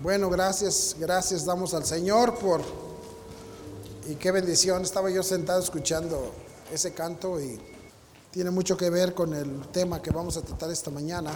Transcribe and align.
Bueno, 0.00 0.30
gracias, 0.30 0.94
gracias 0.96 1.44
damos 1.44 1.74
al 1.74 1.84
Señor 1.84 2.38
por... 2.38 2.62
Y 4.08 4.14
qué 4.14 4.30
bendición, 4.30 4.82
estaba 4.82 5.10
yo 5.10 5.24
sentado 5.24 5.60
escuchando 5.60 6.32
ese 6.72 6.94
canto 6.94 7.40
y 7.40 7.58
tiene 8.30 8.50
mucho 8.52 8.76
que 8.76 8.90
ver 8.90 9.12
con 9.12 9.34
el 9.34 9.66
tema 9.72 10.00
que 10.00 10.12
vamos 10.12 10.36
a 10.36 10.42
tratar 10.42 10.70
esta 10.70 10.92
mañana. 10.92 11.32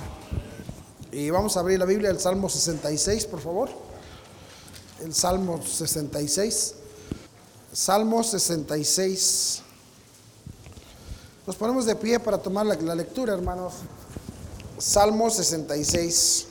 Y 1.11 1.29
vamos 1.30 1.56
a 1.56 1.61
abrir 1.61 1.80
la 1.80 1.87
Biblia, 1.87 2.11
el 2.11 2.21
Salmo 2.21 2.48
66, 2.48 3.27
por 3.27 3.40
favor. 3.40 3.69
El 5.03 5.13
Salmo 5.13 5.60
66. 5.60 6.74
Salmo 7.72 8.22
66. 8.22 9.63
Nos 11.49 11.56
ponemos 11.56 11.85
de 11.85 11.97
pie 11.97 12.21
para 12.21 12.38
tomar 12.38 12.65
la, 12.65 12.76
la 12.76 12.94
lectura, 12.94 13.35
hermanos. 13.35 13.72
Salmo 14.79 15.31
66. 15.31 16.47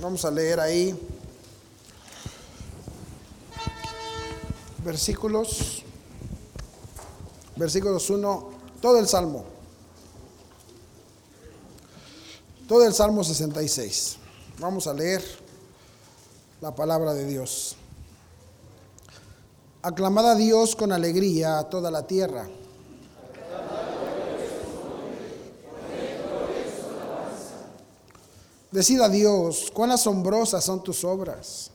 Vamos 0.00 0.24
a 0.24 0.30
leer 0.30 0.58
ahí 0.58 0.98
versículos, 4.82 5.82
versículos 7.54 8.08
1, 8.08 8.50
todo 8.80 8.98
el 8.98 9.06
Salmo, 9.06 9.44
todo 12.66 12.86
el 12.86 12.94
Salmo 12.94 13.22
66. 13.22 14.16
Vamos 14.58 14.86
a 14.86 14.94
leer 14.94 15.22
la 16.62 16.74
palabra 16.74 17.12
de 17.12 17.26
Dios. 17.26 17.76
Aclamad 19.82 20.30
a 20.30 20.34
Dios 20.34 20.76
con 20.76 20.92
alegría 20.92 21.58
a 21.58 21.68
toda 21.68 21.90
la 21.90 22.06
tierra. 22.06 22.48
Decid 28.70 29.00
a 29.00 29.08
Dios, 29.08 29.70
cuán 29.72 29.90
asombrosas 29.90 30.64
son 30.64 30.82
tus 30.82 31.02
obras. 31.04 31.70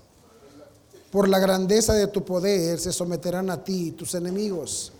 Por 1.12 1.27
la 1.27 1.40
grandeza 1.40 1.94
de 1.94 2.08
tu 2.08 2.23
poder 2.23 2.80
se 2.80 2.94
someterán 2.94 3.49
a 3.49 3.63
ti 3.63 3.91
tus 3.91 4.15
enemigos. 4.15 4.91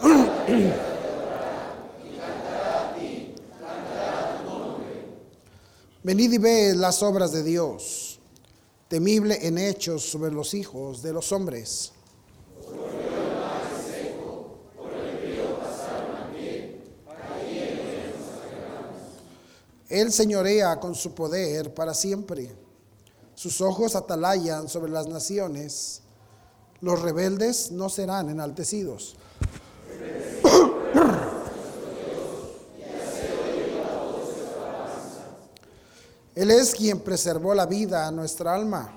Venid 6.02 6.32
y 6.32 6.38
ved 6.38 6.74
las 6.76 7.02
obras 7.02 7.32
de 7.32 7.42
Dios, 7.42 8.18
temible 8.88 9.46
en 9.46 9.58
hechos 9.58 10.04
sobre 10.04 10.32
los 10.32 10.54
hijos 10.54 11.02
de 11.02 11.12
los 11.12 11.32
hombres. 11.32 11.92
Él 19.88 20.12
señorea 20.12 20.78
con 20.80 20.94
su 20.94 21.14
poder 21.14 21.72
para 21.72 21.94
siempre. 21.94 22.54
Sus 23.34 23.60
ojos 23.60 23.96
atalayan 23.96 24.68
sobre 24.68 24.90
las 24.92 25.06
naciones. 25.06 26.02
Los 26.80 27.00
rebeldes 27.00 27.70
no 27.70 27.88
serán 27.88 28.28
enaltecidos. 28.28 29.16
Él 36.34 36.52
es 36.52 36.72
quien 36.72 37.00
preservó 37.00 37.52
la 37.54 37.66
vida 37.66 38.06
a 38.06 38.12
nuestra 38.12 38.54
alma 38.54 38.96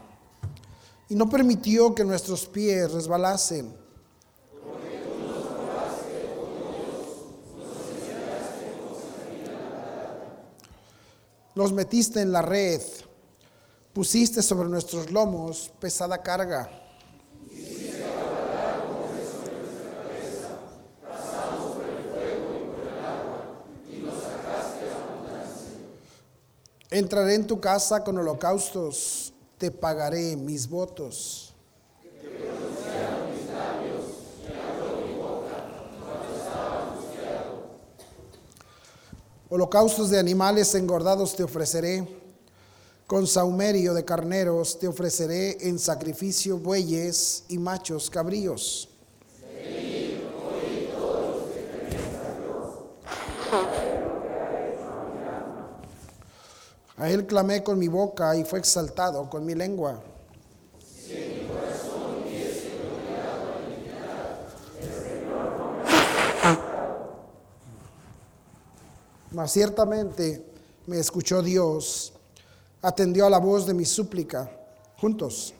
y 1.10 1.16
no 1.16 1.28
permitió 1.28 1.96
que 1.96 2.04
nuestros 2.04 2.46
pies 2.46 2.92
resbalasen. 2.92 3.81
Los 11.54 11.74
metiste 11.74 12.22
en 12.22 12.32
la 12.32 12.42
red, 12.42 12.82
pusiste 13.94 14.42
sobre 14.42 14.70
nuestros 14.70 15.12
lomos 15.12 15.70
pesada 15.80 16.22
carga. 16.22 16.70
Entraré 26.90 27.36
en 27.36 27.48
tu 27.48 27.60
casa 27.60 28.04
con 28.04 28.18
holocaustos, 28.18 29.34
te 29.58 29.72
pagaré 29.72 30.36
mis 30.36 30.68
votos. 30.68 31.54
Holocaustos 39.54 40.10
de 40.10 40.18
animales 40.18 40.74
engordados 40.76 41.36
te 41.36 41.44
ofreceré, 41.44 42.08
con 43.06 43.28
saumerio 43.28 43.94
de 43.94 44.06
carneros 44.06 44.80
te 44.80 44.88
ofreceré 44.88 45.68
en 45.68 45.78
sacrificio 45.78 46.58
bueyes 46.58 47.44
y 47.50 47.58
machos 47.58 48.10
cabríos. 48.10 48.88
A 56.96 57.10
él 57.10 57.26
clamé 57.26 57.62
con 57.62 57.78
mi 57.78 57.90
boca 57.90 58.34
y 58.38 58.46
fue 58.46 58.60
exaltado 58.60 59.30
con 59.30 59.46
mi 59.46 59.54
lengua. 59.54 60.02
Ciertamente 69.48 70.46
me 70.88 71.00
escuchó 71.00 71.42
Dios, 71.42 72.14
atendió 72.82 73.26
a 73.26 73.30
la 73.30 73.40
voz 73.40 73.66
de 73.66 73.74
mi 73.74 73.86
súplica. 73.86 74.52
Juntos. 74.98 75.54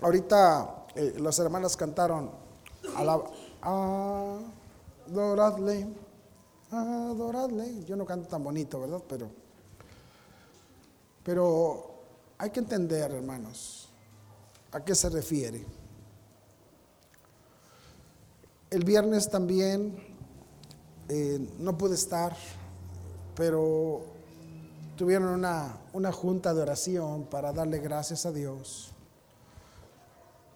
Ahorita 0.00 0.86
eh, 0.94 1.14
las 1.18 1.38
hermanas 1.38 1.76
cantaron, 1.76 2.30
adoradle, 5.10 5.86
adoradle. 6.70 7.84
Yo 7.84 7.96
no 7.96 8.04
canto 8.04 8.28
tan 8.28 8.44
bonito, 8.44 8.80
¿verdad? 8.80 9.02
Pero, 9.08 9.30
pero 11.22 11.94
hay 12.36 12.50
que 12.50 12.60
entender, 12.60 13.12
hermanos, 13.12 13.84
¿A 14.74 14.84
qué 14.84 14.92
se 14.92 15.08
refiere? 15.08 15.64
El 18.74 18.82
viernes 18.82 19.30
también 19.30 19.94
eh, 21.08 21.38
no 21.60 21.78
pude 21.78 21.94
estar, 21.94 22.36
pero 23.36 24.02
tuvieron 24.96 25.28
una, 25.28 25.78
una 25.92 26.10
junta 26.10 26.52
de 26.52 26.62
oración 26.62 27.22
para 27.26 27.52
darle 27.52 27.78
gracias 27.78 28.26
a 28.26 28.32
Dios 28.32 28.90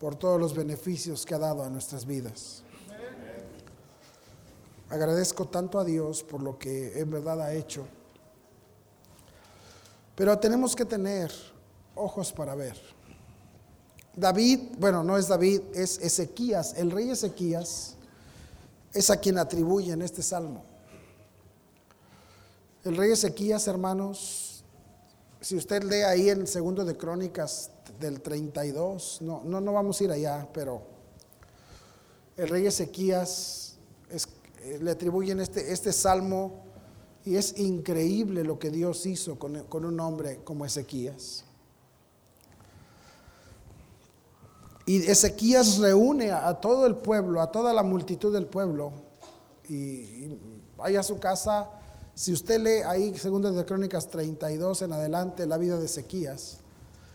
por 0.00 0.16
todos 0.16 0.40
los 0.40 0.52
beneficios 0.52 1.24
que 1.24 1.36
ha 1.36 1.38
dado 1.38 1.62
a 1.62 1.70
nuestras 1.70 2.06
vidas. 2.06 2.64
Agradezco 4.90 5.46
tanto 5.46 5.78
a 5.78 5.84
Dios 5.84 6.24
por 6.24 6.42
lo 6.42 6.58
que 6.58 6.98
en 6.98 7.12
verdad 7.12 7.40
ha 7.40 7.54
hecho. 7.54 7.86
Pero 10.16 10.36
tenemos 10.40 10.74
que 10.74 10.84
tener 10.84 11.30
ojos 11.94 12.32
para 12.32 12.56
ver. 12.56 12.76
David, 14.16 14.74
bueno, 14.76 15.04
no 15.04 15.16
es 15.16 15.28
David, 15.28 15.60
es 15.72 16.00
Ezequías, 16.00 16.74
el 16.76 16.90
rey 16.90 17.10
Ezequías 17.10 17.94
es 18.92 19.10
a 19.10 19.18
quien 19.18 19.38
atribuyen 19.38 20.02
este 20.02 20.22
salmo. 20.22 20.64
El 22.84 22.96
rey 22.96 23.12
Ezequías, 23.12 23.66
hermanos, 23.68 24.64
si 25.40 25.56
usted 25.56 25.82
lee 25.84 26.02
ahí 26.02 26.30
en 26.30 26.40
el 26.40 26.48
segundo 26.48 26.84
de 26.84 26.96
Crónicas 26.96 27.70
del 28.00 28.20
32, 28.20 29.18
no, 29.22 29.42
no, 29.44 29.60
no 29.60 29.72
vamos 29.72 30.00
a 30.00 30.04
ir 30.04 30.10
allá, 30.10 30.48
pero 30.52 30.82
el 32.36 32.48
rey 32.48 32.66
Ezequías 32.66 33.76
eh, 34.10 34.78
le 34.80 34.90
atribuyen 34.90 35.40
este, 35.40 35.72
este 35.72 35.92
salmo 35.92 36.64
y 37.24 37.36
es 37.36 37.58
increíble 37.58 38.44
lo 38.44 38.58
que 38.58 38.70
Dios 38.70 39.04
hizo 39.06 39.38
con, 39.38 39.64
con 39.64 39.84
un 39.84 39.98
hombre 40.00 40.40
como 40.44 40.64
Ezequías. 40.64 41.44
Y 44.88 45.02
Ezequías 45.02 45.76
reúne 45.76 46.30
a, 46.30 46.54
todo 46.54 46.86
el 46.86 46.96
pueblo, 46.96 47.42
a 47.42 47.52
toda 47.52 47.74
la 47.74 47.82
multitud 47.82 48.32
del 48.32 48.46
pueblo, 48.46 48.90
y, 49.68 49.74
y 49.74 50.40
vaya 50.78 51.00
a 51.00 51.02
su 51.02 51.18
casa. 51.18 51.68
Si 52.14 52.32
usted 52.32 52.58
lee 52.58 52.82
ahí, 52.86 53.14
segundo 53.18 53.52
de 53.52 53.66
Crónicas 53.66 54.08
32 54.08 54.80
en 54.80 54.94
adelante, 54.94 55.44
la 55.44 55.58
vida 55.58 55.78
de 55.78 55.84
Ezequías, 55.84 56.60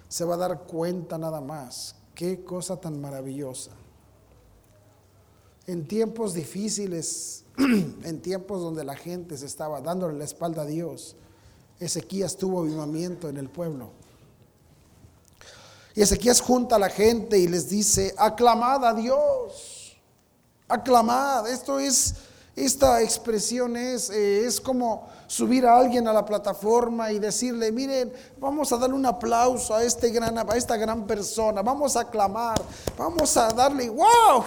se 0.08 0.24
va 0.24 0.36
a 0.36 0.38
dar 0.38 0.66
cuenta 0.66 1.18
nada 1.18 1.42
más. 1.42 1.96
Qué 2.14 2.44
cosa 2.44 2.80
tan 2.80 3.02
maravillosa. 3.02 3.72
En 5.66 5.88
tiempos 5.88 6.36
difíciles, 6.36 7.44
en 7.58 8.22
tiempos 8.22 8.62
donde 8.62 8.84
la 8.84 8.96
gente 8.96 9.36
se 9.36 9.48
estaba 9.48 9.82
dándole 9.82 10.16
la 10.20 10.26
espalda 10.26 10.62
a 10.62 10.68
Dios, 10.68 11.16
Ezequías 11.80 12.38
tuvo 12.38 12.60
avivamiento 12.60 13.30
en 13.30 13.38
el 13.38 13.50
pueblo. 13.50 14.03
Y 15.96 16.02
Ezequías 16.02 16.42
junta 16.42 16.78
a 16.78 16.80
la 16.80 16.90
gente 16.90 17.38
y 17.38 17.48
les 17.48 17.70
dice, 17.70 18.16
aclamad 18.18 18.84
a 18.84 18.94
Dios, 18.94 19.96
aclamad. 20.68 21.48
Esto 21.48 21.80
es, 21.80 22.16
Esta 22.56 23.02
expresión 23.02 23.76
es, 23.76 24.10
eh, 24.10 24.46
es 24.46 24.60
como 24.60 25.08
subir 25.28 25.66
a 25.66 25.78
alguien 25.78 26.08
a 26.08 26.14
la 26.14 26.24
plataforma 26.24 27.12
y 27.12 27.18
decirle, 27.18 27.72
miren, 27.72 28.14
vamos 28.40 28.72
a 28.72 28.78
darle 28.78 28.96
un 28.96 29.06
aplauso 29.06 29.74
a, 29.74 29.84
este 29.84 30.10
gran, 30.10 30.38
a 30.38 30.44
esta 30.56 30.78
gran 30.78 31.08
persona, 31.08 31.64
vamos 31.64 31.96
a 31.96 32.02
aclamar, 32.02 32.62
vamos 32.96 33.36
a 33.38 33.50
darle, 33.50 33.90
wow, 33.90 34.44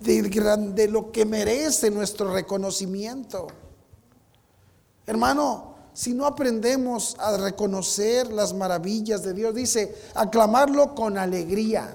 de, 0.00 0.22
de 0.22 0.88
lo 0.88 1.12
que 1.12 1.26
merece 1.26 1.90
nuestro 1.90 2.32
reconocimiento. 2.32 3.48
Hermano, 5.06 5.69
si 6.00 6.14
no 6.14 6.24
aprendemos 6.24 7.14
a 7.18 7.36
reconocer 7.36 8.32
las 8.32 8.54
maravillas 8.54 9.22
de 9.22 9.34
Dios, 9.34 9.54
dice, 9.54 9.94
aclamarlo 10.14 10.94
con 10.94 11.18
alegría 11.18 11.94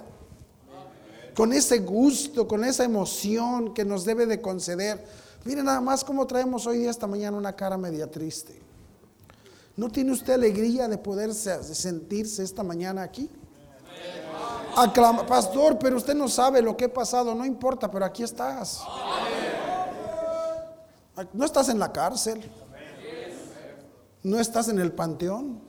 con 1.35 1.51
ese 1.51 1.79
gusto, 1.79 2.47
con 2.47 2.63
esa 2.63 2.83
emoción 2.83 3.73
que 3.73 3.83
nos 3.83 4.05
debe 4.05 4.27
de 4.27 4.39
conceder. 4.39 5.03
Miren 5.43 5.65
nada 5.65 5.81
más 5.81 6.03
cómo 6.03 6.27
traemos 6.27 6.67
hoy 6.67 6.85
esta 6.85 7.07
mañana 7.07 7.35
una 7.35 7.55
cara 7.55 7.77
media 7.77 8.05
triste. 8.05 8.61
¿No 9.75 9.89
tiene 9.89 10.11
usted 10.11 10.33
alegría 10.33 10.87
de 10.87 10.99
poder 10.99 11.33
sentirse 11.33 12.43
esta 12.43 12.61
mañana 12.61 13.01
aquí? 13.01 13.27
Aclama, 14.77 15.25
pastor, 15.25 15.79
pero 15.79 15.97
usted 15.97 16.13
no 16.13 16.27
sabe 16.29 16.61
lo 16.61 16.77
que 16.77 16.85
ha 16.85 16.93
pasado, 16.93 17.33
no 17.33 17.43
importa, 17.43 17.89
pero 17.89 18.05
aquí 18.05 18.21
estás. 18.21 18.81
No 21.33 21.43
estás 21.43 21.69
en 21.69 21.79
la 21.79 21.91
cárcel. 21.91 22.47
No 24.25 24.39
estás 24.39 24.69
en 24.69 24.79
el 24.79 24.91
panteón. 24.91 25.59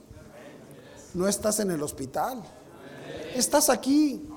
No 1.13 1.27
estás 1.27 1.59
en 1.59 1.69
el 1.69 1.83
hospital. 1.83 2.41
Estás 3.35 3.69
aquí. 3.69 4.27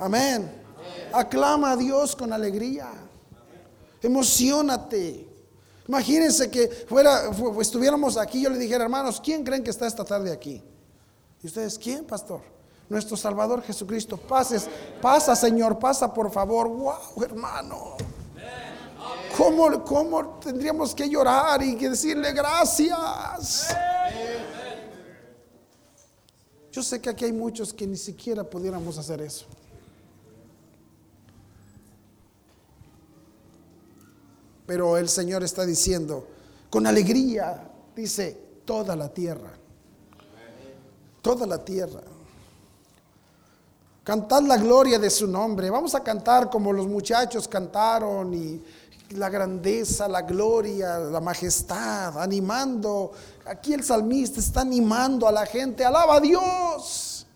Amén. 0.00 0.50
Aclama 1.12 1.70
a 1.70 1.76
Dios 1.76 2.16
con 2.16 2.32
alegría. 2.32 2.88
Emocionate. 4.02 5.28
Imagínense 5.86 6.50
que 6.50 6.66
fuera, 6.88 7.30
estuviéramos 7.60 8.16
aquí, 8.16 8.42
yo 8.42 8.50
le 8.50 8.58
dijera, 8.58 8.82
hermanos, 8.82 9.20
¿quién 9.24 9.44
creen 9.44 9.62
que 9.62 9.70
está 9.70 9.86
esta 9.86 10.04
tarde 10.04 10.32
aquí? 10.32 10.60
¿Y 11.40 11.46
ustedes 11.46 11.78
quién, 11.78 12.04
pastor? 12.04 12.40
Nuestro 12.88 13.16
Salvador 13.16 13.62
Jesucristo. 13.62 14.16
Pases, 14.16 14.68
pasa, 15.00 15.36
Señor, 15.36 15.78
pasa 15.78 16.12
por 16.12 16.32
favor. 16.32 16.68
Wow, 16.68 17.22
hermano. 17.22 17.96
¿Cómo, 19.38 19.84
¿Cómo 19.84 20.40
tendríamos 20.40 20.96
que 20.96 21.08
llorar 21.08 21.62
y 21.62 21.76
decirle 21.76 22.32
gracias? 22.32 23.68
Yo 26.72 26.82
sé 26.82 27.00
que 27.00 27.08
aquí 27.08 27.24
hay 27.24 27.32
muchos 27.32 27.72
que 27.72 27.86
ni 27.86 27.96
siquiera 27.96 28.42
pudiéramos 28.42 28.98
hacer 28.98 29.20
eso. 29.20 29.46
Pero 34.66 34.96
el 34.96 35.08
Señor 35.08 35.44
está 35.44 35.64
diciendo, 35.64 36.26
con 36.68 36.84
alegría, 36.88 37.70
dice, 37.94 38.36
toda 38.64 38.96
la 38.96 39.08
tierra. 39.08 39.52
Toda 41.22 41.46
la 41.46 41.64
tierra. 41.64 42.02
Cantad 44.02 44.42
la 44.42 44.56
gloria 44.56 44.98
de 44.98 45.10
su 45.10 45.28
nombre. 45.28 45.70
Vamos 45.70 45.94
a 45.94 46.02
cantar 46.02 46.50
como 46.50 46.72
los 46.72 46.88
muchachos 46.88 47.46
cantaron 47.46 48.34
y 48.34 48.60
la 49.10 49.30
grandeza, 49.30 50.06
la 50.06 50.22
gloria, 50.22 50.98
la 50.98 51.20
majestad, 51.20 52.20
animando. 52.20 53.12
Aquí 53.46 53.72
el 53.72 53.82
salmista 53.82 54.40
está 54.40 54.60
animando 54.60 55.26
a 55.26 55.32
la 55.32 55.46
gente. 55.46 55.84
Alaba 55.84 56.16
a 56.16 56.20
Dios. 56.20 57.26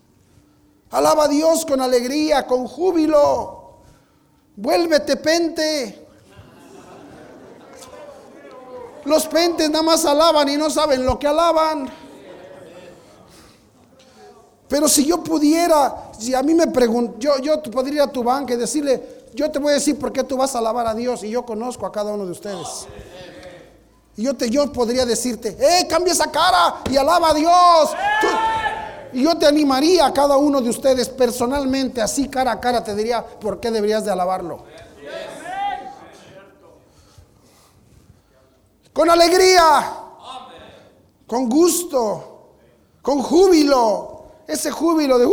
Alaba 0.90 1.24
a 1.24 1.28
Dios 1.28 1.64
con 1.64 1.80
alegría, 1.80 2.46
con 2.46 2.66
júbilo. 2.66 3.78
Vuélvete 4.56 5.16
pente. 5.16 6.06
Los 9.04 9.26
pentes 9.26 9.69
nada 9.70 9.82
más 9.82 10.04
alaban 10.04 10.48
y 10.48 10.56
no 10.56 10.69
saben 10.69 11.04
lo 11.04 11.19
que 11.19 11.26
alaban. 11.26 11.90
Pero 14.69 14.88
si 14.88 15.04
yo 15.04 15.22
pudiera, 15.22 16.12
si 16.19 16.34
a 16.34 16.42
mí 16.42 16.54
me 16.54 16.66
pregunto, 16.66 17.19
yo, 17.19 17.38
yo 17.38 17.62
podría 17.62 17.94
ir 17.94 18.00
a 18.02 18.12
tu 18.12 18.22
banca 18.22 18.54
y 18.54 18.56
decirle, 18.56 19.21
yo 19.34 19.50
te 19.50 19.58
voy 19.58 19.73
a 19.73 19.75
decir 19.75 19.99
por 19.99 20.12
qué 20.12 20.25
tú 20.25 20.37
vas 20.37 20.55
a 20.55 20.58
alabar 20.58 20.87
a 20.87 20.94
Dios 20.94 21.23
y 21.25 21.31
yo 21.31 21.44
conozco 21.44 21.87
a 21.87 21.93
cada 21.93 22.12
uno 22.12 22.25
de 22.25 22.32
ustedes. 22.32 22.87
Y 24.17 24.25
yo, 24.25 24.34
te, 24.34 24.50
yo 24.50 24.70
podría 24.73 25.06
decirte, 25.06 25.56
¡eh, 25.58 25.87
cambia 25.88 26.12
esa 26.12 26.31
cara 26.31 26.82
y 26.90 26.96
alaba 26.96 27.31
a 27.31 27.34
Dios! 27.34 27.90
y 29.14 29.25
yo 29.25 29.37
te 29.37 29.46
animaría 29.46 30.06
a 30.06 30.12
cada 30.12 30.37
uno 30.37 30.61
de 30.61 30.70
ustedes 30.70 31.08
personalmente, 31.08 32.00
así 32.00 32.29
cara 32.29 32.52
a 32.52 32.61
cara, 32.61 32.82
te 32.82 32.94
diría 32.94 33.25
por 33.25 33.61
qué 33.61 33.70
deberías 33.70 34.05
de 34.05 34.11
alabarlo. 34.11 34.64
con 38.93 39.08
alegría, 39.08 39.94
con 41.26 41.49
gusto, 41.49 42.56
con 43.00 43.23
júbilo, 43.23 44.26
ese 44.46 44.70
júbilo 44.70 45.19
de 45.19 45.26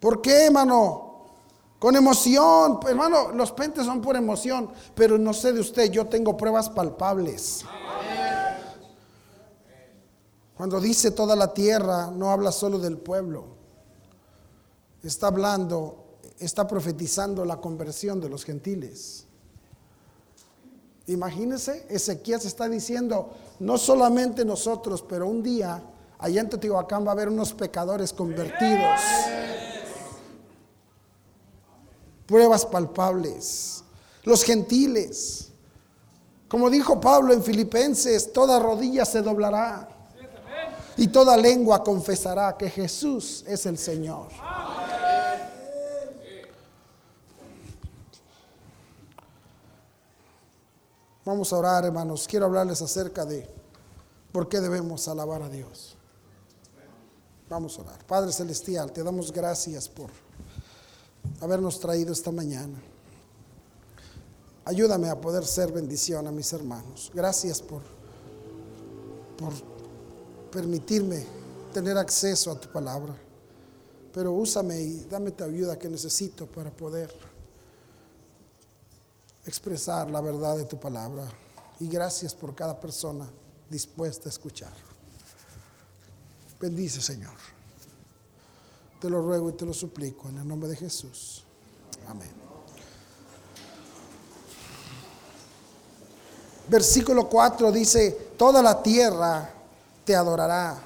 ¿Por 0.00 0.22
qué, 0.22 0.46
hermano? 0.46 1.06
Con 1.78 1.94
emoción, 1.94 2.80
hermano, 2.88 3.30
los 3.32 3.52
pentes 3.52 3.84
son 3.84 4.00
por 4.00 4.16
emoción, 4.16 4.70
pero 4.94 5.16
no 5.16 5.32
sé 5.32 5.52
de 5.52 5.60
usted, 5.60 5.90
yo 5.90 6.06
tengo 6.06 6.36
pruebas 6.36 6.68
palpables. 6.70 7.64
Cuando 10.56 10.80
dice 10.80 11.12
toda 11.12 11.36
la 11.36 11.54
tierra, 11.54 12.10
no 12.10 12.30
habla 12.30 12.50
solo 12.50 12.80
del 12.80 12.98
pueblo, 12.98 13.44
está 15.02 15.28
hablando 15.28 16.08
está 16.38 16.66
profetizando 16.66 17.44
la 17.44 17.56
conversión 17.56 18.20
de 18.20 18.28
los 18.28 18.44
gentiles. 18.44 19.24
Imagínense, 21.06 21.86
Ezequiel 21.88 22.40
se 22.40 22.48
está 22.48 22.68
diciendo, 22.68 23.30
no 23.60 23.78
solamente 23.78 24.44
nosotros, 24.44 25.02
pero 25.08 25.26
un 25.26 25.42
día 25.42 25.82
allá 26.18 26.40
en 26.40 26.50
Teotihuacán 26.50 27.04
va 27.04 27.10
a 27.10 27.12
haber 27.12 27.28
unos 27.28 27.54
pecadores 27.54 28.12
convertidos. 28.12 29.00
Pruebas 32.28 32.66
palpables. 32.66 33.82
Los 34.22 34.44
gentiles. 34.44 35.48
Como 36.46 36.68
dijo 36.68 37.00
Pablo 37.00 37.32
en 37.32 37.42
Filipenses, 37.42 38.32
toda 38.32 38.58
rodilla 38.58 39.06
se 39.06 39.22
doblará 39.22 39.88
y 40.98 41.08
toda 41.08 41.36
lengua 41.36 41.82
confesará 41.82 42.54
que 42.56 42.68
Jesús 42.68 43.44
es 43.46 43.64
el 43.64 43.78
Señor. 43.78 44.28
Vamos 51.24 51.52
a 51.52 51.56
orar, 51.56 51.84
hermanos. 51.86 52.26
Quiero 52.28 52.46
hablarles 52.46 52.82
acerca 52.82 53.24
de 53.24 53.48
por 54.32 54.48
qué 54.48 54.60
debemos 54.60 55.08
alabar 55.08 55.42
a 55.42 55.48
Dios. 55.48 55.96
Vamos 57.48 57.78
a 57.78 57.82
orar. 57.82 58.04
Padre 58.04 58.32
Celestial, 58.32 58.92
te 58.92 59.02
damos 59.02 59.32
gracias 59.32 59.88
por 59.88 60.10
habernos 61.40 61.80
traído 61.80 62.12
esta 62.12 62.30
mañana. 62.30 62.78
Ayúdame 64.64 65.08
a 65.08 65.20
poder 65.20 65.46
ser 65.46 65.72
bendición 65.72 66.26
a 66.26 66.32
mis 66.32 66.52
hermanos. 66.52 67.10
Gracias 67.14 67.62
por, 67.62 67.82
por 69.38 69.52
permitirme 70.50 71.24
tener 71.72 71.96
acceso 71.96 72.50
a 72.50 72.60
tu 72.60 72.68
palabra. 72.70 73.16
Pero 74.12 74.32
úsame 74.32 74.80
y 74.80 75.04
dame 75.04 75.30
tu 75.30 75.44
ayuda 75.44 75.78
que 75.78 75.88
necesito 75.88 76.46
para 76.46 76.70
poder 76.70 77.14
expresar 79.46 80.10
la 80.10 80.20
verdad 80.20 80.56
de 80.56 80.64
tu 80.64 80.78
palabra. 80.78 81.26
Y 81.80 81.88
gracias 81.88 82.34
por 82.34 82.54
cada 82.54 82.78
persona 82.78 83.28
dispuesta 83.70 84.28
a 84.28 84.32
escuchar. 84.32 84.72
Bendice, 86.60 87.00
Señor. 87.00 87.57
Te 89.00 89.08
lo 89.08 89.22
ruego 89.22 89.50
y 89.50 89.52
te 89.52 89.64
lo 89.64 89.72
suplico 89.72 90.28
en 90.28 90.38
el 90.38 90.48
nombre 90.48 90.68
de 90.68 90.76
Jesús. 90.76 91.44
Amén. 92.08 92.30
Versículo 96.68 97.28
4 97.28 97.72
dice, 97.72 98.10
toda 98.36 98.60
la 98.60 98.82
tierra 98.82 99.50
te 100.04 100.14
adorará. 100.14 100.78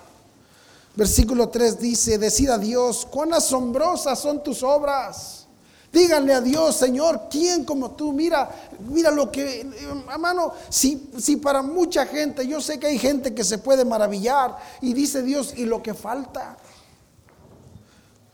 Versículo 0.95 1.49
3 1.49 1.81
dice, 1.81 2.19
decid 2.19 2.51
a 2.51 2.59
Dios, 2.59 3.07
cuán 3.11 3.33
asombrosas 3.33 4.19
son 4.19 4.43
tus 4.43 4.63
obras. 4.63 5.47
Díganle 5.93 6.35
a 6.35 6.41
Dios, 6.41 6.77
Señor, 6.77 7.23
¿quién 7.31 7.65
como 7.65 7.91
tú? 7.91 8.13
Mira, 8.13 8.51
mira 8.89 9.11
lo 9.11 9.31
que, 9.31 9.67
hermano, 10.11 10.53
si, 10.69 11.11
si 11.19 11.37
para 11.37 11.63
mucha 11.63 12.07
gente, 12.07 12.47
yo 12.47 12.61
sé 12.61 12.79
que 12.79 12.87
hay 12.87 12.99
gente 12.99 13.35
que 13.35 13.45
se 13.45 13.59
puede 13.59 13.85
maravillar 13.85 14.57
y 14.81 14.95
dice 14.95 15.23
Dios, 15.23 15.53
y 15.57 15.65
lo 15.65 15.83
que 15.83 15.95
falta. 15.95 16.57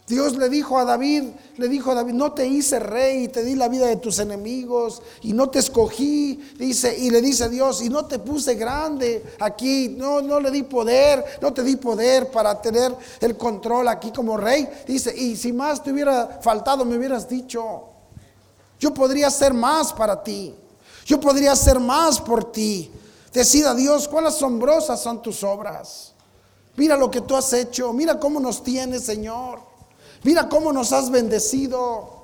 Dios 0.08 0.36
le 0.36 0.48
dijo 0.48 0.78
a 0.78 0.86
David, 0.86 1.24
le 1.58 1.68
dijo 1.68 1.90
a 1.90 1.94
David, 1.94 2.14
no 2.14 2.32
te 2.32 2.46
hice 2.46 2.78
rey 2.78 3.24
y 3.24 3.28
te 3.28 3.44
di 3.44 3.54
la 3.54 3.68
vida 3.68 3.86
de 3.86 3.96
tus 3.96 4.18
enemigos 4.18 5.02
y 5.20 5.34
no 5.34 5.50
te 5.50 5.58
escogí, 5.58 6.40
dice, 6.56 6.96
y 6.98 7.10
le 7.10 7.20
dice 7.20 7.44
a 7.44 7.48
Dios, 7.48 7.82
y 7.82 7.90
no 7.90 8.06
te 8.06 8.18
puse 8.18 8.54
grande 8.54 9.22
aquí, 9.38 9.90
no, 9.90 10.22
no 10.22 10.40
le 10.40 10.50
di 10.50 10.62
poder, 10.62 11.22
no 11.42 11.52
te 11.52 11.62
di 11.62 11.76
poder 11.76 12.30
para 12.30 12.58
tener 12.58 12.96
el 13.20 13.36
control 13.36 13.86
aquí 13.88 14.10
como 14.10 14.38
rey. 14.38 14.66
Dice, 14.86 15.14
y 15.14 15.36
si 15.36 15.52
más 15.52 15.82
te 15.82 15.92
hubiera 15.92 16.40
faltado, 16.40 16.86
me 16.86 16.96
hubieras 16.96 17.28
dicho, 17.28 17.84
yo 18.80 18.94
podría 18.94 19.26
hacer 19.26 19.52
más 19.52 19.92
para 19.92 20.22
ti, 20.22 20.54
yo 21.04 21.20
podría 21.20 21.52
hacer 21.52 21.78
más 21.78 22.18
por 22.18 22.50
ti. 22.50 22.90
Decida 23.30 23.74
Dios, 23.74 24.08
cuán 24.08 24.26
asombrosas 24.26 25.02
son 25.02 25.20
tus 25.20 25.44
obras. 25.44 26.14
Mira 26.76 26.96
lo 26.96 27.10
que 27.10 27.20
tú 27.20 27.36
has 27.36 27.52
hecho, 27.52 27.92
mira 27.92 28.18
cómo 28.18 28.40
nos 28.40 28.62
tienes, 28.62 29.04
Señor. 29.04 29.67
Mira 30.22 30.48
cómo 30.48 30.72
nos 30.72 30.92
has 30.92 31.10
bendecido. 31.10 32.18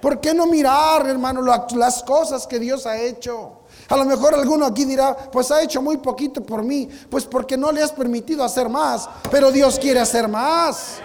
¿Por 0.00 0.20
qué 0.20 0.34
no 0.34 0.46
mirar, 0.46 1.06
hermano, 1.08 1.42
las 1.42 2.02
cosas 2.02 2.46
que 2.46 2.58
Dios 2.58 2.86
ha 2.86 2.96
hecho? 2.96 3.60
A 3.88 3.96
lo 3.96 4.04
mejor 4.04 4.34
alguno 4.34 4.66
aquí 4.66 4.84
dirá, 4.84 5.16
pues 5.16 5.50
ha 5.50 5.62
hecho 5.62 5.80
muy 5.80 5.96
poquito 5.98 6.42
por 6.42 6.62
mí, 6.62 6.88
pues 7.10 7.24
porque 7.24 7.56
no 7.56 7.72
le 7.72 7.82
has 7.82 7.92
permitido 7.92 8.42
hacer 8.44 8.68
más, 8.68 9.08
pero 9.30 9.50
Dios 9.50 9.78
quiere 9.78 10.00
hacer 10.00 10.28
más. 10.28 10.98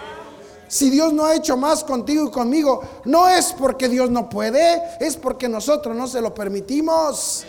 Si 0.68 0.88
Dios 0.88 1.12
no 1.12 1.26
ha 1.26 1.34
hecho 1.34 1.56
más 1.56 1.84
contigo 1.84 2.26
y 2.26 2.30
conmigo, 2.30 2.82
no 3.04 3.28
es 3.28 3.52
porque 3.52 3.90
Dios 3.90 4.10
no 4.10 4.28
puede, 4.28 4.82
es 5.00 5.16
porque 5.16 5.48
nosotros 5.48 5.94
no 5.94 6.06
se 6.06 6.20
lo 6.20 6.34
permitimos. 6.34 7.44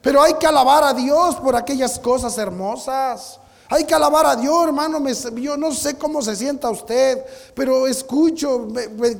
Pero 0.00 0.22
hay 0.22 0.34
que 0.34 0.46
alabar 0.46 0.84
a 0.84 0.94
Dios 0.94 1.34
por 1.36 1.56
aquellas 1.56 1.98
cosas 1.98 2.38
hermosas. 2.38 3.39
Hay 3.72 3.84
que 3.84 3.94
alabar 3.94 4.26
a 4.26 4.34
Dios, 4.34 4.64
hermano. 4.64 5.00
yo 5.36 5.56
no 5.56 5.72
sé 5.72 5.96
cómo 5.96 6.20
se 6.22 6.34
sienta 6.34 6.68
usted, 6.68 7.24
pero 7.54 7.86
escucho 7.86 8.66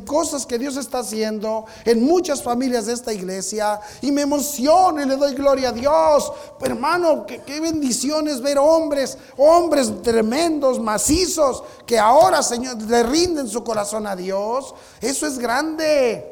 cosas 0.04 0.44
que 0.44 0.58
Dios 0.58 0.76
está 0.76 0.98
haciendo 0.98 1.66
en 1.84 2.02
muchas 2.02 2.42
familias 2.42 2.86
de 2.86 2.94
esta 2.94 3.12
iglesia 3.12 3.78
y 4.00 4.10
me 4.10 4.22
emociono 4.22 5.00
y 5.00 5.06
le 5.06 5.14
doy 5.14 5.34
gloria 5.34 5.68
a 5.68 5.72
Dios. 5.72 6.32
hermano, 6.62 7.24
qué, 7.26 7.42
qué 7.42 7.60
bendiciones 7.60 8.40
ver 8.40 8.58
hombres, 8.58 9.16
hombres 9.36 10.02
tremendos, 10.02 10.80
macizos, 10.80 11.62
que 11.86 11.96
ahora, 11.96 12.42
Señor, 12.42 12.82
le 12.82 13.04
rinden 13.04 13.46
su 13.46 13.62
corazón 13.62 14.04
a 14.08 14.16
Dios. 14.16 14.74
Eso 15.00 15.28
es 15.28 15.38
grande. 15.38 16.26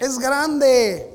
Es 0.00 0.18
grande. 0.18 1.11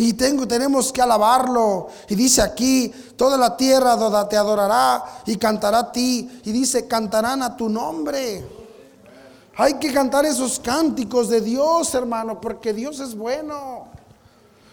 Y 0.00 0.14
tengo, 0.14 0.48
tenemos 0.48 0.90
que 0.94 1.02
alabarlo. 1.02 1.88
Y 2.08 2.14
dice 2.14 2.40
aquí, 2.40 2.88
toda 3.16 3.36
la 3.36 3.54
tierra 3.54 3.98
te 4.30 4.34
adorará 4.34 5.04
y 5.26 5.36
cantará 5.36 5.80
a 5.80 5.92
ti. 5.92 6.40
Y 6.42 6.52
dice, 6.52 6.88
cantarán 6.88 7.42
a 7.42 7.54
tu 7.54 7.68
nombre. 7.68 8.42
Hay 9.56 9.74
que 9.74 9.92
cantar 9.92 10.24
esos 10.24 10.58
cánticos 10.58 11.28
de 11.28 11.42
Dios, 11.42 11.94
hermano, 11.94 12.40
porque 12.40 12.72
Dios 12.72 12.98
es 12.98 13.14
bueno. 13.14 13.88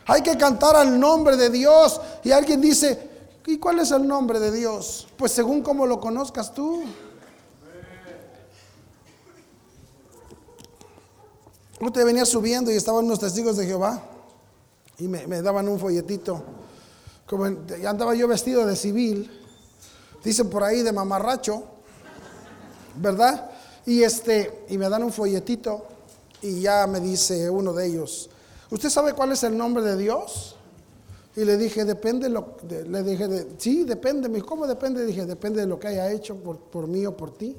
Hay 0.05 0.21
que 0.21 0.37
cantar 0.37 0.77
al 0.77 0.97
nombre 0.97 1.35
de 1.35 1.49
Dios. 1.49 1.99
Y 2.23 2.31
alguien 2.31 2.61
dice, 2.61 3.09
¿y 3.47 3.57
cuál 3.57 3.79
es 3.79 3.91
el 3.91 4.07
nombre 4.07 4.39
de 4.39 4.49
Dios? 4.49 5.09
Pues 5.17 5.33
según 5.33 5.61
como 5.61 5.85
lo 5.85 5.99
conozcas 5.99 6.53
tú. 6.53 6.85
Usted 11.81 12.05
venía 12.05 12.25
subiendo 12.25 12.71
y 12.71 12.77
estaban 12.77 13.03
unos 13.03 13.19
testigos 13.19 13.57
de 13.57 13.65
Jehová 13.65 14.01
y 14.99 15.07
me, 15.07 15.41
daban 15.41 15.67
un 15.67 15.79
folletito. 15.79 16.43
Como 17.25 17.45
andaba 17.45 18.15
yo 18.15 18.27
vestido 18.27 18.65
de 18.65 18.75
civil, 18.75 19.29
dicen 20.23 20.49
por 20.49 20.63
ahí 20.63 20.81
de 20.81 20.91
mamarracho, 20.91 21.63
¿verdad? 22.95 23.51
Y 23.85 24.03
este, 24.03 24.65
y 24.69 24.77
me 24.77 24.89
dan 24.89 25.03
un 25.03 25.11
folletito 25.11 25.85
y 26.41 26.61
ya 26.61 26.87
me 26.87 26.99
dice 26.99 27.49
uno 27.49 27.73
de 27.73 27.87
ellos, 27.87 28.29
¿usted 28.71 28.89
sabe 28.89 29.13
cuál 29.13 29.31
es 29.33 29.43
el 29.43 29.57
nombre 29.57 29.83
de 29.83 29.97
Dios? 29.97 30.55
Y 31.35 31.45
le 31.45 31.55
dije, 31.55 31.85
depende, 31.85 32.29
lo, 32.29 32.57
le 32.67 33.03
dije, 33.03 33.27
de, 33.27 33.47
sí, 33.59 33.83
depende. 33.83 34.41
¿Cómo 34.41 34.65
depende? 34.65 35.05
Dije, 35.05 35.25
depende 35.27 35.61
de 35.61 35.67
lo 35.67 35.79
que 35.79 35.87
haya 35.87 36.11
hecho 36.11 36.35
por, 36.35 36.57
por 36.57 36.87
mí 36.87 37.05
o 37.05 37.15
por 37.15 37.37
ti. 37.37 37.55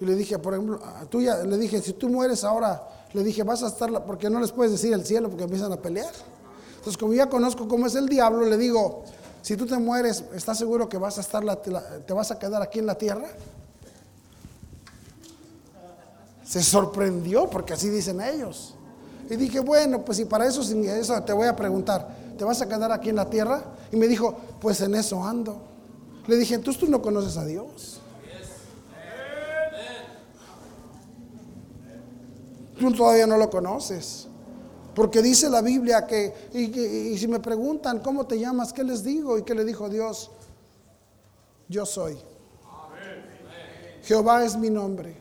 Y 0.00 0.04
le 0.04 0.16
dije, 0.16 0.40
por 0.40 0.54
ejemplo, 0.54 0.80
tú 1.08 1.20
ya, 1.20 1.36
le 1.44 1.56
dije, 1.56 1.80
si 1.80 1.92
tú 1.92 2.08
mueres 2.08 2.42
ahora, 2.42 3.03
le 3.14 3.22
dije, 3.22 3.44
vas 3.44 3.62
a 3.62 3.68
estar, 3.68 4.04
porque 4.04 4.28
no 4.28 4.40
les 4.40 4.50
puedes 4.50 4.72
decir 4.72 4.92
el 4.92 5.06
cielo 5.06 5.28
porque 5.30 5.44
empiezan 5.44 5.72
a 5.72 5.76
pelear. 5.76 6.12
Entonces, 6.76 6.98
como 6.98 7.14
ya 7.14 7.28
conozco 7.30 7.66
cómo 7.68 7.86
es 7.86 7.94
el 7.94 8.08
diablo, 8.08 8.44
le 8.44 8.58
digo, 8.58 9.04
si 9.40 9.56
tú 9.56 9.66
te 9.66 9.78
mueres, 9.78 10.24
¿estás 10.34 10.58
seguro 10.58 10.88
que 10.88 10.98
vas 10.98 11.16
a 11.16 11.20
estar, 11.20 11.44
te 11.62 12.12
vas 12.12 12.30
a 12.32 12.38
quedar 12.38 12.60
aquí 12.60 12.80
en 12.80 12.86
la 12.86 12.96
tierra? 12.96 13.28
Se 16.44 16.62
sorprendió 16.62 17.48
porque 17.48 17.72
así 17.72 17.88
dicen 17.88 18.20
ellos. 18.20 18.74
Y 19.30 19.36
dije, 19.36 19.60
bueno, 19.60 20.04
pues 20.04 20.18
si 20.18 20.24
para 20.24 20.46
eso, 20.46 20.60
eso 20.60 21.22
te 21.22 21.32
voy 21.32 21.46
a 21.46 21.54
preguntar, 21.54 22.16
¿te 22.36 22.44
vas 22.44 22.60
a 22.60 22.68
quedar 22.68 22.90
aquí 22.90 23.10
en 23.10 23.16
la 23.16 23.30
tierra? 23.30 23.64
Y 23.92 23.96
me 23.96 24.08
dijo, 24.08 24.36
pues 24.60 24.80
en 24.80 24.94
eso 24.96 25.24
ando. 25.24 25.62
Le 26.26 26.36
dije, 26.36 26.56
entonces 26.56 26.80
tú 26.80 26.90
no 26.90 27.00
conoces 27.00 27.36
a 27.36 27.44
Dios. 27.44 28.00
Tú 32.84 32.92
todavía 32.92 33.26
no 33.26 33.38
lo 33.38 33.48
conoces. 33.48 34.28
Porque 34.94 35.22
dice 35.22 35.48
la 35.48 35.62
Biblia 35.62 36.06
que, 36.06 36.50
y, 36.52 37.16
si 37.16 37.26
me 37.26 37.40
preguntan, 37.40 38.00
¿cómo 38.00 38.26
te 38.26 38.38
llamas? 38.38 38.74
¿Qué 38.74 38.84
les 38.84 39.02
digo? 39.02 39.38
¿Y 39.38 39.42
qué 39.42 39.54
le 39.54 39.64
dijo 39.64 39.88
Dios? 39.88 40.30
Yo 41.66 41.86
soy. 41.86 42.18
Jehová 44.02 44.44
es 44.44 44.54
mi 44.56 44.68
nombre. 44.68 45.16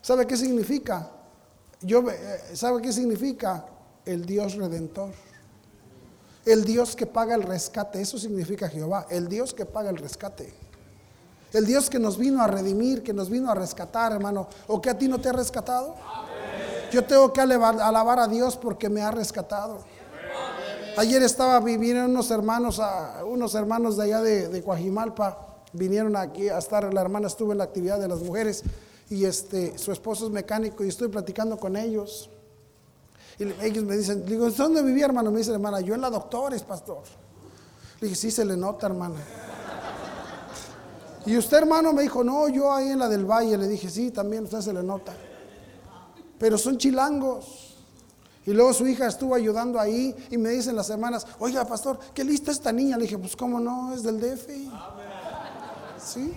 ¿Sabe 0.00 0.26
qué 0.26 0.36
significa? 0.36 1.08
Yo, 1.80 2.10
eh, 2.10 2.40
¿Sabe 2.54 2.82
qué 2.82 2.92
significa? 2.92 3.64
El 4.04 4.26
Dios 4.26 4.56
redentor. 4.56 5.10
El 6.44 6.64
Dios 6.64 6.96
que 6.96 7.06
paga 7.06 7.36
el 7.36 7.44
rescate. 7.44 8.00
Eso 8.00 8.18
significa 8.18 8.68
Jehová. 8.68 9.06
El 9.08 9.28
Dios 9.28 9.54
que 9.54 9.64
paga 9.66 9.90
el 9.90 9.98
rescate. 9.98 10.52
El 11.52 11.66
Dios 11.66 11.90
que 11.90 11.98
nos 11.98 12.16
vino 12.16 12.42
a 12.42 12.46
redimir, 12.46 13.02
que 13.02 13.12
nos 13.12 13.28
vino 13.28 13.50
a 13.50 13.54
rescatar, 13.54 14.12
hermano. 14.12 14.48
¿O 14.66 14.80
que 14.80 14.90
a 14.90 14.96
ti 14.96 15.08
no 15.08 15.20
te 15.20 15.28
ha 15.28 15.32
rescatado? 15.32 15.94
Yo 16.90 17.04
tengo 17.04 17.32
que 17.32 17.40
alabar, 17.40 18.18
a 18.18 18.28
Dios 18.28 18.56
porque 18.56 18.88
me 18.88 19.02
ha 19.02 19.10
rescatado. 19.10 19.80
Ayer 20.96 21.22
estaba, 21.22 21.58
vinieron 21.60 22.10
unos 22.10 22.30
hermanos, 22.30 22.80
unos 23.26 23.54
hermanos 23.54 23.96
de 23.96 24.04
allá 24.04 24.20
de, 24.20 24.48
de 24.48 24.62
Coajimalpa, 24.62 25.38
vinieron 25.72 26.16
aquí 26.16 26.50
a 26.50 26.58
estar, 26.58 26.92
la 26.92 27.00
hermana 27.00 27.28
estuvo 27.28 27.52
en 27.52 27.58
la 27.58 27.64
actividad 27.64 27.98
de 27.98 28.08
las 28.08 28.20
mujeres 28.20 28.62
y 29.08 29.24
este, 29.24 29.76
su 29.78 29.92
esposo 29.92 30.26
es 30.26 30.32
mecánico 30.32 30.84
y 30.84 30.88
estoy 30.88 31.08
platicando 31.08 31.58
con 31.58 31.76
ellos. 31.76 32.30
Y 33.38 33.44
ellos 33.64 33.84
me 33.84 33.96
dicen, 33.96 34.24
digo, 34.26 34.50
¿dónde 34.50 34.82
vivía 34.82 35.06
hermano? 35.06 35.30
Me 35.30 35.38
dice 35.38 35.52
hermana, 35.52 35.80
yo 35.80 35.94
en 35.94 36.00
la 36.00 36.10
doctores, 36.10 36.62
pastor. 36.62 37.02
Le 38.00 38.08
dije, 38.08 38.20
sí 38.20 38.30
se 38.30 38.44
le 38.44 38.56
nota, 38.56 38.86
hermana. 38.86 39.16
Y 41.26 41.36
usted, 41.36 41.58
hermano, 41.58 41.92
me 41.92 42.02
dijo, 42.02 42.24
no, 42.24 42.48
yo 42.48 42.72
ahí 42.72 42.88
en 42.88 42.98
la 42.98 43.08
del 43.08 43.24
valle. 43.24 43.56
Le 43.56 43.68
dije, 43.68 43.88
sí, 43.88 44.10
también 44.10 44.44
usted 44.44 44.60
se 44.60 44.72
le 44.72 44.82
nota. 44.82 45.12
Pero 46.38 46.58
son 46.58 46.76
chilangos. 46.78 47.76
Y 48.44 48.52
luego 48.52 48.72
su 48.72 48.86
hija 48.86 49.06
estuvo 49.06 49.34
ayudando 49.34 49.78
ahí 49.78 50.16
y 50.30 50.36
me 50.36 50.50
dicen 50.50 50.74
las 50.74 50.90
hermanas, 50.90 51.26
oiga, 51.38 51.64
pastor, 51.64 51.98
qué 52.12 52.24
lista 52.24 52.50
esta 52.50 52.72
niña. 52.72 52.96
Le 52.96 53.04
dije, 53.04 53.18
pues 53.18 53.36
cómo 53.36 53.60
no, 53.60 53.94
es 53.94 54.02
del 54.02 54.20
DF. 54.20 54.48
Sí. 55.98 56.32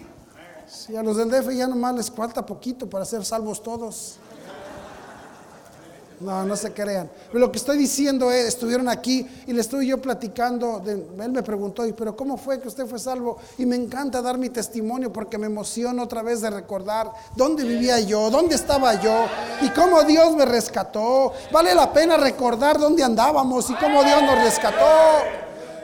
Sí, 0.67 0.95
a 0.95 1.03
los 1.03 1.17
del 1.17 1.29
DF 1.29 1.51
ya 1.51 1.67
nomás 1.67 1.95
les 1.95 2.11
falta 2.11 2.45
poquito 2.45 2.89
para 2.89 3.05
ser 3.05 3.23
salvos 3.25 3.61
todos. 3.61 4.17
No, 6.19 6.43
no 6.45 6.55
se 6.55 6.71
crean. 6.71 7.09
Pero 7.27 7.39
lo 7.39 7.51
que 7.51 7.57
estoy 7.57 7.77
diciendo 7.77 8.31
es, 8.31 8.45
estuvieron 8.45 8.87
aquí 8.87 9.27
y 9.47 9.53
le 9.53 9.61
estuve 9.61 9.85
yo 9.85 10.01
platicando, 10.01 10.81
él 10.85 11.31
me 11.31 11.43
preguntó, 11.43 11.83
pero 11.97 12.15
¿cómo 12.15 12.37
fue 12.37 12.59
que 12.59 12.67
usted 12.67 12.85
fue 12.85 12.99
salvo? 12.99 13.37
Y 13.57 13.65
me 13.65 13.75
encanta 13.75 14.21
dar 14.21 14.37
mi 14.37 14.49
testimonio 14.49 15.11
porque 15.11 15.37
me 15.37 15.47
emociona 15.47 16.03
otra 16.03 16.21
vez 16.21 16.41
de 16.41 16.49
recordar 16.49 17.11
dónde 17.35 17.63
vivía 17.63 17.99
yo, 17.99 18.29
dónde 18.29 18.55
estaba 18.55 19.01
yo 19.01 19.25
y 19.61 19.69
cómo 19.69 20.03
Dios 20.03 20.35
me 20.35 20.45
rescató. 20.45 21.33
Vale 21.51 21.75
la 21.75 21.91
pena 21.91 22.17
recordar 22.17 22.79
dónde 22.79 23.03
andábamos 23.03 23.69
y 23.69 23.75
cómo 23.75 24.03
Dios 24.03 24.21
nos 24.21 24.43
rescató. 24.43 24.85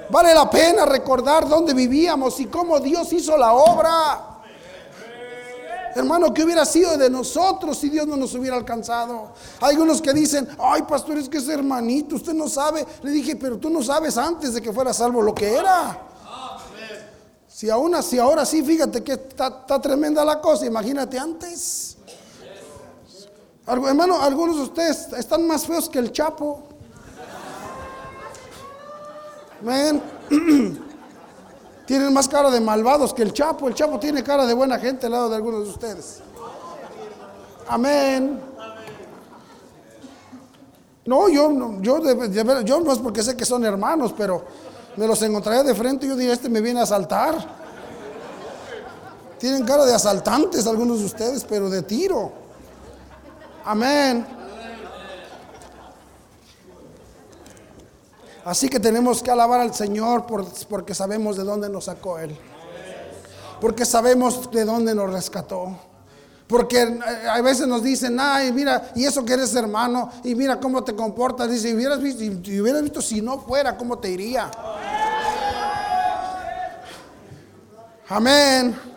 Vale 0.09 0.33
la 0.33 0.49
pena 0.49 0.85
recordar 0.85 1.47
dónde 1.47 1.73
vivíamos 1.73 2.39
y 2.39 2.45
cómo 2.45 2.79
Dios 2.79 3.11
hizo 3.13 3.37
la 3.37 3.53
obra. 3.53 4.30
Hermano, 5.95 6.33
¿qué 6.33 6.43
hubiera 6.43 6.65
sido 6.65 6.97
de 6.97 7.09
nosotros 7.09 7.77
si 7.77 7.89
Dios 7.89 8.07
no 8.07 8.15
nos 8.15 8.33
hubiera 8.33 8.55
alcanzado? 8.55 9.33
Hay 9.59 9.77
unos 9.77 10.01
que 10.01 10.13
dicen, 10.13 10.47
ay, 10.59 10.83
pastor, 10.83 11.17
es 11.17 11.27
que 11.27 11.37
es 11.37 11.47
hermanito, 11.47 12.15
usted 12.15 12.33
no 12.33 12.47
sabe. 12.47 12.85
Le 13.03 13.11
dije, 13.11 13.35
pero 13.35 13.57
tú 13.57 13.69
no 13.69 13.83
sabes 13.83 14.17
antes 14.17 14.53
de 14.53 14.61
que 14.61 14.71
fuera 14.71 14.93
salvo 14.93 15.21
lo 15.21 15.33
que 15.33 15.53
era. 15.53 16.07
Si 17.47 17.69
aún 17.69 17.93
así, 17.93 18.17
ahora 18.17 18.45
sí, 18.45 18.63
fíjate 18.63 19.03
que 19.03 19.13
está, 19.13 19.81
tremenda 19.81 20.25
la 20.25 20.41
cosa, 20.41 20.65
imagínate 20.65 21.19
antes. 21.19 21.97
Hermano, 23.67 24.19
algunos 24.21 24.55
de 24.57 24.63
ustedes 24.63 25.13
están 25.13 25.45
más 25.45 25.67
feos 25.67 25.87
que 25.87 25.99
el 25.99 26.11
Chapo. 26.11 26.63
Tienen 31.91 32.13
más 32.13 32.29
cara 32.29 32.49
de 32.49 32.61
malvados 32.61 33.13
que 33.13 33.21
el 33.21 33.33
Chapo. 33.33 33.67
El 33.67 33.73
Chapo 33.73 33.99
tiene 33.99 34.23
cara 34.23 34.45
de 34.45 34.53
buena 34.53 34.79
gente 34.79 35.07
al 35.07 35.11
lado 35.11 35.29
de 35.29 35.35
algunos 35.35 35.65
de 35.65 35.71
ustedes. 35.71 36.21
Amén. 37.67 38.39
No, 41.03 41.27
yo, 41.27 41.51
no, 41.51 41.81
yo, 41.81 41.99
yo 42.63 42.79
no 42.79 42.93
es 42.93 42.99
porque 42.99 43.21
sé 43.21 43.35
que 43.35 43.43
son 43.43 43.65
hermanos, 43.65 44.13
pero 44.17 44.45
me 44.95 45.05
los 45.05 45.21
encontraría 45.21 45.63
de 45.63 45.75
frente 45.75 46.05
y 46.05 46.09
yo 46.09 46.15
diría, 46.15 46.31
este 46.31 46.47
me 46.47 46.61
viene 46.61 46.79
a 46.79 46.83
asaltar. 46.83 47.35
Tienen 49.37 49.65
cara 49.65 49.85
de 49.85 49.93
asaltantes 49.93 50.65
algunos 50.67 50.99
de 50.99 51.05
ustedes, 51.07 51.43
pero 51.43 51.69
de 51.69 51.81
tiro. 51.81 52.31
Amén. 53.65 54.25
Así 58.43 58.69
que 58.69 58.79
tenemos 58.79 59.21
que 59.21 59.29
alabar 59.29 59.59
al 59.59 59.73
Señor 59.73 60.25
porque 60.25 60.95
sabemos 60.95 61.37
de 61.37 61.43
dónde 61.43 61.69
nos 61.69 61.85
sacó 61.85 62.17
Él. 62.17 62.35
Porque 63.59 63.85
sabemos 63.85 64.49
de 64.51 64.65
dónde 64.65 64.95
nos 64.95 65.11
rescató. 65.11 65.77
Porque 66.47 66.81
eh, 66.81 66.99
a 67.29 67.39
veces 67.41 67.67
nos 67.67 67.81
dicen, 67.81 68.19
ay, 68.19 68.51
mira, 68.51 68.91
y 68.95 69.05
eso 69.05 69.23
que 69.23 69.33
eres 69.33 69.55
hermano, 69.55 70.09
y 70.23 70.35
mira 70.35 70.59
cómo 70.59 70.83
te 70.83 70.93
comportas. 70.95 71.49
Dice, 71.49 71.69
si 71.69 71.75
hubieras 71.75 72.01
visto, 72.01 72.19
si 72.19 72.59
hubieras 72.59 72.81
visto 72.81 73.01
si 73.01 73.21
no 73.21 73.39
fuera, 73.39 73.77
¿cómo 73.77 73.99
te 73.99 74.09
iría? 74.09 74.51
Amén. 78.09 78.90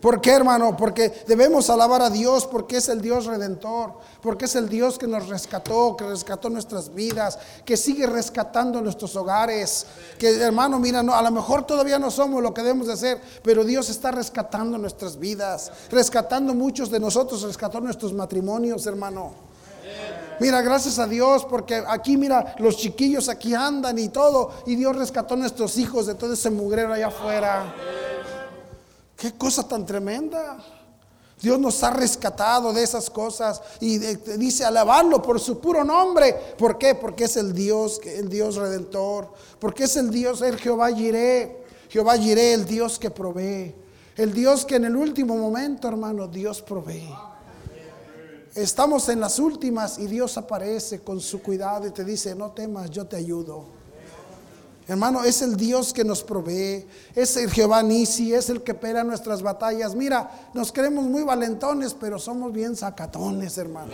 ¿Por 0.00 0.20
qué, 0.20 0.30
hermano? 0.30 0.76
Porque 0.76 1.24
debemos 1.26 1.68
alabar 1.70 2.02
a 2.02 2.10
Dios 2.10 2.46
porque 2.46 2.76
es 2.76 2.88
el 2.88 3.00
Dios 3.00 3.26
redentor, 3.26 3.94
porque 4.22 4.44
es 4.44 4.54
el 4.54 4.68
Dios 4.68 4.96
que 4.96 5.08
nos 5.08 5.28
rescató, 5.28 5.96
que 5.96 6.04
rescató 6.04 6.48
nuestras 6.48 6.94
vidas, 6.94 7.38
que 7.64 7.76
sigue 7.76 8.06
rescatando 8.06 8.80
nuestros 8.80 9.16
hogares. 9.16 9.86
Que, 10.16 10.40
hermano, 10.40 10.78
mira, 10.78 11.02
no, 11.02 11.14
a 11.14 11.22
lo 11.22 11.32
mejor 11.32 11.66
todavía 11.66 11.98
no 11.98 12.12
somos 12.12 12.42
lo 12.42 12.54
que 12.54 12.62
debemos 12.62 12.86
de 12.86 12.96
ser, 12.96 13.20
pero 13.42 13.64
Dios 13.64 13.88
está 13.90 14.12
rescatando 14.12 14.78
nuestras 14.78 15.18
vidas, 15.18 15.72
rescatando 15.90 16.54
muchos 16.54 16.90
de 16.90 17.00
nosotros, 17.00 17.42
rescató 17.42 17.80
nuestros 17.80 18.12
matrimonios, 18.12 18.86
hermano. 18.86 19.48
Mira, 20.40 20.62
gracias 20.62 21.00
a 21.00 21.08
Dios, 21.08 21.44
porque 21.44 21.82
aquí, 21.88 22.16
mira, 22.16 22.54
los 22.58 22.76
chiquillos 22.76 23.28
aquí 23.28 23.54
andan 23.54 23.98
y 23.98 24.08
todo, 24.10 24.52
y 24.66 24.76
Dios 24.76 24.94
rescató 24.94 25.34
nuestros 25.34 25.76
hijos 25.78 26.06
de 26.06 26.14
todo 26.14 26.34
ese 26.34 26.50
mugrero 26.50 26.92
allá 26.92 27.08
afuera. 27.08 27.74
Qué 29.18 29.32
cosa 29.32 29.66
tan 29.66 29.84
tremenda. 29.84 30.64
Dios 31.42 31.58
nos 31.58 31.82
ha 31.82 31.90
rescatado 31.90 32.72
de 32.72 32.84
esas 32.84 33.10
cosas 33.10 33.60
y 33.80 33.98
dice 33.98 34.64
alabarlo 34.64 35.20
por 35.20 35.40
su 35.40 35.58
puro 35.58 35.82
nombre. 35.82 36.32
¿Por 36.56 36.78
qué? 36.78 36.94
Porque 36.94 37.24
es 37.24 37.36
el 37.36 37.52
Dios, 37.52 38.00
el 38.04 38.28
Dios 38.28 38.54
redentor. 38.54 39.32
Porque 39.58 39.84
es 39.84 39.96
el 39.96 40.12
Dios, 40.12 40.40
el 40.42 40.56
Jehová 40.56 40.92
Jiré. 40.92 41.64
Jehová 41.88 42.16
Jiré, 42.16 42.52
el 42.52 42.64
Dios 42.64 42.96
que 43.00 43.10
provee. 43.10 43.74
El 44.16 44.32
Dios 44.32 44.64
que 44.64 44.76
en 44.76 44.84
el 44.84 44.94
último 44.94 45.36
momento, 45.36 45.88
hermano, 45.88 46.28
Dios 46.28 46.62
provee. 46.62 47.12
Estamos 48.54 49.08
en 49.08 49.18
las 49.18 49.40
últimas 49.40 49.98
y 49.98 50.06
Dios 50.06 50.38
aparece 50.38 51.00
con 51.00 51.20
su 51.20 51.42
cuidado 51.42 51.88
y 51.88 51.90
te 51.90 52.04
dice, 52.04 52.36
no 52.36 52.52
temas, 52.52 52.88
yo 52.90 53.04
te 53.04 53.16
ayudo. 53.16 53.77
Hermano, 54.88 55.22
es 55.22 55.42
el 55.42 55.54
Dios 55.56 55.92
que 55.92 56.02
nos 56.02 56.24
provee, 56.24 56.86
es 57.14 57.36
el 57.36 57.50
Jehová 57.50 57.82
Nisi, 57.82 58.32
es 58.32 58.48
el 58.48 58.62
que 58.62 58.72
pelea 58.72 59.04
nuestras 59.04 59.42
batallas. 59.42 59.94
Mira, 59.94 60.48
nos 60.54 60.72
creemos 60.72 61.04
muy 61.04 61.24
valentones, 61.24 61.92
pero 61.92 62.18
somos 62.18 62.54
bien 62.54 62.74
sacatones, 62.74 63.58
hermano. 63.58 63.92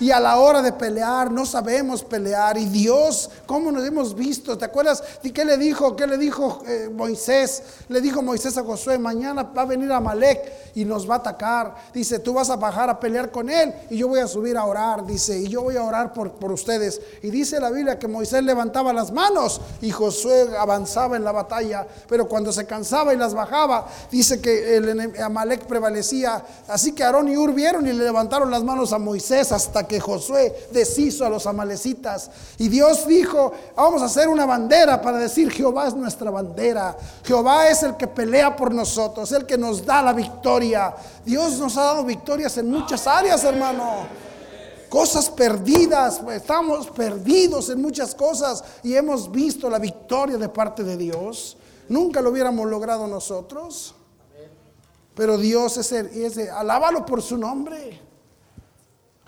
Y 0.00 0.12
a 0.12 0.20
la 0.20 0.38
hora 0.38 0.62
de 0.62 0.72
pelear, 0.72 1.30
no 1.30 1.44
sabemos 1.44 2.04
pelear. 2.04 2.56
Y 2.56 2.66
Dios, 2.66 3.30
¿cómo 3.46 3.72
nos 3.72 3.84
hemos 3.84 4.14
visto? 4.14 4.56
¿Te 4.56 4.64
acuerdas 4.64 5.02
de 5.22 5.32
qué 5.32 5.44
le 5.44 5.58
dijo? 5.58 5.96
¿Qué 5.96 6.06
le 6.06 6.16
dijo 6.16 6.62
eh, 6.66 6.88
Moisés? 6.92 7.62
Le 7.88 8.00
dijo 8.00 8.22
Moisés 8.22 8.56
a 8.56 8.62
Josué, 8.62 8.98
mañana 8.98 9.42
va 9.42 9.62
a 9.62 9.66
venir 9.66 9.90
Amalek 9.90 10.52
y 10.74 10.84
nos 10.84 11.08
va 11.08 11.16
a 11.16 11.18
atacar. 11.18 11.74
Dice, 11.92 12.20
tú 12.20 12.34
vas 12.34 12.48
a 12.50 12.56
bajar 12.56 12.88
a 12.88 13.00
pelear 13.00 13.32
con 13.32 13.50
él 13.50 13.74
y 13.90 13.98
yo 13.98 14.08
voy 14.08 14.20
a 14.20 14.28
subir 14.28 14.56
a 14.56 14.64
orar. 14.64 15.04
Dice, 15.04 15.36
y 15.36 15.48
yo 15.48 15.62
voy 15.62 15.76
a 15.76 15.82
orar 15.82 16.12
por, 16.12 16.32
por 16.32 16.52
ustedes. 16.52 17.00
Y 17.22 17.30
dice 17.30 17.58
la 17.58 17.70
Biblia 17.70 17.98
que 17.98 18.06
Moisés 18.06 18.44
levantaba 18.44 18.92
las 18.92 19.10
manos 19.10 19.60
y 19.80 19.90
Josué 19.90 20.56
avanzaba 20.56 21.16
en 21.16 21.24
la 21.24 21.32
batalla. 21.32 21.86
Pero 22.08 22.28
cuando 22.28 22.52
se 22.52 22.66
cansaba 22.66 23.12
y 23.12 23.16
las 23.16 23.34
bajaba, 23.34 23.88
dice 24.12 24.40
que 24.40 25.12
Amalek 25.20 25.66
prevalecía. 25.66 26.44
Así 26.68 26.92
que 26.92 27.02
Aarón 27.02 27.28
y 27.28 27.36
Ur 27.36 27.52
vieron 27.52 27.84
y 27.86 27.92
le 27.92 28.04
levantaron 28.04 28.48
las 28.48 28.62
manos 28.62 28.92
a 28.92 28.98
Moisés 28.98 29.50
hasta 29.50 29.87
que 29.88 29.98
Josué 29.98 30.68
deshizo 30.70 31.24
a 31.24 31.30
los 31.30 31.46
amalecitas. 31.46 32.30
Y 32.58 32.68
Dios 32.68 33.06
dijo, 33.06 33.52
vamos 33.74 34.02
a 34.02 34.04
hacer 34.04 34.28
una 34.28 34.46
bandera 34.46 35.00
para 35.00 35.18
decir, 35.18 35.50
Jehová 35.50 35.88
es 35.88 35.94
nuestra 35.94 36.30
bandera. 36.30 36.96
Jehová 37.24 37.68
es 37.68 37.82
el 37.82 37.96
que 37.96 38.06
pelea 38.06 38.54
por 38.54 38.72
nosotros, 38.72 39.32
el 39.32 39.46
que 39.46 39.58
nos 39.58 39.84
da 39.84 40.02
la 40.02 40.12
victoria. 40.12 40.94
Dios 41.24 41.58
nos 41.58 41.76
ha 41.76 41.84
dado 41.84 42.04
victorias 42.04 42.56
en 42.58 42.70
muchas 42.70 43.06
áreas, 43.06 43.42
hermano. 43.42 44.06
Cosas 44.88 45.28
perdidas, 45.28 46.20
estamos 46.32 46.88
perdidos 46.90 47.68
en 47.68 47.82
muchas 47.82 48.14
cosas 48.14 48.64
y 48.82 48.94
hemos 48.94 49.30
visto 49.30 49.68
la 49.68 49.78
victoria 49.78 50.38
de 50.38 50.48
parte 50.48 50.84
de 50.84 50.96
Dios. 50.96 51.56
Nunca 51.88 52.20
lo 52.20 52.30
hubiéramos 52.30 52.66
logrado 52.68 53.06
nosotros. 53.06 53.94
Pero 55.18 55.36
Dios 55.36 55.76
es 55.76 55.90
el, 55.90 56.06
es 56.06 56.36
el, 56.36 56.48
alábalo 56.50 57.04
por 57.04 57.20
su 57.20 57.36
nombre. 57.36 58.07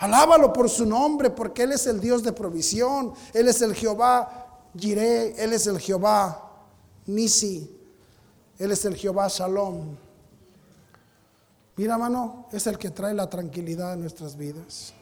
Alábalo 0.00 0.50
por 0.50 0.70
su 0.70 0.86
nombre, 0.86 1.28
porque 1.28 1.64
Él 1.64 1.72
es 1.72 1.86
el 1.86 2.00
Dios 2.00 2.22
de 2.22 2.32
provisión. 2.32 3.12
Él 3.34 3.48
es 3.48 3.60
el 3.60 3.74
Jehová 3.74 4.62
Jireh, 4.74 5.34
Él 5.36 5.52
es 5.52 5.66
el 5.66 5.78
Jehová 5.78 6.50
Nisi, 7.04 7.70
Él 8.58 8.72
es 8.72 8.82
el 8.86 8.96
Jehová 8.96 9.28
Shalom. 9.28 9.94
Mira, 11.76 11.98
mano, 11.98 12.46
es 12.50 12.66
el 12.66 12.78
que 12.78 12.88
trae 12.88 13.12
la 13.12 13.28
tranquilidad 13.28 13.92
a 13.92 13.96
nuestras 13.96 14.36
vidas. 14.36 14.94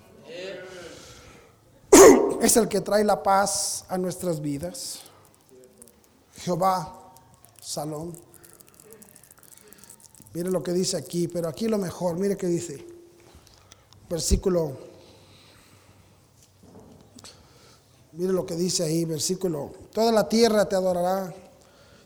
Es 2.41 2.57
el 2.57 2.69
que 2.69 2.81
trae 2.81 3.03
la 3.03 3.21
paz 3.21 3.85
a 3.89 3.99
nuestras 3.99 4.41
vidas. 4.41 5.01
Jehová 6.37 7.13
Shalom. 7.61 8.13
Mire 10.35 10.51
lo 10.51 10.63
que 10.63 10.73
dice 10.73 10.97
aquí, 10.97 11.27
pero 11.27 11.49
aquí 11.49 11.67
lo 11.67 11.79
mejor, 11.79 12.17
mire 12.17 12.37
qué 12.37 12.47
dice. 12.47 12.87
Versículo 14.09 14.88
Mire 18.13 18.33
lo 18.33 18.47
que 18.47 18.57
dice 18.57 18.85
ahí, 18.85 19.05
versículo. 19.05 19.71
Toda 19.93 20.13
la 20.13 20.29
tierra 20.29 20.69
te 20.69 20.77
adorará 20.77 21.33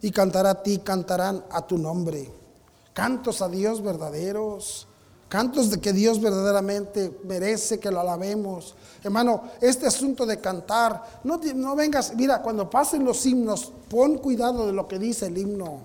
y 0.01 0.11
cantará 0.11 0.51
a 0.51 0.62
ti, 0.62 0.79
cantarán 0.79 1.45
a 1.51 1.67
tu 1.67 1.79
nombre. 1.79 2.29
Cantos 2.93 3.41
a 3.41 3.49
Dios 3.49 3.83
verdaderos. 3.83 4.88
Cantos 5.29 5.71
de 5.71 5.81
que 5.81 5.95
Dios 5.95 6.21
verdaderamente 6.21 7.21
merece 7.25 7.79
que 7.81 7.91
lo 7.91 8.01
alabemos. 8.01 8.75
Hermano, 9.03 9.45
este 9.62 9.87
asunto 9.87 10.27
de 10.27 10.38
cantar, 10.41 11.21
no, 11.25 11.41
no 11.55 11.75
vengas, 11.75 12.15
mira, 12.15 12.43
cuando 12.43 12.69
pasen 12.69 13.03
los 13.03 13.25
himnos, 13.25 13.73
pon 13.88 14.19
cuidado 14.19 14.67
de 14.67 14.75
lo 14.75 14.87
que 14.87 14.99
dice 14.99 15.29
el 15.29 15.38
himno. 15.38 15.81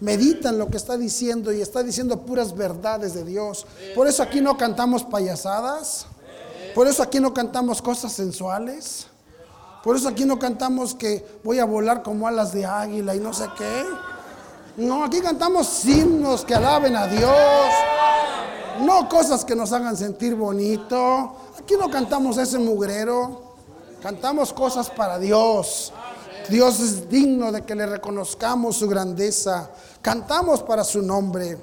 Medita 0.00 0.50
en 0.50 0.58
lo 0.58 0.68
que 0.68 0.76
está 0.76 0.98
diciendo 0.98 1.52
y 1.52 1.62
está 1.62 1.82
diciendo 1.82 2.20
puras 2.20 2.54
verdades 2.54 3.14
de 3.14 3.24
Dios. 3.24 3.64
Por 3.94 4.08
eso 4.08 4.22
aquí 4.22 4.42
no 4.42 4.58
cantamos 4.58 5.04
payasadas. 5.04 6.06
Por 6.74 6.86
eso 6.86 7.02
aquí 7.02 7.18
no 7.18 7.32
cantamos 7.32 7.80
cosas 7.80 8.12
sensuales. 8.12 9.06
Por 9.82 9.96
eso 9.96 10.08
aquí 10.08 10.24
no 10.24 10.38
cantamos 10.38 10.94
que 10.94 11.40
voy 11.42 11.58
a 11.58 11.64
volar 11.64 12.02
como 12.02 12.28
alas 12.28 12.52
de 12.52 12.64
águila 12.64 13.16
y 13.16 13.20
no 13.20 13.32
sé 13.32 13.46
qué. 13.58 13.84
No, 14.76 15.04
aquí 15.04 15.20
cantamos 15.20 15.84
himnos 15.84 16.44
que 16.44 16.54
alaben 16.54 16.94
a 16.94 17.08
Dios. 17.08 17.68
No 18.82 19.08
cosas 19.08 19.44
que 19.44 19.56
nos 19.56 19.72
hagan 19.72 19.96
sentir 19.96 20.36
bonito. 20.36 21.34
Aquí 21.58 21.74
no 21.78 21.90
cantamos 21.90 22.38
ese 22.38 22.58
mugrero. 22.58 23.54
Cantamos 24.00 24.52
cosas 24.52 24.88
para 24.88 25.18
Dios. 25.18 25.92
Dios 26.48 26.78
es 26.80 27.08
digno 27.08 27.50
de 27.50 27.62
que 27.62 27.74
le 27.74 27.86
reconozcamos 27.86 28.76
su 28.76 28.88
grandeza. 28.88 29.70
Cantamos 30.00 30.62
para 30.62 30.84
su 30.84 31.02
nombre. 31.02 31.58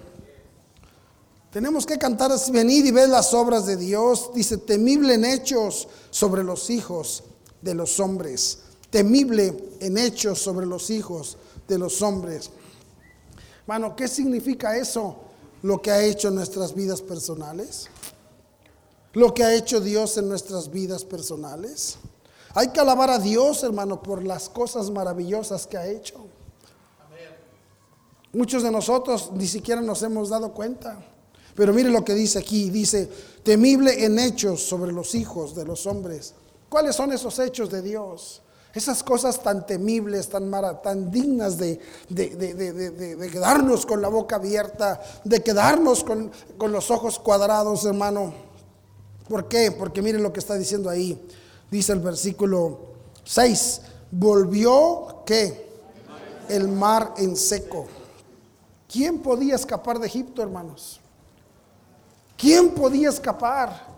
Tenemos 1.52 1.86
que 1.86 1.98
cantar 1.98 2.32
venid 2.52 2.86
y 2.86 2.92
ver 2.92 3.08
las 3.08 3.34
obras 3.34 3.66
de 3.66 3.78
Dios. 3.78 4.32
Dice, 4.36 4.58
temible 4.58 5.14
en 5.14 5.26
hechos 5.26 5.88
sobre 6.12 6.44
los 6.44 6.70
hijos 6.70 7.24
de 7.62 7.74
los 7.74 8.00
hombres, 8.00 8.60
temible 8.90 9.56
en 9.80 9.98
hechos 9.98 10.40
sobre 10.40 10.66
los 10.66 10.90
hijos 10.90 11.38
de 11.68 11.78
los 11.78 12.02
hombres. 12.02 12.50
Hermano, 13.62 13.96
¿qué 13.96 14.08
significa 14.08 14.78
eso? 14.78 15.16
Lo 15.62 15.82
que 15.82 15.92
ha 15.92 16.04
hecho 16.04 16.30
en 16.30 16.36
nuestras 16.36 16.74
vidas 16.74 17.02
personales. 17.02 17.88
Lo 19.14 19.34
que 19.34 19.44
ha 19.44 19.54
hecho 19.54 19.80
Dios 19.80 20.18
en 20.18 20.30
nuestras 20.30 20.72
vidas 20.72 21.04
personales. 21.04 21.98
Hay 22.56 22.70
que 22.70 22.80
alabar 22.80 23.10
a 23.10 23.20
Dios, 23.20 23.64
hermano, 23.64 24.02
por 24.02 24.24
las 24.24 24.50
cosas 24.50 24.90
maravillosas 24.90 25.68
que 25.68 25.78
ha 25.78 25.88
hecho. 25.88 26.26
Muchos 28.32 28.64
de 28.64 28.72
nosotros 28.72 29.32
ni 29.34 29.48
siquiera 29.48 29.82
nos 29.82 30.02
hemos 30.04 30.30
dado 30.30 30.54
cuenta. 30.54 31.04
Pero 31.56 31.74
mire 31.74 31.90
lo 31.90 32.06
que 32.06 32.16
dice 32.16 32.40
aquí. 32.40 32.70
Dice, 32.70 33.10
temible 33.44 34.06
en 34.06 34.18
hechos 34.18 34.64
sobre 34.64 34.92
los 34.92 35.14
hijos 35.14 35.56
de 35.56 35.66
los 35.66 35.86
hombres 35.86 36.34
¿Cuáles 36.70 36.96
son 36.96 37.12
esos 37.12 37.38
hechos 37.40 37.70
de 37.70 37.82
Dios? 37.82 38.42
Esas 38.74 39.02
cosas 39.02 39.42
tan 39.42 39.66
temibles, 39.66 40.30
tan, 40.30 40.52
tan 40.84 41.10
dignas 41.10 41.58
de, 41.58 41.80
de, 42.08 43.30
quedarnos 43.32 43.86
con 43.86 44.00
la 44.00 44.10
boca 44.10 44.36
abierta, 44.36 45.02
de 45.24 45.42
quedarnos 45.42 46.04
con, 46.04 46.32
con 46.58 46.72
los 46.72 46.92
ojos 46.92 47.18
cuadrados, 47.18 47.84
hermano. 47.86 48.32
¿Por 49.28 49.48
qué? 49.48 49.72
Porque 49.72 50.04
miren 50.04 50.22
lo 50.22 50.32
que 50.32 50.40
está 50.40 50.54
diciendo 50.54 50.90
ahí. 50.90 51.20
Dice 51.72 51.94
el 51.94 52.00
versículo 52.00 52.80
6. 53.24 53.82
Volvió, 54.12 55.24
¿qué? 55.26 55.68
El 56.48 56.68
mar 56.68 57.16
en 57.18 57.36
seco. 57.36 57.88
¿Quién 58.88 59.20
podía 59.20 59.56
escapar 59.56 60.00
de 60.00 60.08
Egipto, 60.08 60.44
hermanos? 60.44 61.00
¿Quién 62.38 62.70
podía 62.70 63.10
escapar? 63.10 63.89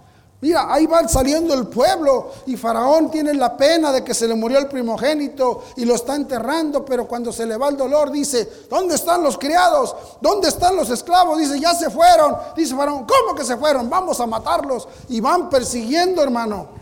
Mira, 0.41 0.73
ahí 0.73 0.88
va 0.88 1.08
saliendo 1.08 1.54
el 1.54 1.67
pueblo 1.67 2.32
y 2.47 2.58
Faraón 2.58 3.12
tiene 3.12 3.32
la 3.36 3.56
pena 3.56 3.91
de 3.91 4.04
que 4.04 4.15
se 4.15 4.27
le 4.27 4.34
murió 4.34 4.58
el 4.58 4.67
primogénito 4.67 5.63
y 5.75 5.86
lo 5.86 5.93
está 5.93 6.15
enterrando, 6.15 6.84
pero 6.84 7.08
cuando 7.08 7.32
se 7.32 7.45
le 7.45 7.58
va 7.58 7.69
el 7.69 7.77
dolor 7.77 8.12
dice, 8.12 8.49
¿dónde 8.67 8.95
están 8.95 9.21
los 9.21 9.38
criados? 9.38 9.95
¿Dónde 10.19 10.49
están 10.49 10.75
los 10.75 10.89
esclavos? 10.89 11.38
Dice, 11.38 11.60
ya 11.60 11.75
se 11.75 11.91
fueron. 11.91 12.36
Dice 12.56 12.75
Faraón, 12.75 13.06
¿cómo 13.06 13.36
que 13.36 13.45
se 13.45 13.56
fueron? 13.56 13.88
Vamos 13.88 14.19
a 14.19 14.25
matarlos. 14.25 14.88
Y 15.10 15.21
van 15.21 15.47
persiguiendo, 15.47 16.23
hermano 16.23 16.81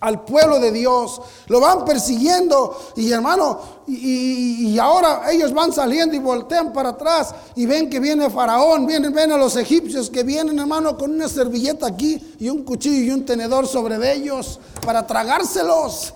al 0.00 0.24
pueblo 0.24 0.60
de 0.60 0.70
Dios. 0.72 1.20
Lo 1.46 1.60
van 1.60 1.84
persiguiendo 1.84 2.76
y 2.96 3.10
hermano, 3.10 3.60
y, 3.86 4.78
ahora 4.78 5.30
ellos 5.32 5.52
van 5.52 5.72
saliendo 5.72 6.14
y 6.14 6.18
voltean 6.18 6.72
para 6.72 6.90
atrás 6.90 7.34
y 7.56 7.66
ven 7.66 7.90
que 7.90 7.98
viene 7.98 8.30
Faraón, 8.30 8.86
vienen, 8.86 9.12
ven 9.12 9.32
a 9.32 9.36
los 9.38 9.56
egipcios 9.56 10.10
que 10.10 10.22
vienen 10.22 10.58
hermano 10.58 10.96
con 10.96 11.12
una 11.12 11.28
servilleta 11.28 11.86
aquí 11.86 12.36
y 12.38 12.48
un 12.48 12.64
cuchillo 12.64 13.04
y 13.04 13.10
un 13.10 13.24
tenedor 13.24 13.66
sobre 13.66 14.12
ellos 14.12 14.60
para 14.84 15.06
tragárselos. 15.06 16.14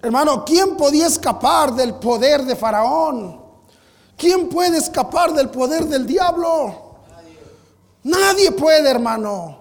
Hermano, 0.00 0.44
¿quién 0.44 0.76
podía 0.76 1.06
escapar 1.06 1.74
del 1.74 1.94
poder 1.94 2.44
de 2.44 2.56
Faraón? 2.56 3.40
¿Quién 4.16 4.48
puede 4.48 4.78
escapar 4.78 5.32
del 5.32 5.48
poder 5.48 5.84
del 5.86 6.06
diablo? 6.06 6.96
Nadie 8.04 8.50
puede, 8.50 8.90
hermano. 8.90 9.60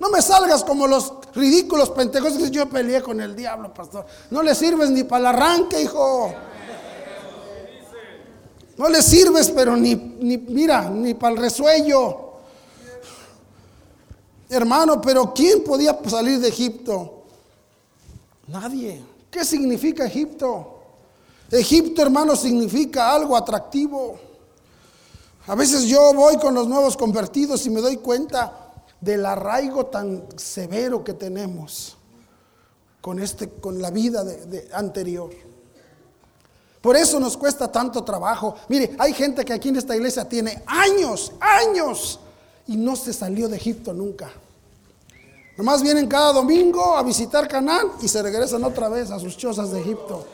No 0.00 0.08
me 0.08 0.22
salgas 0.22 0.64
como 0.64 0.86
los 0.86 1.12
ridículos 1.34 1.90
pentecostes. 1.90 2.50
Yo 2.50 2.68
peleé 2.68 3.02
con 3.02 3.20
el 3.20 3.34
diablo, 3.34 3.72
pastor. 3.72 4.06
No 4.30 4.42
le 4.42 4.54
sirves 4.54 4.90
ni 4.90 5.04
para 5.04 5.20
el 5.20 5.26
arranque, 5.36 5.80
hijo. 5.80 6.32
No 8.76 8.88
le 8.88 9.02
sirves, 9.02 9.50
pero 9.50 9.76
ni, 9.76 9.94
ni 9.94 10.38
mira, 10.38 10.88
ni 10.88 11.14
para 11.14 11.34
el 11.34 11.40
resuello. 11.40 12.32
Hermano, 14.48 15.00
pero 15.00 15.32
¿quién 15.32 15.62
podía 15.64 15.98
salir 16.06 16.38
de 16.40 16.48
Egipto? 16.48 17.24
Nadie. 18.48 19.02
¿Qué 19.30 19.44
significa 19.44 20.04
Egipto? 20.04 20.78
Egipto, 21.50 22.02
hermano, 22.02 22.36
significa 22.36 23.14
algo 23.14 23.36
atractivo. 23.36 24.18
A 25.46 25.54
veces 25.54 25.84
yo 25.84 26.12
voy 26.14 26.36
con 26.36 26.54
los 26.54 26.68
nuevos 26.68 26.96
convertidos 26.96 27.64
y 27.66 27.70
me 27.70 27.80
doy 27.80 27.96
cuenta 27.96 28.61
del 29.02 29.26
arraigo 29.26 29.86
tan 29.86 30.24
severo 30.36 31.02
que 31.02 31.12
tenemos 31.12 31.96
con, 33.00 33.20
este, 33.20 33.48
con 33.48 33.82
la 33.82 33.90
vida 33.90 34.24
de, 34.24 34.68
anterior. 34.72 35.30
Por 36.80 36.96
eso 36.96 37.18
nos 37.20 37.36
cuesta 37.36 37.70
tanto 37.70 38.02
trabajo. 38.04 38.54
Mire, 38.68 38.94
hay 38.98 39.12
gente 39.12 39.44
que 39.44 39.52
aquí 39.52 39.68
en 39.68 39.76
esta 39.76 39.94
iglesia 39.94 40.28
tiene 40.28 40.62
años, 40.66 41.32
años, 41.40 42.20
y 42.68 42.76
no 42.76 42.94
se 42.94 43.12
salió 43.12 43.48
de 43.48 43.56
Egipto 43.56 43.92
nunca. 43.92 44.30
Nomás 45.56 45.82
vienen 45.82 46.06
cada 46.06 46.32
domingo 46.32 46.96
a 46.96 47.02
visitar 47.02 47.46
Canaán 47.48 47.88
y 48.00 48.08
se 48.08 48.22
regresan 48.22 48.62
otra 48.64 48.88
vez 48.88 49.10
a 49.10 49.18
sus 49.18 49.36
chozas 49.36 49.72
de 49.72 49.80
Egipto. 49.80 50.26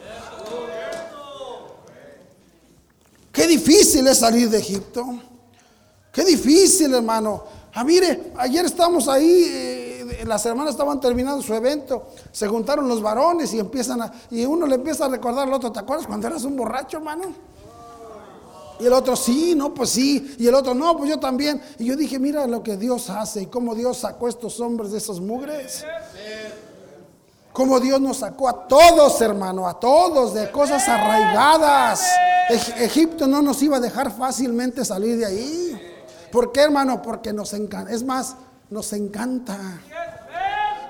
Qué 3.32 3.46
difícil 3.46 4.06
es 4.06 4.18
salir 4.18 4.50
de 4.50 4.58
Egipto. 4.58 5.04
Qué 6.12 6.24
difícil, 6.24 6.92
hermano. 6.92 7.57
Ah, 7.74 7.84
mire, 7.84 8.32
ayer 8.36 8.64
estábamos 8.64 9.08
ahí, 9.08 9.44
eh, 9.46 10.24
las 10.26 10.44
hermanas 10.46 10.72
estaban 10.72 11.00
terminando 11.00 11.42
su 11.42 11.54
evento, 11.54 12.08
se 12.32 12.48
juntaron 12.48 12.88
los 12.88 13.02
varones 13.02 13.52
y 13.52 13.58
empiezan 13.58 14.02
a, 14.02 14.12
y 14.30 14.44
uno 14.44 14.66
le 14.66 14.76
empieza 14.76 15.04
a 15.04 15.08
recordar 15.08 15.46
al 15.46 15.54
otro, 15.54 15.70
¿te 15.70 15.78
acuerdas 15.78 16.06
cuando 16.06 16.26
eras 16.26 16.44
un 16.44 16.56
borracho, 16.56 16.96
hermano? 16.96 17.34
Y 18.80 18.86
el 18.86 18.92
otro, 18.92 19.16
sí, 19.16 19.54
no, 19.56 19.74
pues 19.74 19.90
sí. 19.90 20.36
Y 20.38 20.46
el 20.46 20.54
otro, 20.54 20.72
no, 20.72 20.96
pues 20.96 21.10
yo 21.10 21.18
también. 21.18 21.60
Y 21.78 21.86
yo 21.86 21.96
dije, 21.96 22.18
mira 22.18 22.46
lo 22.46 22.62
que 22.62 22.76
Dios 22.76 23.10
hace 23.10 23.42
y 23.42 23.46
cómo 23.46 23.74
Dios 23.74 23.98
sacó 23.98 24.26
a 24.26 24.28
estos 24.28 24.60
hombres 24.60 24.92
de 24.92 24.98
esos 24.98 25.20
mugres. 25.20 25.84
Cómo 27.52 27.80
Dios 27.80 28.00
nos 28.00 28.18
sacó 28.18 28.48
a 28.48 28.68
todos, 28.68 29.20
hermano, 29.20 29.66
a 29.66 29.80
todos 29.80 30.32
de 30.32 30.50
cosas 30.52 30.88
arraigadas. 30.88 32.02
Egipto 32.78 33.26
no 33.26 33.42
nos 33.42 33.60
iba 33.62 33.78
a 33.78 33.80
dejar 33.80 34.16
fácilmente 34.16 34.84
salir 34.84 35.18
de 35.18 35.26
ahí. 35.26 35.87
¿Por 36.30 36.52
qué, 36.52 36.60
hermano? 36.60 37.02
Porque 37.02 37.32
nos 37.32 37.52
encanta. 37.54 37.92
Es 37.92 38.02
más, 38.02 38.36
nos 38.70 38.92
encanta. 38.92 39.80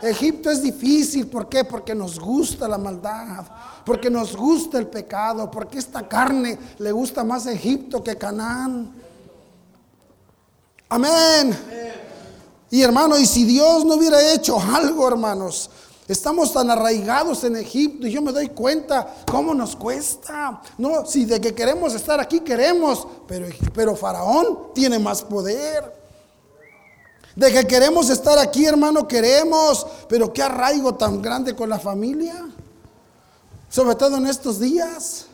Egipto 0.03 0.51
es 0.51 0.63
difícil, 0.63 1.27
¿por 1.27 1.49
qué? 1.49 1.65
Porque 1.65 1.95
nos 1.95 2.21
gusta 2.21 2.69
la 2.69 2.79
maldad, 2.79 3.45
porque 3.85 4.09
nos 4.11 4.37
gusta 4.37 4.79
el 4.79 4.87
pecado, 4.87 5.51
porque 5.51 5.79
esta 5.79 6.07
carne 6.07 6.59
le 6.79 6.93
gusta 6.93 7.25
más 7.25 7.47
Egipto 7.47 8.03
que 8.03 8.17
Canaán. 8.17 8.93
Amén. 10.89 11.59
Y 12.71 12.83
hermano, 12.83 13.19
y 13.19 13.27
si 13.27 13.45
Dios 13.45 13.85
no 13.85 13.95
hubiera 13.95 14.21
hecho 14.33 14.61
algo, 14.61 15.09
hermanos, 15.09 15.71
Estamos 16.09 16.55
tan 16.55 16.71
arraigados 16.71 17.45
en 17.45 17.57
Egipto 17.57 18.07
y 18.07 18.13
yo 18.13 18.23
me 18.23 18.33
doy 18.33 18.49
cuenta 18.49 19.15
cómo 19.31 19.53
nos 19.53 19.77
cuesta. 19.77 20.63
No, 20.79 21.05
si 21.05 21.27
de 21.27 21.39
que 21.39 21.55
queremos 21.55 21.95
estar 21.95 22.19
aquí 22.19 22.41
queremos, 22.41 23.07
pero, 23.27 23.47
pero 23.75 23.95
Faraón 23.95 24.73
tiene 24.75 24.99
más 24.99 25.23
poder. 25.23 25.95
De 27.37 27.53
que 27.53 27.67
queremos 27.67 28.09
estar 28.09 28.39
aquí, 28.39 28.65
hermano, 28.65 29.07
queremos, 29.07 29.87
pero 30.09 30.33
qué 30.33 30.43
arraigo 30.43 30.95
tan 30.95 31.21
grande 31.21 31.55
con 31.55 31.69
la 31.69 31.79
familia. 31.79 32.49
Sobre 33.69 33.95
todo 33.95 34.17
en 34.17 34.27
estos 34.27 34.59
días. 34.59 35.27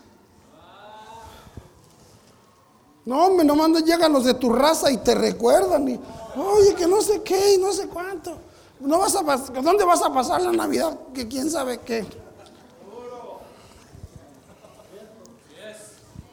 No, 3.04 3.26
hombre, 3.26 3.46
nomás 3.46 3.84
llegan 3.84 4.12
los 4.12 4.24
de 4.24 4.34
tu 4.34 4.52
raza 4.52 4.90
y 4.90 4.96
te 4.96 5.14
recuerdan. 5.14 5.88
Y, 5.88 6.00
Oye, 6.36 6.74
que 6.74 6.88
no 6.88 7.00
sé 7.00 7.22
qué 7.22 7.54
y 7.54 7.58
no 7.58 7.72
sé 7.72 7.86
cuánto. 7.86 8.36
No 8.84 8.98
vas 8.98 9.16
a 9.16 9.22
¿Dónde 9.62 9.84
vas 9.84 10.02
a 10.02 10.12
pasar 10.12 10.42
la 10.42 10.52
Navidad? 10.52 10.96
Que 11.14 11.26
quién 11.26 11.50
sabe 11.50 11.78
qué. 11.78 12.06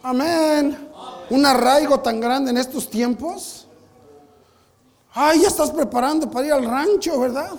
Amén. 0.04 0.90
Un 1.30 1.46
arraigo 1.46 2.00
tan 2.00 2.20
grande 2.20 2.52
en 2.52 2.58
estos 2.58 2.90
tiempos. 2.90 3.68
Ay, 5.14 5.42
ya 5.42 5.48
estás 5.48 5.72
preparando 5.72 6.30
para 6.30 6.48
ir 6.48 6.54
al 6.54 6.66
rancho, 6.66 7.20
¿verdad? 7.20 7.52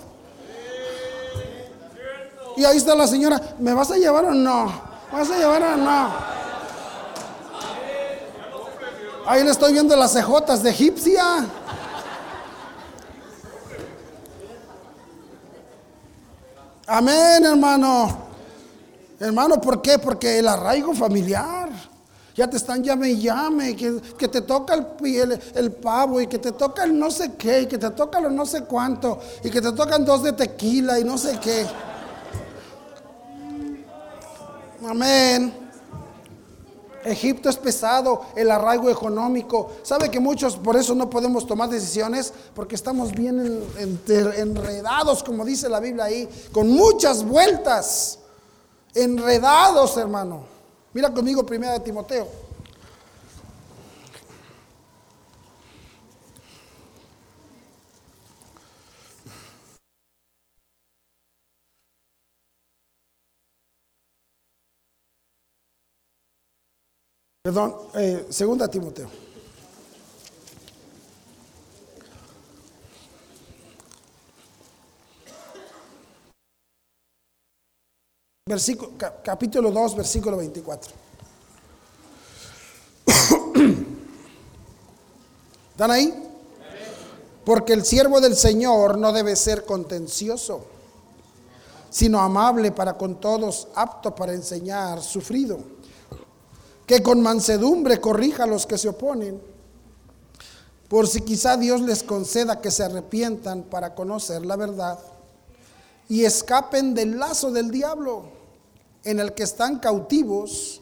Y 2.55 2.65
ahí 2.65 2.77
está 2.77 2.95
la 2.95 3.07
señora, 3.07 3.41
¿me 3.57 3.73
vas 3.73 3.89
a 3.89 3.97
llevar 3.97 4.25
o 4.25 4.31
no? 4.31 4.71
¿Vas 5.11 5.29
a 5.31 5.37
llevar 5.37 5.63
o 5.63 5.77
no? 5.77 6.33
Ahí 9.25 9.43
le 9.43 9.51
estoy 9.51 9.73
viendo 9.73 9.95
las 9.95 10.13
cejotas 10.13 10.61
de 10.61 10.69
egipcia. 10.69 11.47
Amén, 16.87 17.45
hermano. 17.45 18.33
Hermano, 19.19 19.61
¿por 19.61 19.81
qué? 19.81 19.99
Porque 19.99 20.39
el 20.39 20.47
arraigo 20.47 20.93
familiar. 20.93 21.69
Ya 22.35 22.49
te 22.49 22.57
están 22.57 22.83
llame 22.83 23.11
y 23.11 23.21
llame, 23.21 23.75
que, 23.75 24.01
que 24.17 24.27
te 24.27 24.41
toca 24.41 24.73
el, 24.73 25.39
el, 25.53 25.71
pavo 25.71 26.19
y 26.19 26.25
que 26.25 26.39
te 26.39 26.51
toca 26.51 26.83
el 26.83 26.97
no 26.97 27.11
sé 27.11 27.33
qué, 27.35 27.61
y 27.61 27.65
que 27.67 27.77
te 27.77 27.91
toca 27.91 28.19
lo 28.19 28.31
no 28.31 28.43
sé 28.43 28.63
cuánto, 28.63 29.19
y 29.43 29.51
que 29.51 29.61
te 29.61 29.71
tocan 29.71 30.03
dos 30.03 30.23
de 30.23 30.33
tequila 30.33 30.99
y 30.99 31.03
no 31.03 31.15
sé 31.15 31.37
qué. 31.39 31.67
Amén. 34.83 35.62
Egipto 37.05 37.49
es 37.49 37.57
pesado, 37.57 38.21
el 38.35 38.49
arraigo 38.51 38.89
económico. 38.89 39.71
¿Sabe 39.83 40.09
que 40.09 40.19
muchos 40.19 40.55
por 40.57 40.75
eso 40.77 40.95
no 40.95 41.09
podemos 41.09 41.45
tomar 41.45 41.69
decisiones? 41.69 42.33
Porque 42.55 42.75
estamos 42.75 43.11
bien 43.11 43.63
enredados, 44.07 45.23
como 45.23 45.45
dice 45.45 45.69
la 45.69 45.79
Biblia 45.79 46.05
ahí, 46.05 46.29
con 46.51 46.69
muchas 46.69 47.23
vueltas. 47.23 48.19
Enredados, 48.93 49.97
hermano. 49.97 50.43
Mira 50.93 51.11
conmigo 51.11 51.45
primera 51.45 51.73
de 51.73 51.79
Timoteo. 51.79 52.42
Perdón, 67.43 67.75
eh, 67.95 68.27
segunda 68.29 68.69
Timoteo. 68.69 69.09
versículo, 78.45 78.93
capítulo 79.21 79.71
2, 79.71 79.95
versículo 79.97 80.37
24. 80.37 80.93
¿Están 85.71 85.91
ahí? 85.91 86.13
Porque 87.43 87.73
el 87.73 87.83
siervo 87.83 88.21
del 88.21 88.37
Señor 88.37 88.97
no 88.97 89.11
debe 89.11 89.35
ser 89.35 89.65
contencioso, 89.65 90.65
sino 91.89 92.21
amable 92.21 92.71
para 92.71 92.97
con 92.97 93.19
todos, 93.19 93.67
apto 93.75 94.15
para 94.15 94.31
enseñar, 94.31 95.01
sufrido, 95.01 95.82
que 96.85 97.01
con 97.01 97.21
mansedumbre 97.21 98.01
corrija 98.01 98.43
a 98.43 98.47
los 98.47 98.65
que 98.65 98.77
se 98.77 98.89
oponen, 98.89 99.41
por 100.87 101.07
si 101.07 101.21
quizá 101.21 101.57
Dios 101.57 101.81
les 101.81 102.03
conceda 102.03 102.61
que 102.61 102.71
se 102.71 102.83
arrepientan 102.83 103.63
para 103.63 103.95
conocer 103.95 104.45
la 104.45 104.55
verdad 104.55 104.99
y 106.09 106.25
escapen 106.25 106.93
del 106.93 107.17
lazo 107.17 107.51
del 107.51 107.71
diablo 107.71 108.25
en 109.03 109.19
el 109.19 109.33
que 109.33 109.43
están 109.43 109.79
cautivos 109.79 110.81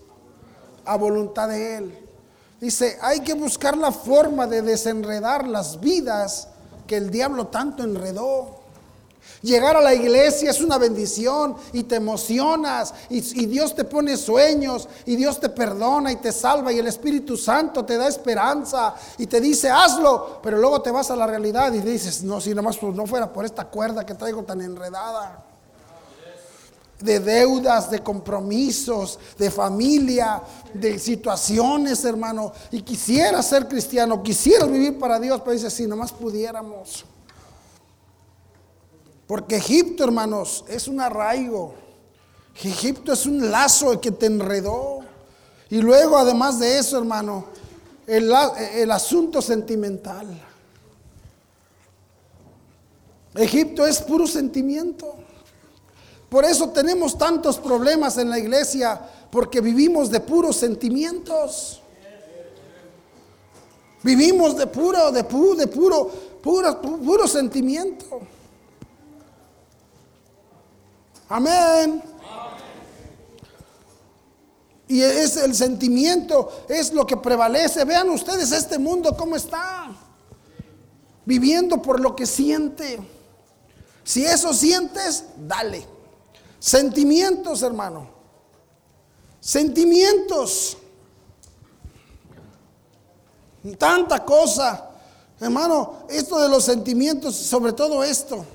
a 0.85 0.97
voluntad 0.97 1.47
de 1.49 1.77
Él. 1.77 2.07
Dice, 2.59 2.97
hay 3.01 3.21
que 3.21 3.33
buscar 3.33 3.77
la 3.77 3.91
forma 3.91 4.47
de 4.47 4.61
desenredar 4.61 5.47
las 5.47 5.79
vidas 5.79 6.47
que 6.85 6.97
el 6.97 7.09
diablo 7.09 7.47
tanto 7.47 7.83
enredó. 7.83 8.60
Llegar 9.41 9.75
a 9.75 9.81
la 9.81 9.93
iglesia 9.93 10.51
es 10.51 10.61
una 10.61 10.77
bendición 10.77 11.55
y 11.73 11.83
te 11.83 11.95
emocionas 11.95 12.93
y, 13.09 13.21
Dios 13.47 13.75
te 13.75 13.83
pone 13.83 14.15
sueños 14.15 14.87
y 15.05 15.15
Dios 15.15 15.39
te 15.39 15.49
perdona 15.49 16.11
y 16.11 16.17
te 16.17 16.31
salva 16.31 16.71
y 16.71 16.77
el 16.77 16.87
Espíritu 16.87 17.35
Santo 17.35 17.83
te 17.83 17.97
da 17.97 18.07
esperanza 18.07 18.93
y 19.17 19.25
te 19.25 19.41
dice 19.41 19.69
hazlo, 19.69 20.39
pero 20.43 20.57
luego 20.57 20.81
te 20.81 20.91
vas 20.91 21.09
a 21.09 21.15
la 21.15 21.25
realidad 21.25 21.73
y 21.73 21.79
dices, 21.79 22.23
no, 22.23 22.39
si 22.39 22.53
nomás 22.53 22.77
pues, 22.77 22.95
no 22.95 23.07
fuera 23.07 23.33
por 23.33 23.45
esta 23.45 23.65
cuerda 23.65 24.05
que 24.05 24.13
traigo 24.13 24.43
tan 24.43 24.61
enredada 24.61 25.45
de 27.01 27.19
deudas, 27.19 27.89
de 27.89 27.99
compromisos, 27.99 29.19
de 29.37 29.49
familia, 29.49 30.41
de 30.73 30.99
situaciones, 30.99 32.05
hermano. 32.05 32.53
Y 32.71 32.81
quisiera 32.81 33.41
ser 33.41 33.67
cristiano, 33.67 34.21
quisiera 34.21 34.65
vivir 34.65 34.97
para 34.99 35.19
Dios, 35.19 35.41
pero 35.41 35.53
dice, 35.53 35.69
si 35.69 35.87
nomás 35.87 36.11
pudiéramos. 36.11 37.05
Porque 39.31 39.55
Egipto, 39.55 40.03
hermanos, 40.03 40.65
es 40.67 40.89
un 40.89 40.99
arraigo. 40.99 41.73
Egipto 42.61 43.13
es 43.13 43.25
un 43.25 43.49
lazo 43.49 44.01
que 44.01 44.11
te 44.11 44.25
enredó. 44.25 44.99
Y 45.69 45.77
luego, 45.77 46.17
además 46.17 46.59
de 46.59 46.77
eso, 46.77 46.97
hermano, 46.97 47.45
el, 48.05 48.29
el 48.73 48.91
asunto 48.91 49.41
sentimental. 49.41 50.27
Egipto 53.35 53.87
es 53.87 54.01
puro 54.01 54.27
sentimiento. 54.27 55.15
Por 56.27 56.43
eso 56.43 56.67
tenemos 56.71 57.17
tantos 57.17 57.57
problemas 57.57 58.17
en 58.17 58.29
la 58.29 58.37
iglesia, 58.37 58.99
porque 59.31 59.61
vivimos 59.61 60.11
de 60.11 60.19
puros 60.19 60.57
sentimientos. 60.57 61.81
Vivimos 64.03 64.57
de 64.57 64.67
puro, 64.67 65.09
de 65.09 65.23
puro, 65.23 65.55
de 65.55 65.67
puro, 65.67 66.11
puro, 66.41 66.81
puro 66.81 67.27
sentimiento. 67.29 68.19
Amén. 71.31 72.03
Y 74.89 75.01
es 75.01 75.37
el 75.37 75.55
sentimiento, 75.55 76.65
es 76.67 76.91
lo 76.91 77.05
que 77.05 77.15
prevalece. 77.15 77.85
Vean 77.85 78.09
ustedes 78.09 78.51
este 78.51 78.77
mundo 78.77 79.15
cómo 79.15 79.37
está. 79.37 79.89
Viviendo 81.23 81.81
por 81.81 82.01
lo 82.01 82.13
que 82.13 82.25
siente. 82.25 82.99
Si 84.03 84.25
eso 84.25 84.53
sientes, 84.53 85.23
dale. 85.37 85.87
Sentimientos, 86.59 87.61
hermano. 87.61 88.09
Sentimientos. 89.39 90.77
Tanta 93.77 94.25
cosa. 94.25 94.89
Hermano, 95.39 95.99
esto 96.09 96.37
de 96.37 96.49
los 96.49 96.65
sentimientos, 96.65 97.37
sobre 97.37 97.71
todo 97.71 98.03
esto. 98.03 98.45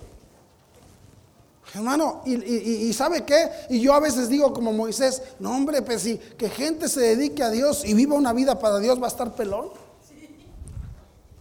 Hermano, 1.76 2.22
y, 2.24 2.90
sabe 2.94 3.26
qué? 3.26 3.50
Y 3.68 3.80
yo 3.80 3.92
a 3.92 4.00
veces 4.00 4.30
digo 4.30 4.50
como 4.54 4.72
Moisés, 4.72 5.20
no 5.38 5.54
hombre, 5.54 5.82
pues 5.82 6.00
si 6.00 6.16
que 6.16 6.48
gente 6.48 6.88
se 6.88 7.00
dedique 7.00 7.42
a 7.42 7.50
Dios 7.50 7.84
y 7.84 7.92
viva 7.92 8.14
una 8.14 8.32
vida 8.32 8.58
para 8.58 8.78
Dios, 8.78 8.98
va 8.98 9.04
a 9.04 9.08
estar 9.08 9.34
pelón. 9.34 9.68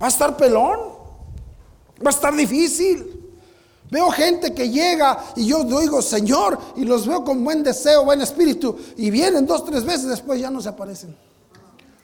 Va 0.02 0.08
a 0.08 0.10
estar 0.10 0.36
pelón. 0.36 0.78
Va 2.06 2.08
a 2.08 2.10
estar 2.10 2.36
difícil. 2.36 3.32
Veo 3.90 4.12
gente 4.12 4.54
que 4.54 4.70
llega 4.70 5.24
y 5.38 5.48
yo 5.48 5.64
digo, 5.64 6.02
Señor, 6.02 6.60
y 6.76 6.84
los 6.84 7.08
veo 7.08 7.24
con 7.24 7.42
buen 7.46 7.64
deseo, 7.64 8.04
buen 8.04 8.20
espíritu, 8.20 8.76
y 8.98 9.10
vienen 9.12 9.46
dos, 9.46 9.64
tres 9.64 9.86
veces, 9.86 10.08
después 10.08 10.42
ya 10.42 10.52
no 10.52 10.62
se 10.62 10.68
aparecen. 10.68 11.16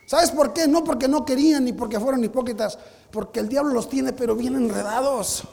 ¿Sabes 0.05 0.31
por 0.31 0.53
qué? 0.53 0.69
No 0.69 0.85
porque 0.85 1.09
no 1.09 1.25
querían 1.25 1.65
ni 1.65 1.73
porque 1.73 1.99
fueron 1.99 2.23
hipócritas, 2.23 2.79
porque 3.11 3.41
el 3.41 3.49
diablo 3.49 3.73
los 3.73 3.89
tiene, 3.89 4.13
pero 4.13 4.37
bien 4.37 4.55
enredados. 4.55 5.43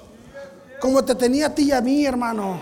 Como 0.80 1.04
te 1.04 1.14
tenía 1.14 1.46
a 1.46 1.54
ti 1.54 1.64
y 1.64 1.72
a 1.72 1.80
mí, 1.80 2.04
hermano. 2.04 2.60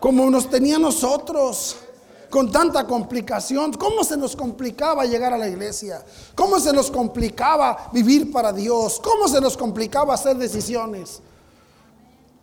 Como 0.00 0.30
nos 0.30 0.48
tenía 0.48 0.76
a 0.76 0.78
nosotros. 0.78 1.76
Con 2.30 2.50
tanta 2.50 2.86
complicación. 2.86 3.72
¿Cómo 3.74 4.02
se 4.04 4.16
nos 4.16 4.34
complicaba 4.34 5.04
llegar 5.04 5.34
a 5.34 5.38
la 5.38 5.48
iglesia? 5.48 6.02
¿Cómo 6.34 6.58
se 6.58 6.72
nos 6.72 6.90
complicaba 6.90 7.90
vivir 7.92 8.32
para 8.32 8.52
Dios? 8.52 9.00
¿Cómo 9.04 9.28
se 9.28 9.40
nos 9.40 9.56
complicaba 9.56 10.14
hacer 10.14 10.36
decisiones? 10.36 11.20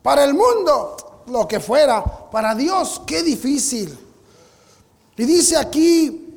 Para 0.04 0.24
el 0.24 0.36
mundo, 0.36 1.24
lo 1.28 1.48
que 1.48 1.60
fuera. 1.60 2.04
Para 2.04 2.54
Dios, 2.54 3.02
qué 3.08 3.24
difícil. 3.24 3.98
Y 5.18 5.26
dice 5.26 5.58
aquí, 5.58 6.28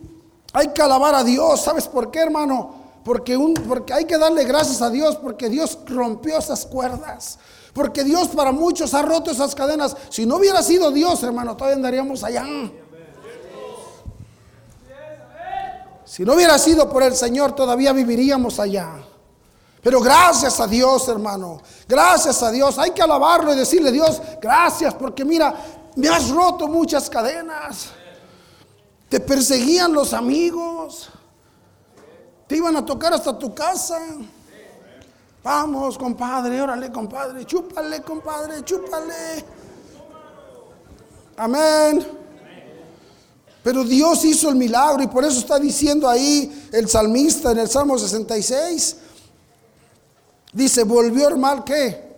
hay 0.54 0.68
que 0.68 0.82
alabar 0.82 1.14
a 1.14 1.22
Dios. 1.22 1.60
¿Sabes 1.60 1.86
por 1.86 2.10
qué, 2.10 2.20
hermano? 2.20 2.81
Porque, 3.04 3.36
un, 3.36 3.54
porque 3.54 3.92
hay 3.92 4.04
que 4.04 4.16
darle 4.16 4.44
gracias 4.44 4.80
a 4.80 4.90
Dios 4.90 5.16
porque 5.16 5.48
Dios 5.48 5.78
rompió 5.86 6.38
esas 6.38 6.66
cuerdas. 6.66 7.38
Porque 7.72 8.04
Dios 8.04 8.28
para 8.28 8.52
muchos 8.52 8.94
ha 8.94 9.02
roto 9.02 9.30
esas 9.30 9.54
cadenas. 9.54 9.96
Si 10.10 10.26
no 10.26 10.36
hubiera 10.36 10.62
sido 10.62 10.90
Dios, 10.90 11.22
hermano, 11.22 11.56
todavía 11.56 11.76
andaríamos 11.76 12.22
allá. 12.22 12.44
Si 16.04 16.24
no 16.24 16.34
hubiera 16.34 16.58
sido 16.58 16.90
por 16.90 17.02
el 17.02 17.16
Señor, 17.16 17.54
todavía 17.54 17.92
viviríamos 17.92 18.60
allá. 18.60 19.02
Pero 19.82 20.00
gracias 20.00 20.60
a 20.60 20.66
Dios, 20.66 21.08
hermano. 21.08 21.60
Gracias 21.88 22.42
a 22.42 22.50
Dios. 22.50 22.78
Hay 22.78 22.90
que 22.90 23.02
alabarlo 23.02 23.52
y 23.54 23.56
decirle, 23.56 23.90
Dios, 23.90 24.20
gracias, 24.40 24.94
porque 24.94 25.24
mira, 25.24 25.54
me 25.96 26.08
has 26.08 26.28
roto 26.28 26.68
muchas 26.68 27.08
cadenas. 27.08 27.88
Te 29.08 29.20
perseguían 29.20 29.92
los 29.92 30.12
amigos. 30.12 31.10
Te 32.52 32.58
iban 32.58 32.76
a 32.76 32.84
tocar 32.84 33.14
hasta 33.14 33.38
tu 33.38 33.54
casa. 33.54 33.98
Vamos, 35.42 35.96
compadre, 35.96 36.60
órale, 36.60 36.92
compadre, 36.92 37.46
chúpale, 37.46 38.02
compadre, 38.02 38.62
chúpale. 38.62 39.42
Amén. 41.34 42.06
Pero 43.62 43.82
Dios 43.84 44.22
hizo 44.26 44.50
el 44.50 44.56
milagro 44.56 45.02
y 45.02 45.06
por 45.06 45.24
eso 45.24 45.38
está 45.38 45.58
diciendo 45.58 46.06
ahí 46.06 46.68
el 46.72 46.90
salmista 46.90 47.52
en 47.52 47.60
el 47.60 47.70
Salmo 47.70 47.98
66. 47.98 48.96
Dice, 50.52 50.84
volvió 50.84 51.28
el 51.28 51.38
mar 51.38 51.64
qué? 51.64 52.16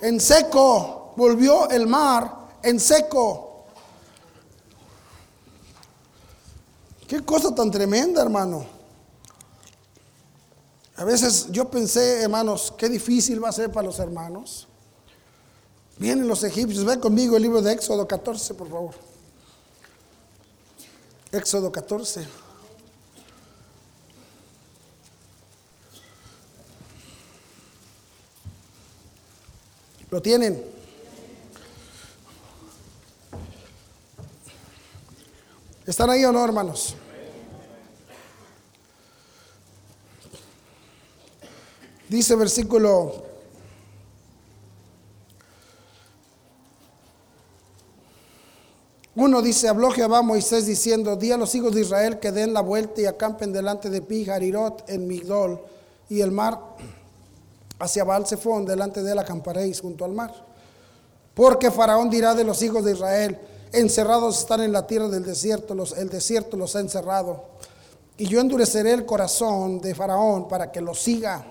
En 0.00 0.18
seco, 0.18 1.12
volvió 1.14 1.70
el 1.70 1.86
mar 1.86 2.48
en 2.60 2.80
seco. 2.80 3.66
Qué 7.06 7.20
cosa 7.24 7.54
tan 7.54 7.70
tremenda, 7.70 8.20
hermano. 8.20 8.73
A 10.96 11.04
veces 11.04 11.48
yo 11.50 11.68
pensé, 11.68 12.22
hermanos, 12.22 12.72
qué 12.78 12.88
difícil 12.88 13.42
va 13.42 13.48
a 13.48 13.52
ser 13.52 13.72
para 13.72 13.86
los 13.86 13.98
hermanos. 13.98 14.68
Vienen 15.98 16.28
los 16.28 16.44
egipcios. 16.44 16.84
Ven 16.84 17.00
conmigo 17.00 17.36
el 17.36 17.42
libro 17.42 17.60
de 17.60 17.72
Éxodo 17.72 18.06
14, 18.06 18.54
por 18.54 18.68
favor. 18.68 18.94
Éxodo 21.32 21.72
14. 21.72 22.26
¿Lo 30.10 30.22
tienen? 30.22 30.64
¿Están 35.86 36.08
ahí 36.08 36.24
o 36.24 36.30
no, 36.30 36.44
hermanos? 36.44 36.94
Dice 42.14 42.36
versículo 42.36 43.12
Uno 49.16 49.42
dice, 49.42 49.66
habló 49.68 49.90
Jehová 49.90 50.18
a 50.18 50.22
Moisés 50.22 50.64
diciendo, 50.64 51.16
di 51.16 51.32
a 51.32 51.36
los 51.36 51.52
hijos 51.56 51.74
de 51.74 51.80
Israel 51.80 52.20
que 52.20 52.30
den 52.30 52.52
la 52.52 52.60
vuelta 52.60 53.00
y 53.00 53.06
acampen 53.06 53.52
delante 53.52 53.90
de 53.90 54.00
Pijarirot 54.00 54.88
en 54.88 55.08
Migdol 55.08 55.60
y 56.08 56.20
el 56.20 56.30
mar 56.30 56.60
hacia 57.80 58.04
Balsefón, 58.04 58.64
delante 58.64 59.02
de 59.02 59.10
él 59.10 59.18
acamparéis 59.18 59.80
junto 59.80 60.04
al 60.04 60.12
mar. 60.12 60.32
Porque 61.34 61.72
Faraón 61.72 62.10
dirá 62.10 62.32
de 62.34 62.44
los 62.44 62.62
hijos 62.62 62.84
de 62.84 62.92
Israel, 62.92 63.40
encerrados 63.72 64.38
están 64.38 64.60
en 64.60 64.70
la 64.70 64.86
tierra 64.86 65.08
del 65.08 65.24
desierto, 65.24 65.74
los, 65.74 65.98
el 65.98 66.10
desierto 66.10 66.56
los 66.56 66.76
ha 66.76 66.80
encerrado. 66.80 67.42
Y 68.16 68.26
yo 68.26 68.40
endureceré 68.40 68.92
el 68.92 69.04
corazón 69.04 69.80
de 69.80 69.96
Faraón 69.96 70.46
para 70.46 70.70
que 70.70 70.80
lo 70.80 70.94
siga. 70.94 71.44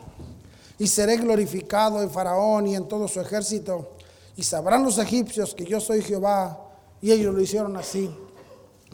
Y 0.80 0.88
seré 0.88 1.18
glorificado 1.18 2.02
en 2.02 2.10
Faraón 2.10 2.68
y 2.68 2.76
en 2.76 2.88
todo 2.88 3.08
su 3.08 3.20
ejército. 3.22 3.92
Y 4.36 4.44
sabrán 4.44 4.84
los 4.84 4.98
egipcios 4.98 5.54
que 5.54 5.66
yo 5.66 5.80
soy 5.80 6.02
Jehová. 6.02 6.60
Y 7.02 7.12
ellos 7.12 7.34
lo 7.34 7.42
hicieron 7.42 7.76
así. 7.78 8.10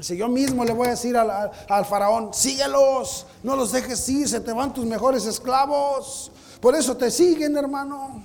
Si 0.02 0.16
yo 0.16 0.30
mismo 0.30 0.64
le 0.64 0.74
voy 0.74 0.88
a 0.88 0.92
decir 0.92 1.18
al, 1.18 1.86
faraón, 1.86 2.34
síguelos, 2.34 3.26
no 3.44 3.56
los 3.56 3.72
dejes 3.72 4.08
ir, 4.10 4.28
se 4.30 4.40
te 4.40 4.54
van 4.54 4.74
tus 4.74 4.86
mejores 4.86 5.26
esclavos. 5.26 6.32
Por 6.62 6.76
eso 6.76 6.96
te 6.96 7.12
siguen, 7.12 7.58
hermano. 7.58 8.24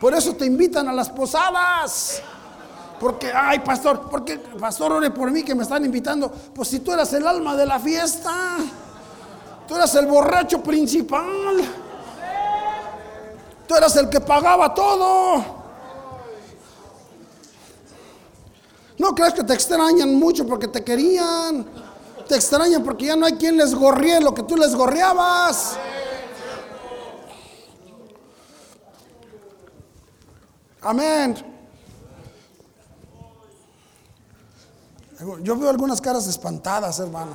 Por 0.00 0.14
eso 0.14 0.34
te 0.34 0.46
invitan 0.46 0.88
a 0.88 0.92
las 0.92 1.08
posadas. 1.08 2.22
Porque, 2.98 3.30
ay, 3.32 3.60
pastor, 3.60 4.08
porque, 4.10 4.38
pastor, 4.38 4.92
ore 4.92 5.10
por 5.10 5.30
mí 5.30 5.42
que 5.42 5.54
me 5.54 5.62
están 5.62 5.84
invitando. 5.84 6.30
Pues 6.30 6.68
si 6.68 6.80
tú 6.80 6.92
eras 6.92 7.12
el 7.12 7.26
alma 7.26 7.54
de 7.54 7.66
la 7.66 7.78
fiesta, 7.78 8.56
tú 9.68 9.76
eras 9.76 9.94
el 9.94 10.06
borracho 10.06 10.62
principal, 10.62 11.56
tú 13.66 13.74
eras 13.74 13.96
el 13.96 14.08
que 14.08 14.20
pagaba 14.20 14.72
todo. 14.74 15.56
No 18.98 19.14
crees 19.14 19.34
que 19.34 19.44
te 19.44 19.52
extrañan 19.52 20.14
mucho 20.14 20.46
porque 20.46 20.68
te 20.68 20.82
querían. 20.82 21.66
Te 22.26 22.34
extrañan 22.34 22.82
porque 22.82 23.06
ya 23.06 23.16
no 23.16 23.26
hay 23.26 23.34
quien 23.34 23.56
les 23.56 23.74
gorríe 23.74 24.20
lo 24.20 24.34
que 24.34 24.42
tú 24.42 24.56
les 24.56 24.74
gorreabas. 24.74 25.76
Amén. 30.82 31.36
Yo 35.42 35.56
veo 35.56 35.70
algunas 35.70 36.00
caras 36.00 36.26
espantadas, 36.26 36.98
hermano. 37.00 37.32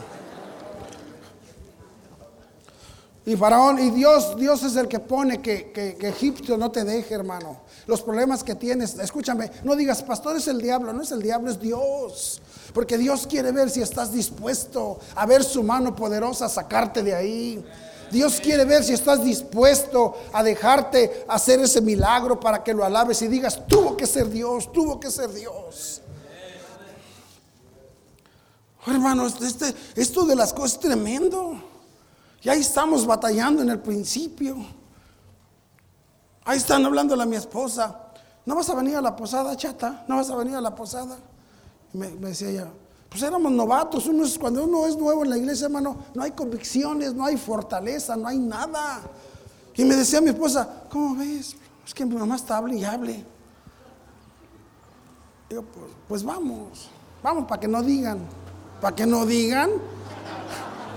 Y 3.23 3.36
Faraón, 3.36 3.77
y 3.77 3.91
Dios, 3.91 4.36
Dios 4.36 4.63
es 4.63 4.75
el 4.75 4.88
que 4.88 4.99
pone 4.99 5.41
que, 5.41 5.71
que, 5.71 6.07
Egipto 6.07 6.57
no 6.57 6.71
te 6.71 6.84
deje, 6.84 7.13
hermano. 7.13 7.62
Los 7.86 8.01
problemas 8.01 8.43
que 8.43 8.55
tienes, 8.55 8.97
escúchame, 8.97 9.51
no 9.63 9.75
digas, 9.75 10.01
pastor 10.01 10.38
es 10.38 10.47
el 10.47 10.60
diablo, 10.60 10.91
no 10.91 11.03
es 11.03 11.12
el 11.12 11.21
diablo, 11.21 11.51
es 11.51 11.60
Dios. 11.60 12.41
Porque 12.73 12.97
Dios 12.97 13.27
quiere 13.27 13.51
ver 13.51 13.69
si 13.69 13.81
estás 13.81 14.12
dispuesto 14.12 14.99
a 15.13 15.27
ver 15.27 15.43
su 15.43 15.62
mano 15.62 15.95
poderosa, 15.95 16.49
sacarte 16.49 17.03
de 17.03 17.13
ahí. 17.13 17.63
Dios 18.12 18.41
quiere 18.41 18.65
ver 18.65 18.84
si 18.84 18.93
estás 18.93 19.23
dispuesto 19.23 20.15
a 20.34 20.41
dejarte 20.41 21.23
hacer 21.27 21.60
ese 21.60 21.79
milagro 21.79 22.39
para 22.39 22.63
que 22.63 22.73
lo 22.73 22.84
alabes 22.84 23.21
y 23.21 23.27
digas, 23.27 23.67
tuvo 23.67 23.95
que 23.95 24.07
ser 24.07 24.29
Dios, 24.29 24.71
tuvo 24.71 24.99
que 24.99 25.12
ser 25.12 25.31
Dios. 25.31 26.01
hermano, 28.88 29.27
este, 29.27 29.75
esto 29.95 30.25
de 30.25 30.36
las 30.36 30.53
cosas 30.53 30.73
es 30.73 30.79
tremendo. 30.79 31.70
Y 32.41 32.49
ahí 32.49 32.62
estamos 32.62 33.06
batallando 33.06 33.62
en 33.62 33.69
el 33.69 33.80
principio. 33.80 34.58
Ahí 36.43 36.58
están 36.58 36.86
hablando 36.86 37.19
a 37.19 37.25
mi 37.25 37.36
esposa. 37.36 37.95
¿No 38.45 38.56
vas 38.56 38.69
a 38.69 38.75
venir 38.75 38.95
a 38.95 39.01
la 39.01 39.15
posada, 39.15 39.56
chata? 39.56 40.04
¿No 40.08 40.15
vas 40.15 40.30
a 40.30 40.36
venir 40.36 40.56
a 40.56 40.62
la 40.62 40.73
posada? 40.73 41.17
me, 41.93 42.10
decía 42.10 42.49
ella, 42.49 42.67
pues 43.10 43.21
éramos 43.21 43.51
novatos. 43.51 44.10
cuando 44.39 44.63
uno 44.63 44.86
es 44.88 44.97
nuevo 44.97 45.23
en 45.23 45.30
la 45.30 45.38
iglesia, 45.38 45.65
hermano, 45.65 45.97
no 46.13 46.23
hay 46.23 46.32
convicciones, 46.32 47.13
no 47.13 47.25
hay 47.25 47.38
fortaleza, 47.38 48.15
no 48.15 48.27
hay 48.27 48.39
nada. 48.39 49.01
Y 49.75 49.84
me 49.84 49.95
decía 49.95 50.21
mi 50.21 50.30
esposa, 50.30 50.84
¿cómo 50.89 51.15
ves? 51.15 51.56
Es 51.86 51.93
que 51.93 52.06
mi 52.06 52.15
mamá 52.15 52.36
está 52.36 52.58
hable 52.58 52.77
y 52.77 52.84
hable. 52.84 53.25
Digo, 55.49 55.63
pues, 55.63 55.91
pues 56.08 56.23
vamos, 56.23 56.89
vamos 57.21 57.45
para 57.45 57.60
que 57.60 57.67
no 57.67 57.84
digan, 57.84 58.19
para 58.80 58.95
que 58.95 59.06
no 59.06 59.25
digan 59.25 59.69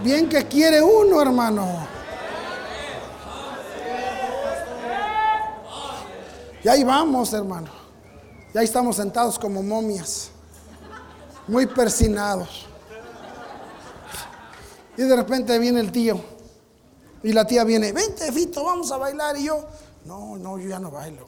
Bien 0.03 0.29
que 0.29 0.47
quiere 0.47 0.83
uno, 0.83 1.21
hermano. 1.21 1.87
Y 6.63 6.69
ahí 6.69 6.83
vamos, 6.83 7.33
hermano. 7.33 7.69
Y 8.55 8.59
ahí 8.59 8.65
estamos 8.65 8.97
sentados 8.97 9.39
como 9.39 9.63
momias, 9.63 10.31
muy 11.47 11.67
persinados. 11.67 12.67
Y 14.97 15.03
de 15.03 15.17
repente 15.17 15.59
viene 15.59 15.81
el 15.81 15.93
tío. 15.93 16.21
Y 17.23 17.33
la 17.33 17.47
tía 17.47 17.65
viene, 17.65 17.93
vente, 17.93 18.31
Fito, 18.33 18.65
vamos 18.65 18.91
a 18.93 18.97
bailar. 18.97 19.37
Y 19.37 19.45
yo, 19.45 19.65
no, 20.05 20.37
no, 20.37 20.59
yo 20.59 20.69
ya 20.69 20.79
no 20.79 20.91
bailo. 20.91 21.27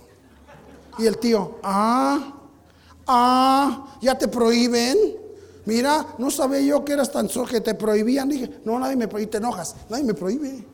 Y 0.98 1.06
el 1.06 1.18
tío, 1.18 1.58
ah, 1.62 2.32
ah, 3.06 3.86
ya 4.00 4.16
te 4.16 4.28
prohíben. 4.28 5.25
Mira, 5.66 6.06
no 6.18 6.30
sabía 6.30 6.60
yo 6.60 6.84
que 6.84 6.92
eras 6.92 7.10
tan 7.10 7.28
solo 7.28 7.46
que 7.46 7.60
te 7.60 7.74
prohibían. 7.74 8.28
Dije, 8.28 8.60
no, 8.64 8.78
nadie 8.78 8.96
me 8.96 9.08
prohíbe, 9.08 9.30
te 9.30 9.38
enojas. 9.38 9.74
Nadie 9.88 10.04
me 10.04 10.14
prohíbe. 10.14 10.64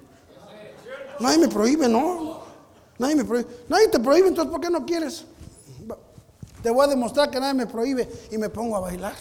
Nadie 1.18 1.38
me 1.38 1.48
prohíbe, 1.48 1.88
no. 1.88 2.42
Nadie 2.98 3.16
me 3.16 3.24
prohíbe. 3.24 3.48
Nadie 3.68 3.88
te 3.88 3.98
prohíbe, 3.98 4.28
entonces 4.28 4.52
¿por 4.52 4.60
qué 4.60 4.70
no 4.70 4.84
quieres? 4.84 5.24
Te 6.62 6.70
voy 6.70 6.84
a 6.84 6.88
demostrar 6.88 7.30
que 7.30 7.40
nadie 7.40 7.54
me 7.54 7.66
prohíbe 7.66 8.08
y 8.30 8.38
me 8.38 8.50
pongo 8.50 8.76
a 8.76 8.80
bailar. 8.80 9.14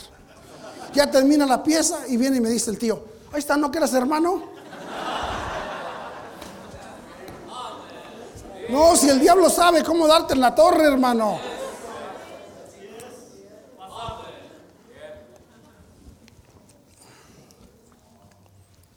Ya 0.94 1.10
termina 1.10 1.46
la 1.46 1.64
pieza 1.64 2.06
y 2.08 2.18
viene 2.18 2.38
y 2.38 2.42
me 2.42 2.50
dice 2.50 2.70
el 2.70 2.78
tío, 2.78 3.02
ahí 3.32 3.40
está, 3.40 3.56
¿no 3.56 3.72
que 3.72 3.80
hermano? 3.80 4.44
No, 8.70 8.96
si 8.96 9.10
el 9.10 9.20
diablo 9.20 9.50
sabe 9.50 9.84
cómo 9.84 10.06
darte 10.08 10.34
en 10.34 10.42
la 10.42 10.54
torre, 10.54 10.86
hermano. 10.86 11.40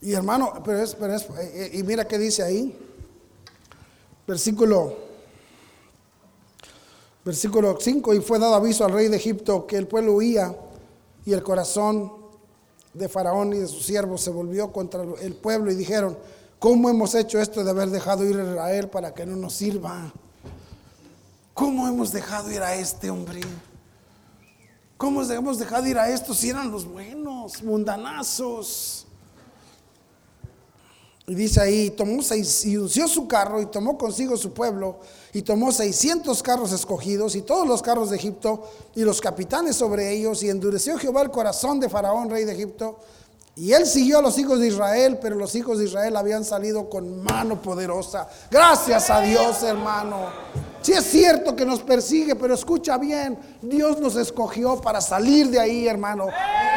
Y 0.05 0.13
hermano, 0.13 0.53
pero 0.63 0.83
es, 0.83 0.95
pero 0.95 1.15
es, 1.15 1.23
eh, 1.23 1.29
eh, 1.55 1.71
y 1.79 1.83
mira 1.83 2.07
qué 2.07 2.19
dice 2.19 2.43
ahí, 2.43 2.79
versículo, 4.27 4.99
versículo 7.25 7.79
5, 7.81 8.13
y 8.13 8.21
fue 8.21 8.39
dado 8.39 8.55
aviso 8.55 8.85
al 8.85 8.93
rey 8.93 9.09
de 9.09 9.17
Egipto 9.17 9.67
que 9.67 9.79
el 9.79 9.87
pueblo 9.87 10.13
huía 10.13 10.55
y 11.25 11.33
el 11.33 11.43
corazón 11.43 12.13
de 12.93 13.09
Faraón 13.09 13.55
y 13.55 13.61
de 13.61 13.67
sus 13.67 13.87
siervos 13.87 14.21
se 14.21 14.29
volvió 14.29 14.71
contra 14.71 15.05
el 15.23 15.37
pueblo 15.37 15.73
y 15.73 15.75
dijeron, 15.75 16.19
¿cómo 16.59 16.91
hemos 16.91 17.15
hecho 17.15 17.41
esto 17.41 17.65
de 17.65 17.71
haber 17.71 17.89
dejado 17.89 18.29
ir 18.29 18.39
a 18.39 18.45
Israel 18.45 18.91
para 18.91 19.15
que 19.15 19.25
no 19.25 19.37
nos 19.37 19.55
sirva? 19.55 20.13
¿Cómo 21.55 21.89
hemos 21.89 22.13
dejado 22.13 22.53
ir 22.53 22.61
a 22.61 22.75
este 22.75 23.09
hombre? 23.09 23.41
¿Cómo 24.99 25.23
hemos 25.23 25.59
dejado 25.59 25.87
ir 25.87 25.97
a 25.97 26.11
estos 26.11 26.37
si 26.37 26.51
eran 26.51 26.71
los 26.71 26.85
buenos, 26.85 27.63
mundanazos? 27.63 29.04
Y 31.27 31.35
dice 31.35 31.61
ahí, 31.63 31.91
tomó 31.91 32.23
seis, 32.23 32.67
y 32.67 32.77
unció 32.77 33.09
su 33.09 33.27
carro 33.27 33.63
y 33.63 33.67
tomó 33.67 33.97
consigo 33.97 34.37
su 34.37 34.53
pueblo 34.53 34.99
y 35.33 35.41
tomó 35.41 35.73
600 35.73 36.43
carros 36.43 36.71
escogidos 36.73 37.35
y 37.35 37.41
todos 37.41 37.67
los 37.67 37.81
carros 37.81 38.11
de 38.11 38.17
Egipto 38.17 38.71
y 38.95 39.05
los 39.05 39.23
capitanes 39.23 39.75
sobre 39.75 40.13
ellos 40.13 40.43
y 40.43 40.51
endureció 40.51 40.99
Jehová 40.99 41.23
el 41.23 41.31
corazón 41.31 41.81
de 41.81 41.89
Faraón, 41.89 42.29
rey 42.29 42.45
de 42.45 42.53
Egipto. 42.53 42.99
Y 43.57 43.73
él 43.73 43.87
siguió 43.87 44.19
a 44.19 44.23
los 44.23 44.37
hijos 44.37 44.61
de 44.61 44.67
Israel, 44.67 45.19
pero 45.23 45.37
los 45.37 45.55
hijos 45.55 45.79
de 45.79 45.85
Israel 45.85 46.15
habían 46.17 46.45
salido 46.45 46.91
con 46.91 47.23
mano 47.23 47.63
poderosa. 47.63 48.29
Gracias 48.51 49.09
a 49.09 49.21
Dios, 49.21 49.63
hermano. 49.63 50.27
Si 50.83 50.93
es 50.93 51.05
cierto 51.05 51.57
que 51.57 51.65
nos 51.65 51.81
persigue, 51.81 52.35
pero 52.35 52.53
escucha 52.53 52.99
bien, 52.99 53.39
Dios 53.63 53.99
nos 53.99 54.17
escogió 54.17 54.79
para 54.81 55.01
salir 55.01 55.49
de 55.49 55.59
ahí, 55.59 55.87
hermano. 55.87 56.27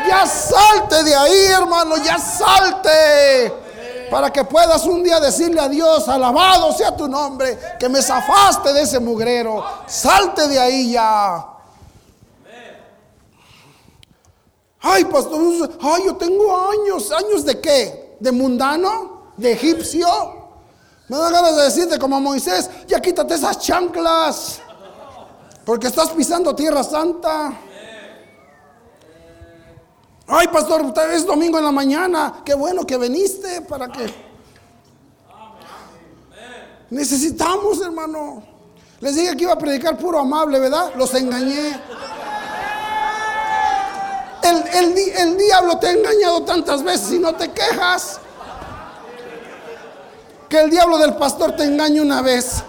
Ya 0.07 0.25
salte 0.25 1.03
de 1.03 1.15
ahí, 1.15 1.45
hermano, 1.47 1.97
ya 1.97 2.17
salte 2.17 3.66
para 4.09 4.31
que 4.31 4.43
puedas 4.43 4.85
un 4.85 5.03
día 5.03 5.19
decirle 5.19 5.59
a 5.59 5.67
Dios, 5.67 6.07
alabado 6.07 6.71
sea 6.73 6.95
tu 6.95 7.07
nombre, 7.07 7.57
que 7.79 7.89
me 7.89 8.01
zafaste 8.01 8.73
de 8.73 8.81
ese 8.81 8.99
mugrero, 8.99 9.63
salte 9.85 10.47
de 10.47 10.59
ahí 10.59 10.91
ya. 10.91 11.45
Ay, 14.79 15.05
pastor, 15.05 15.69
ay, 15.81 16.03
yo 16.05 16.15
tengo 16.15 16.69
años, 16.69 17.11
años 17.11 17.43
de 17.43 17.59
qué? 17.59 18.17
¿De 18.19 18.31
mundano? 18.31 19.31
¿De 19.35 19.51
egipcio? 19.51 20.07
Me 21.07 21.17
da 21.17 21.29
ganas 21.29 21.55
de 21.55 21.63
decirte 21.63 21.99
como 21.99 22.17
a 22.17 22.19
Moisés, 22.19 22.69
ya 22.87 22.99
quítate 22.99 23.35
esas 23.35 23.59
chanclas, 23.59 24.59
porque 25.65 25.87
estás 25.87 26.09
pisando 26.09 26.55
tierra 26.55 26.83
santa. 26.83 27.53
Ay, 30.27 30.47
pastor, 30.49 30.81
usted 30.81 31.13
es 31.13 31.25
domingo 31.25 31.57
en 31.57 31.63
la 31.63 31.71
mañana. 31.71 32.41
Qué 32.43 32.53
bueno 32.53 32.85
que 32.85 32.97
viniste 32.97 33.61
para 33.61 33.87
que. 33.87 34.13
Necesitamos, 36.89 37.81
hermano. 37.81 38.43
Les 38.99 39.15
dije 39.15 39.37
que 39.37 39.43
iba 39.43 39.53
a 39.53 39.57
predicar 39.57 39.97
puro 39.97 40.19
amable, 40.19 40.59
¿verdad? 40.59 40.93
Los 40.95 41.13
engañé. 41.13 41.79
El, 44.43 44.97
el, 44.97 45.37
diablo 45.37 45.77
te 45.77 45.87
ha 45.87 45.91
engañado 45.91 46.43
tantas 46.43 46.83
veces 46.83 47.13
y 47.13 47.19
no 47.19 47.33
te 47.35 47.51
quejas. 47.51 48.19
Que 50.49 50.59
el 50.61 50.69
diablo 50.69 50.97
del 50.97 51.15
pastor 51.15 51.55
te 51.55 51.63
engañe 51.63 52.01
una 52.01 52.21
vez. 52.21 52.63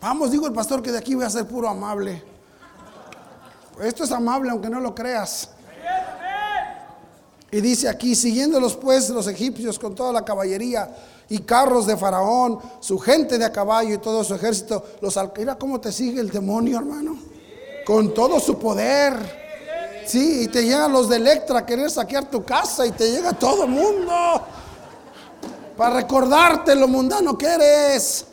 Vamos, 0.00 0.30
digo 0.30 0.46
el 0.46 0.52
pastor 0.52 0.82
que 0.82 0.92
de 0.92 0.98
aquí 0.98 1.14
voy 1.14 1.24
a 1.24 1.30
ser 1.30 1.46
puro 1.46 1.68
amable. 1.68 2.33
Esto 3.82 4.04
es 4.04 4.12
amable 4.12 4.50
aunque 4.50 4.68
no 4.68 4.80
lo 4.80 4.94
creas. 4.94 5.48
Y 7.50 7.60
dice 7.60 7.88
aquí, 7.88 8.16
siguiéndolos 8.16 8.74
pues 8.76 9.10
los 9.10 9.28
egipcios 9.28 9.78
con 9.78 9.94
toda 9.94 10.12
la 10.12 10.24
caballería 10.24 10.92
y 11.28 11.38
carros 11.38 11.86
de 11.86 11.96
Faraón, 11.96 12.58
su 12.80 12.98
gente 12.98 13.38
de 13.38 13.44
a 13.44 13.52
caballo 13.52 13.94
y 13.94 13.98
todo 13.98 14.24
su 14.24 14.34
ejército, 14.34 14.84
los 15.00 15.16
mira 15.36 15.56
cómo 15.56 15.80
te 15.80 15.92
sigue 15.92 16.20
el 16.20 16.30
demonio, 16.30 16.78
hermano, 16.78 17.16
con 17.86 18.12
todo 18.12 18.40
su 18.40 18.58
poder. 18.58 19.44
Sí, 20.04 20.42
y 20.42 20.48
te 20.48 20.64
llegan 20.64 20.92
los 20.92 21.08
de 21.08 21.16
Electra 21.16 21.60
a 21.60 21.66
querer 21.66 21.90
saquear 21.90 22.28
tu 22.28 22.44
casa 22.44 22.84
y 22.86 22.90
te 22.90 23.10
llega 23.10 23.32
todo 23.32 23.64
el 23.64 23.70
mundo 23.70 24.12
para 25.76 25.94
recordarte 25.94 26.74
lo 26.74 26.88
mundano 26.88 27.38
que 27.38 27.46
eres. 27.46 28.26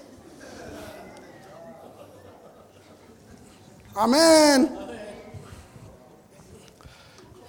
Amén. 3.96 4.91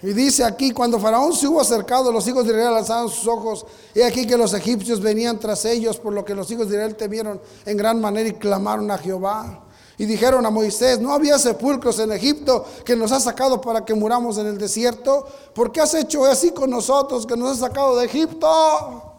Y 0.02 0.12
dice 0.12 0.44
aquí, 0.44 0.72
cuando 0.72 0.98
Faraón 0.98 1.32
se 1.32 1.46
hubo 1.46 1.60
acercado, 1.60 2.10
los 2.10 2.26
hijos 2.26 2.44
de 2.44 2.50
Israel 2.50 2.74
alzaron 2.74 3.08
sus 3.08 3.26
ojos, 3.28 3.64
y 3.94 4.02
aquí 4.02 4.26
que 4.26 4.36
los 4.36 4.52
egipcios 4.52 5.00
venían 5.00 5.38
tras 5.38 5.64
ellos, 5.64 5.98
por 5.98 6.12
lo 6.12 6.24
que 6.24 6.34
los 6.34 6.50
hijos 6.50 6.68
de 6.68 6.74
Israel 6.74 6.96
temieron 6.96 7.40
en 7.64 7.76
gran 7.76 8.00
manera 8.00 8.28
y 8.28 8.32
clamaron 8.32 8.90
a 8.90 8.98
Jehová. 8.98 9.64
Y 9.98 10.04
dijeron 10.06 10.44
a 10.44 10.50
Moisés, 10.50 10.98
¿no 10.98 11.12
había 11.12 11.38
sepulcros 11.38 12.00
en 12.00 12.10
Egipto 12.10 12.64
que 12.84 12.96
nos 12.96 13.12
has 13.12 13.22
sacado 13.22 13.60
para 13.60 13.84
que 13.84 13.94
muramos 13.94 14.38
en 14.38 14.46
el 14.46 14.58
desierto? 14.58 15.24
¿Por 15.54 15.70
qué 15.70 15.80
has 15.80 15.94
hecho 15.94 16.24
así 16.24 16.50
con 16.50 16.70
nosotros 16.70 17.24
que 17.24 17.36
nos 17.36 17.52
has 17.52 17.58
sacado 17.58 17.96
de 17.96 18.06
Egipto? 18.06 19.11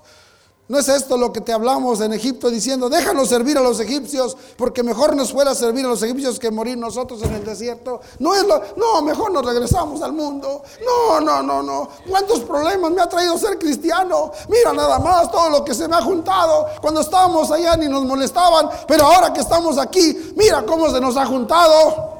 ¿No 0.66 0.80
es 0.80 0.88
esto 0.88 1.18
lo 1.18 1.34
que 1.34 1.41
te 1.41 1.51
hablamos 1.51 1.99
en 1.99 2.14
Egipto 2.14 2.49
diciendo, 2.49 2.89
déjanos 2.89 3.28
servir 3.28 3.57
a 3.57 3.61
los 3.61 3.82
egipcios, 3.82 4.38
porque 4.55 4.82
mejor 4.82 5.14
nos 5.14 5.34
fuera 5.34 5.53
servir 5.53 5.84
a 5.84 5.89
los 5.89 6.01
egipcios 6.01 6.39
que 6.39 6.49
morir 6.51 6.78
nosotros 6.78 7.22
en 7.22 7.34
el 7.34 7.43
desierto? 7.43 7.99
No 8.20 8.34
es 8.34 8.47
lo, 8.47 8.61
no, 8.78 9.01
mejor 9.01 9.34
nos 9.34 9.45
regresamos 9.45 10.01
al 10.01 10.14
mundo. 10.14 10.64
No, 10.86 11.20
no, 11.20 11.43
no, 11.43 11.61
no. 11.61 11.89
¿Cuántos 12.09 12.39
problemas 12.39 12.91
me 12.91 13.01
ha 13.01 13.09
traído 13.09 13.38
ser 13.38 13.59
cristiano? 13.59 14.32
Mira 14.47 14.72
nada 14.72 14.99
más 14.99 15.30
todo 15.30 15.49
lo 15.49 15.66
que 15.66 15.74
se 15.74 15.86
me 15.86 15.97
ha 15.97 16.01
juntado. 16.01 16.68
Cuando 16.80 17.01
estábamos 17.01 17.51
allá 17.51 17.76
ni 17.76 17.89
nos 17.89 18.05
molestaban, 18.05 18.70
pero 18.88 19.05
ahora 19.05 19.34
que 19.34 19.41
estamos 19.41 19.78
aquí, 19.78 20.34
mira 20.38 20.66
cómo 20.66 20.89
se 20.89 21.01
nos 21.01 21.18
ha 21.18 21.26
juntado. 21.26 22.14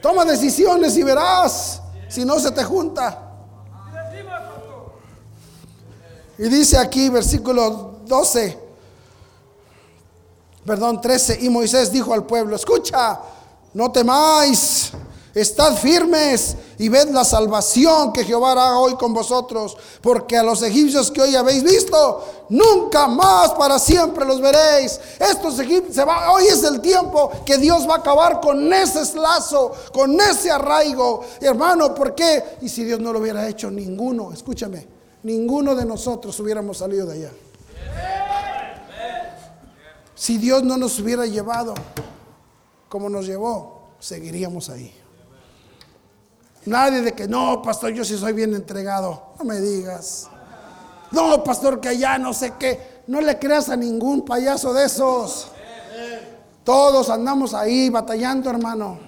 Toma 0.00 0.24
decisiones 0.24 0.96
y 0.96 1.02
verás 1.02 1.82
si 2.08 2.24
no 2.24 2.38
se 2.38 2.52
te 2.52 2.62
junta. 2.62 3.33
Y 6.38 6.48
dice 6.48 6.78
aquí, 6.78 7.08
versículo 7.08 7.98
12, 8.06 8.58
perdón, 10.66 11.00
13, 11.00 11.38
y 11.42 11.48
Moisés 11.48 11.92
dijo 11.92 12.12
al 12.12 12.24
pueblo, 12.24 12.56
escucha, 12.56 13.20
no 13.72 13.92
temáis, 13.92 14.90
estad 15.32 15.76
firmes 15.76 16.56
y 16.78 16.88
ved 16.88 17.10
la 17.10 17.24
salvación 17.24 18.12
que 18.12 18.24
Jehová 18.24 18.52
hará 18.52 18.78
hoy 18.78 18.94
con 18.94 19.14
vosotros, 19.14 19.76
porque 20.00 20.36
a 20.36 20.42
los 20.42 20.62
egipcios 20.62 21.10
que 21.10 21.22
hoy 21.22 21.36
habéis 21.36 21.62
visto, 21.62 22.24
nunca 22.48 23.06
más 23.06 23.52
para 23.52 23.78
siempre 23.78 24.24
los 24.24 24.40
veréis. 24.40 25.00
Estos 25.20 25.58
egipcios, 25.60 26.06
hoy 26.30 26.46
es 26.46 26.64
el 26.64 26.80
tiempo 26.80 27.30
que 27.44 27.58
Dios 27.58 27.88
va 27.88 27.94
a 27.94 27.98
acabar 27.98 28.40
con 28.40 28.72
ese 28.72 29.16
lazo, 29.16 29.72
con 29.92 30.20
ese 30.20 30.50
arraigo. 30.50 31.24
Hermano, 31.40 31.94
¿por 31.94 32.12
qué? 32.12 32.56
Y 32.62 32.68
si 32.68 32.82
Dios 32.82 32.98
no 32.98 33.12
lo 33.12 33.20
hubiera 33.20 33.46
hecho 33.48 33.70
ninguno, 33.70 34.32
escúchame, 34.32 34.93
ninguno 35.24 35.74
de 35.74 35.84
nosotros 35.84 36.38
hubiéramos 36.38 36.78
salido 36.78 37.06
de 37.06 37.14
allá. 37.14 37.30
Si 40.14 40.38
Dios 40.38 40.62
no 40.62 40.76
nos 40.76 40.98
hubiera 41.00 41.26
llevado 41.26 41.74
como 42.88 43.10
nos 43.10 43.26
llevó, 43.26 43.88
seguiríamos 43.98 44.70
ahí. 44.70 44.94
Nadie 46.66 47.02
de 47.02 47.12
que, 47.12 47.26
no, 47.26 47.60
pastor, 47.60 47.92
yo 47.92 48.04
sí 48.04 48.16
soy 48.16 48.32
bien 48.32 48.54
entregado. 48.54 49.34
No 49.38 49.44
me 49.44 49.60
digas. 49.60 50.28
No, 51.10 51.42
pastor, 51.42 51.80
que 51.80 51.88
allá 51.88 52.16
no 52.16 52.32
sé 52.32 52.54
qué. 52.58 53.02
No 53.06 53.20
le 53.20 53.38
creas 53.38 53.68
a 53.68 53.76
ningún 53.76 54.24
payaso 54.24 54.72
de 54.72 54.84
esos. 54.84 55.48
Todos 56.62 57.10
andamos 57.10 57.52
ahí 57.52 57.90
batallando, 57.90 58.48
hermano. 58.48 58.98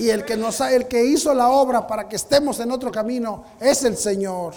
Y 0.00 0.08
el 0.08 0.24
que, 0.24 0.34
nos, 0.34 0.58
el 0.62 0.88
que 0.88 1.04
hizo 1.04 1.34
la 1.34 1.50
obra 1.50 1.86
para 1.86 2.08
que 2.08 2.16
estemos 2.16 2.58
en 2.58 2.70
otro 2.70 2.90
camino 2.90 3.44
es 3.60 3.84
el 3.84 3.98
Señor. 3.98 4.54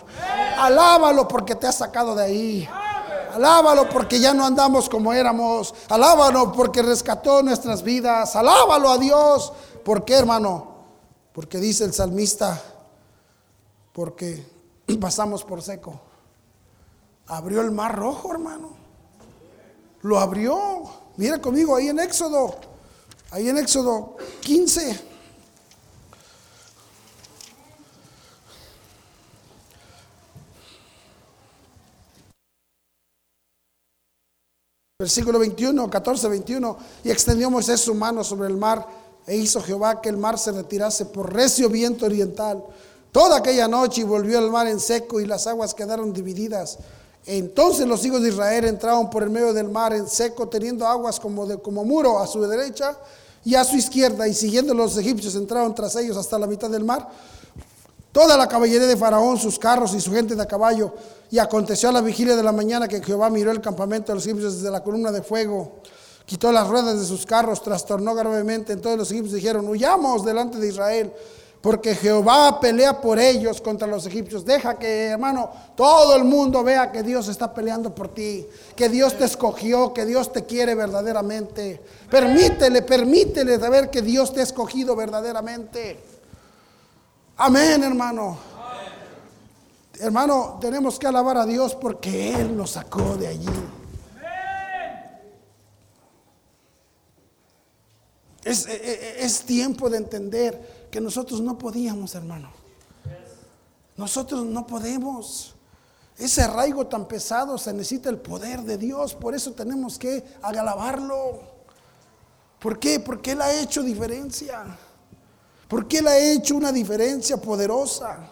Alábalo 0.58 1.28
porque 1.28 1.54
te 1.54 1.68
ha 1.68 1.72
sacado 1.74 2.16
de 2.16 2.24
ahí. 2.24 2.70
Alábalo 3.34 3.90
porque 3.90 4.22
ya 4.22 4.34
no 4.34 4.46
andamos 4.46 4.88
como 4.88 5.12
éramos. 5.12 5.76
Alábalo 5.90 6.54
porque 6.54 6.82
rescató 6.82 7.44
nuestras 7.44 7.84
vidas. 7.84 8.38
Alábalo 8.38 8.90
a 8.90 8.98
Dios. 8.98 9.52
¿Por 9.84 10.06
qué, 10.06 10.14
hermano? 10.14 10.76
Porque 11.34 11.58
dice 11.58 11.84
el 11.84 11.94
salmista, 11.94 12.62
porque 13.92 14.48
pasamos 15.02 15.44
por 15.44 15.62
seco. 15.62 16.00
Abrió 17.28 17.60
el 17.60 17.72
mar 17.72 17.94
rojo, 17.94 18.32
hermano. 18.32 18.70
Lo 20.04 20.20
abrió. 20.20 20.84
Mira 21.18 21.42
conmigo 21.42 21.76
ahí 21.76 21.90
en 21.90 22.00
Éxodo. 22.00 22.56
Ahí 23.30 23.50
en 23.50 23.58
Éxodo 23.58 24.16
15. 24.40 25.12
Versículo 35.04 35.38
21, 35.38 35.90
14, 35.90 36.30
21. 36.30 36.78
Y 37.04 37.12
extendió 37.12 37.50
Moisés 37.50 37.82
su 37.82 37.94
mano 37.94 38.24
sobre 38.24 38.48
el 38.48 38.56
mar 38.56 38.88
e 39.28 39.36
hizo 39.36 39.62
Jehová 39.62 40.00
que 40.00 40.08
el 40.08 40.16
mar 40.16 40.40
se 40.40 40.54
retirase 40.54 41.08
por 41.08 41.34
recio 41.34 41.68
viento 41.68 42.06
oriental 42.06 42.64
toda 43.12 43.40
aquella 43.40 43.68
noche 43.68 44.00
y 44.00 44.04
volvió 44.06 44.40
el 44.40 44.50
mar 44.50 44.66
en 44.68 44.80
seco 44.80 45.20
y 45.20 45.26
las 45.26 45.46
aguas 45.46 45.74
quedaron 45.74 46.14
divididas. 46.14 46.78
Entonces 47.26 47.86
los 47.86 48.06
hijos 48.06 48.22
de 48.22 48.30
Israel 48.30 48.64
entraron 48.64 49.10
por 49.10 49.24
el 49.24 49.30
medio 49.30 49.52
del 49.52 49.68
mar 49.68 49.92
en 49.92 50.08
seco, 50.08 50.48
teniendo 50.48 50.88
aguas 50.88 51.20
como, 51.20 51.46
de, 51.48 51.58
como 51.58 51.84
muro 51.84 52.20
a 52.20 52.26
su 52.26 52.42
derecha 52.42 52.98
y 53.44 53.56
a 53.56 53.66
su 53.66 53.76
izquierda, 53.76 54.26
y 54.26 54.34
siguiendo 54.34 54.74
los 54.74 54.96
egipcios 54.96 55.36
entraron 55.36 55.76
tras 55.76 55.98
ellos 55.98 56.16
hasta 56.16 56.40
la 56.40 56.48
mitad 56.48 56.70
del 56.70 56.86
mar. 56.86 57.10
Toda 58.14 58.38
la 58.38 58.48
caballería 58.48 58.88
de 58.88 58.96
Faraón, 58.96 59.40
sus 59.40 59.58
carros 59.58 59.96
y 59.96 60.00
su 60.00 60.12
gente 60.14 60.36
de 60.36 60.44
a 60.44 60.46
caballo, 60.46 60.94
y 61.32 61.40
aconteció 61.40 61.90
a 61.90 61.92
la 61.92 62.02
vigilia 62.02 62.36
de 62.36 62.44
la 62.44 62.52
mañana 62.52 62.88
que 62.88 63.02
Jehová 63.02 63.32
miró 63.32 63.50
el 63.50 63.60
campamento 63.60 64.12
de 64.12 64.18
los 64.18 64.28
egipcios 64.28 64.58
desde 64.58 64.70
la 64.70 64.84
columna 64.84 65.12
de 65.12 65.24
fuego. 65.24 65.80
Quitó 66.24 66.52
las 66.52 66.68
ruedas 66.68 67.00
de 67.00 67.08
sus 67.08 67.26
carros, 67.26 67.64
trastornó 67.64 68.14
gravemente. 68.14 68.72
Entonces 68.72 69.00
los 69.00 69.12
egipcios 69.12 69.34
dijeron, 69.34 69.68
huyamos 69.68 70.24
delante 70.24 70.60
de 70.60 70.68
Israel, 70.68 71.12
porque 71.60 71.96
Jehová 71.96 72.60
pelea 72.60 73.02
por 73.02 73.18
ellos 73.18 73.60
contra 73.60 73.88
los 73.88 74.06
egipcios. 74.06 74.46
Deja 74.46 74.78
que, 74.78 75.06
hermano, 75.08 75.50
todo 75.76 76.16
el 76.16 76.24
mundo 76.24 76.64
vea 76.64 76.92
que 76.92 77.02
Dios 77.02 77.28
está 77.30 77.52
peleando 77.52 77.96
por 77.96 78.14
ti, 78.14 78.46
que 78.76 78.90
Dios 78.90 79.18
te 79.18 79.26
escogió, 79.26 79.92
que 79.92 80.06
Dios 80.06 80.32
te 80.32 80.44
quiere 80.44 80.76
verdaderamente. 80.76 81.82
Permítele, 82.12 82.84
permítele 82.84 83.60
saber 83.60 83.90
que 83.90 84.04
Dios 84.04 84.32
te 84.32 84.42
ha 84.42 84.44
escogido 84.44 84.96
verdaderamente. 84.96 86.13
Amén, 87.38 87.84
hermano. 87.84 88.38
Hermano, 90.00 90.58
tenemos 90.62 91.00
que 91.00 91.08
alabar 91.08 91.38
a 91.38 91.46
Dios 91.46 91.76
porque 91.76 92.34
Él 92.34 92.56
nos 92.56 92.72
sacó 92.72 93.16
de 93.16 93.28
allí. 93.28 93.50
Es, 98.44 98.68
e, 98.68 98.74
e, 98.74 99.26
es, 99.26 99.44
tiempo 99.44 99.90
de 99.90 99.98
entender 99.98 100.88
que 100.92 101.00
nosotros 101.00 101.40
no 101.40 101.58
podíamos, 101.58 102.14
hermano. 102.14 102.52
Nosotros 103.96 104.46
no 104.46 104.68
podemos. 104.68 105.56
Ese 106.18 106.42
arraigo 106.42 106.86
tan 106.88 107.08
pesado 107.08 107.58
se 107.58 107.72
necesita 107.72 108.10
el 108.10 108.18
poder 108.18 108.62
de 108.64 108.78
Dios. 108.78 109.16
Por 109.16 109.34
eso 109.34 109.54
tenemos 109.54 109.98
que 109.98 110.24
alabarlo. 110.42 111.42
¿Por 112.60 112.80
qué? 112.80 113.00
Porque 113.00 113.32
Él 113.32 113.42
ha 113.42 113.54
hecho 113.54 113.82
diferencia. 113.82 114.78
Porque 115.74 115.98
Él 115.98 116.08
ha 116.08 116.20
hecho 116.20 116.56
una 116.56 116.72
diferencia 116.72 117.36
poderosa. 117.38 118.30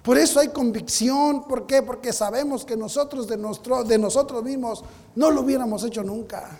Por 0.00 0.16
eso 0.16 0.38
hay 0.38 0.50
convicción. 0.50 1.42
¿Por 1.42 1.66
qué? 1.66 1.82
Porque 1.82 2.12
sabemos 2.12 2.64
que 2.64 2.76
nosotros 2.76 3.26
de, 3.26 3.36
de 3.36 3.98
nosotros 3.98 4.44
mismos 4.44 4.84
no 5.16 5.32
lo 5.32 5.40
hubiéramos 5.40 5.82
hecho 5.82 6.04
nunca. 6.04 6.56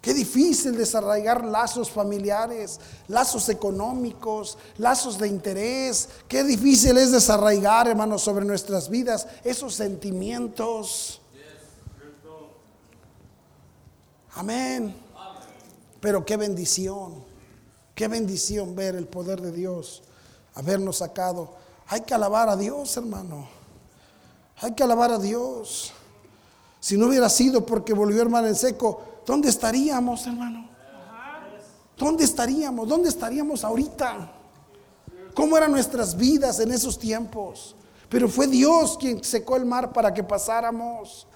Qué 0.00 0.12
difícil 0.12 0.76
desarraigar 0.76 1.44
lazos 1.44 1.88
familiares, 1.88 2.80
lazos 3.06 3.48
económicos, 3.48 4.58
lazos 4.78 5.16
de 5.20 5.28
interés. 5.28 6.08
Qué 6.26 6.42
difícil 6.42 6.98
es 6.98 7.12
desarraigar, 7.12 7.86
hermanos, 7.86 8.22
sobre 8.22 8.44
nuestras 8.44 8.88
vidas 8.88 9.28
esos 9.44 9.72
sentimientos. 9.76 11.20
Amén. 14.34 14.92
Pero 16.00 16.26
qué 16.26 16.36
bendición, 16.36 17.21
qué 18.02 18.08
bendición 18.08 18.74
ver 18.74 18.96
el 18.96 19.06
poder 19.06 19.40
de 19.40 19.52
Dios 19.52 20.02
habernos 20.56 20.96
sacado 20.96 21.54
hay 21.86 22.00
que 22.00 22.14
alabar 22.14 22.48
a 22.48 22.56
Dios, 22.56 22.96
hermano. 22.96 23.46
Hay 24.56 24.72
que 24.72 24.82
alabar 24.82 25.12
a 25.12 25.18
Dios. 25.18 25.92
Si 26.80 26.96
no 26.96 27.06
hubiera 27.06 27.28
sido 27.28 27.64
porque 27.64 27.92
volvió 27.92 28.28
mar 28.28 28.44
en 28.44 28.56
seco, 28.56 29.02
¿dónde 29.24 29.50
estaríamos, 29.50 30.26
hermano? 30.26 30.68
¿Dónde 31.96 32.24
estaríamos? 32.24 32.88
¿Dónde 32.88 33.08
estaríamos 33.08 33.62
ahorita? 33.62 34.32
¿Cómo 35.32 35.56
eran 35.56 35.70
nuestras 35.70 36.16
vidas 36.16 36.58
en 36.58 36.72
esos 36.72 36.98
tiempos? 36.98 37.76
Pero 38.08 38.28
fue 38.28 38.48
Dios 38.48 38.98
quien 38.98 39.22
secó 39.22 39.54
el 39.54 39.64
mar 39.64 39.92
para 39.92 40.12
que 40.12 40.24
pasáramos. 40.24 41.28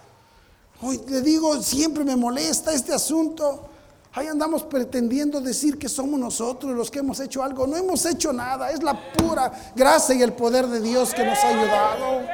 Hoy 0.83 1.01
le 1.07 1.21
digo, 1.21 1.63
siempre 1.63 2.03
me 2.03 2.17
molesta 2.17 2.73
este 2.73 2.93
asunto. 2.93 3.69
Ahí 4.17 4.29
andamos 4.29 4.63
pretendiendo 4.63 5.43
decir 5.43 5.79
que 5.79 5.91
somos 5.91 6.19
nosotros 6.19 6.75
los 6.75 6.91
que 6.91 7.01
hemos 7.01 7.21
hecho 7.21 7.43
algo. 7.43 7.67
No 7.67 7.77
hemos 7.77 8.03
hecho 8.07 8.33
nada. 8.33 8.71
Es 8.71 8.83
la 8.83 9.13
pura 9.13 9.53
gracia 9.77 10.15
y 10.15 10.23
el 10.23 10.33
poder 10.33 10.67
de 10.69 10.81
Dios 10.81 11.13
que 11.13 11.23
nos 11.23 11.39
ha 11.41 11.49
ayudado. 11.49 12.27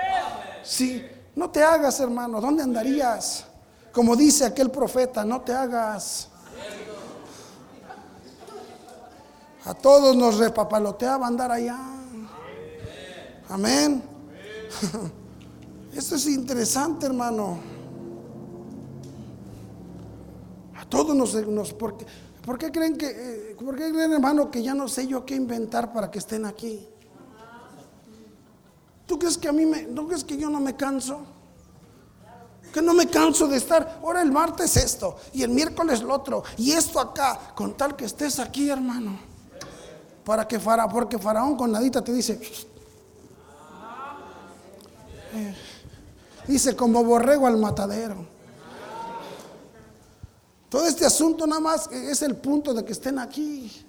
Sí, 0.62 1.04
no 1.34 1.50
te 1.50 1.60
hagas, 1.60 1.98
hermano. 1.98 2.40
¿Dónde 2.40 2.62
andarías? 2.62 3.46
Como 3.90 4.14
dice 4.14 4.44
aquel 4.44 4.70
profeta, 4.70 5.24
no 5.24 5.40
te 5.40 5.52
hagas. 5.52 6.28
A 9.64 9.74
todos 9.74 10.14
nos 10.14 10.38
repapaloteaba 10.38 11.26
andar 11.26 11.50
allá. 11.50 11.80
Amén. 13.48 14.04
Esto 15.96 16.14
es 16.14 16.26
interesante, 16.28 17.06
hermano. 17.06 17.71
Todos 20.92 21.16
nos... 21.16 21.34
nos 21.48 21.72
¿por, 21.72 21.96
qué, 22.58 22.70
creen 22.70 22.98
que, 22.98 23.06
eh, 23.06 23.56
por 23.58 23.74
qué 23.76 23.90
creen, 23.90 24.12
hermano, 24.12 24.50
que 24.50 24.62
ya 24.62 24.74
no 24.74 24.88
sé 24.88 25.06
yo 25.06 25.24
qué 25.24 25.34
inventar 25.34 25.90
para 25.90 26.10
que 26.10 26.18
estén 26.18 26.44
aquí? 26.44 26.86
¿Tú 29.06 29.18
crees 29.18 29.38
que 29.38 29.48
a 29.48 29.52
mí 29.52 29.64
me... 29.64 29.84
¿No 29.84 30.06
crees 30.06 30.22
que 30.22 30.36
yo 30.36 30.50
no 30.50 30.60
me 30.60 30.76
canso? 30.76 31.22
Que 32.74 32.82
no 32.82 32.92
me 32.92 33.06
canso 33.06 33.48
de 33.48 33.56
estar. 33.56 34.00
Ahora 34.02 34.20
el 34.20 34.30
martes 34.30 34.76
esto 34.76 35.16
y 35.32 35.42
el 35.42 35.48
miércoles 35.48 36.02
lo 36.02 36.14
otro 36.14 36.44
y 36.58 36.72
esto 36.72 37.00
acá, 37.00 37.54
con 37.54 37.74
tal 37.74 37.96
que 37.96 38.04
estés 38.04 38.38
aquí, 38.38 38.68
hermano. 38.68 39.18
Para 40.26 40.46
que 40.46 40.60
Faraón, 40.60 40.92
porque 40.92 41.18
Faraón 41.18 41.56
con 41.56 41.72
nadita 41.72 42.04
te 42.04 42.12
dice, 42.12 42.38
eh, 45.32 45.54
dice 46.46 46.76
como 46.76 47.02
borrego 47.02 47.46
al 47.46 47.56
matadero. 47.56 48.31
Todo 50.72 50.86
este 50.86 51.04
asunto 51.04 51.46
nada 51.46 51.60
más 51.60 51.86
es 51.92 52.22
el 52.22 52.34
punto 52.34 52.72
de 52.72 52.82
que 52.82 52.92
estén 52.92 53.18
aquí. 53.18 53.84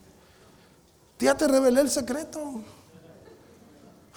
Ya 1.17 1.33
te 1.33 1.47
revelé 1.47 1.79
el 1.79 1.89
secreto. 1.89 2.59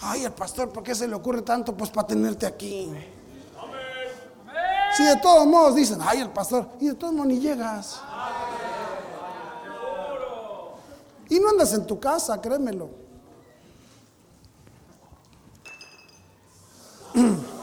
Ay, 0.01 0.25
el 0.25 0.33
pastor, 0.33 0.73
¿por 0.73 0.83
qué 0.83 0.93
se 0.93 1.07
le 1.07 1.15
ocurre 1.15 1.43
tanto? 1.43 1.77
Pues 1.77 1.91
para 1.91 2.09
tenerte 2.09 2.45
aquí. 2.45 2.93
Si 4.97 5.05
de 5.05 5.15
todos 5.19 5.47
modos 5.47 5.77
dicen, 5.77 6.01
ay, 6.03 6.23
el 6.23 6.31
pastor, 6.31 6.69
y 6.81 6.89
de 6.89 6.95
todos 6.95 7.13
modos 7.13 7.29
ni 7.29 7.39
llegas. 7.39 8.01
Y 11.29 11.39
no 11.39 11.51
andas 11.51 11.73
en 11.73 11.87
tu 11.87 12.01
casa, 12.01 12.41
créemelo. 12.41 12.91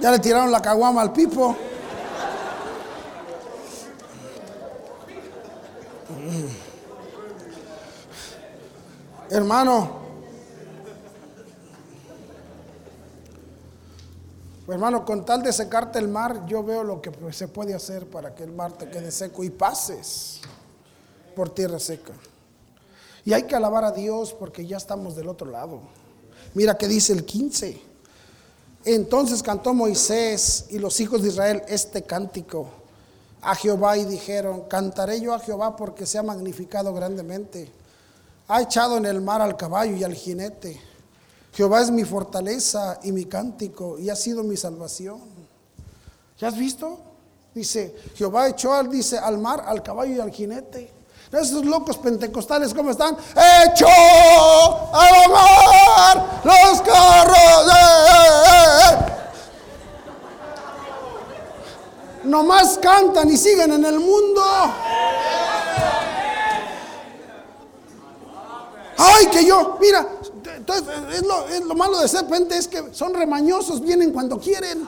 Ya 0.00 0.10
le 0.10 0.18
tiraron 0.18 0.50
la 0.50 0.62
caguama 0.62 1.02
al 1.02 1.12
pipo. 1.12 1.56
Hermano, 9.28 10.00
hermano, 14.66 15.04
con 15.04 15.24
tal 15.24 15.42
de 15.42 15.52
secarte 15.52 15.98
el 15.98 16.08
mar, 16.08 16.46
yo 16.46 16.64
veo 16.64 16.82
lo 16.82 17.00
que 17.00 17.12
se 17.32 17.46
puede 17.46 17.74
hacer 17.74 18.06
para 18.06 18.34
que 18.34 18.42
el 18.42 18.52
mar 18.52 18.72
te 18.72 18.90
quede 18.90 19.12
seco 19.12 19.44
y 19.44 19.50
pases 19.50 20.40
por 21.36 21.50
tierra 21.50 21.78
seca. 21.78 22.12
Y 23.24 23.34
hay 23.34 23.44
que 23.44 23.54
alabar 23.54 23.84
a 23.84 23.92
Dios 23.92 24.32
porque 24.32 24.66
ya 24.66 24.78
estamos 24.78 25.14
del 25.14 25.28
otro 25.28 25.50
lado. 25.50 25.80
Mira 26.54 26.76
que 26.76 26.88
dice 26.88 27.12
el 27.12 27.24
15. 27.24 27.89
Entonces 28.84 29.42
cantó 29.42 29.74
Moisés 29.74 30.66
y 30.70 30.78
los 30.78 31.00
hijos 31.00 31.22
de 31.22 31.28
Israel 31.28 31.62
este 31.68 32.02
cántico 32.02 32.68
a 33.42 33.54
Jehová 33.54 33.96
y 33.96 34.04
dijeron, 34.04 34.62
cantaré 34.68 35.20
yo 35.20 35.34
a 35.34 35.38
Jehová 35.38 35.76
porque 35.76 36.06
se 36.06 36.18
ha 36.18 36.22
magnificado 36.22 36.92
grandemente. 36.94 37.70
Ha 38.48 38.62
echado 38.62 38.96
en 38.96 39.06
el 39.06 39.20
mar 39.20 39.40
al 39.42 39.56
caballo 39.56 39.94
y 39.96 40.04
al 40.04 40.14
jinete 40.14 40.80
Jehová 41.52 41.80
es 41.80 41.90
mi 41.90 42.04
fortaleza 42.04 43.00
y 43.02 43.12
mi 43.12 43.24
cántico 43.24 43.98
y 43.98 44.08
ha 44.08 44.16
sido 44.16 44.42
mi 44.42 44.56
salvación. 44.56 45.20
¿Ya 46.38 46.48
has 46.48 46.56
visto? 46.56 46.98
Dice, 47.54 47.94
Jehová 48.14 48.48
echó 48.48 48.72
al, 48.72 48.88
dice, 48.88 49.18
al 49.18 49.38
mar, 49.38 49.64
al 49.66 49.82
caballo 49.82 50.14
y 50.14 50.20
al 50.20 50.30
jinete. 50.30 50.90
Esos 51.32 51.64
locos 51.64 51.96
pentecostales, 51.98 52.74
¿cómo 52.74 52.90
están? 52.90 53.16
Echó 53.66 53.86
al 53.86 55.30
mar 55.30 56.40
los 56.42 56.82
carros. 56.82 57.72
Eh, 57.72 58.90
eh. 58.90 58.96
Nomás 62.24 62.78
cantan 62.78 63.30
y 63.30 63.36
siguen 63.36 63.72
en 63.72 63.84
el 63.84 64.00
mundo. 64.00 64.42
Ay, 68.98 69.26
que 69.26 69.46
yo, 69.46 69.78
mira, 69.80 70.06
entonces, 70.56 70.86
es 71.14 71.22
lo, 71.64 71.74
malo 71.74 72.00
de 72.00 72.08
ser 72.08 72.26
puente 72.26 72.56
es 72.56 72.68
que 72.68 72.92
son 72.92 73.14
remañosos, 73.14 73.80
vienen 73.80 74.12
cuando 74.12 74.38
quieren. 74.38 74.86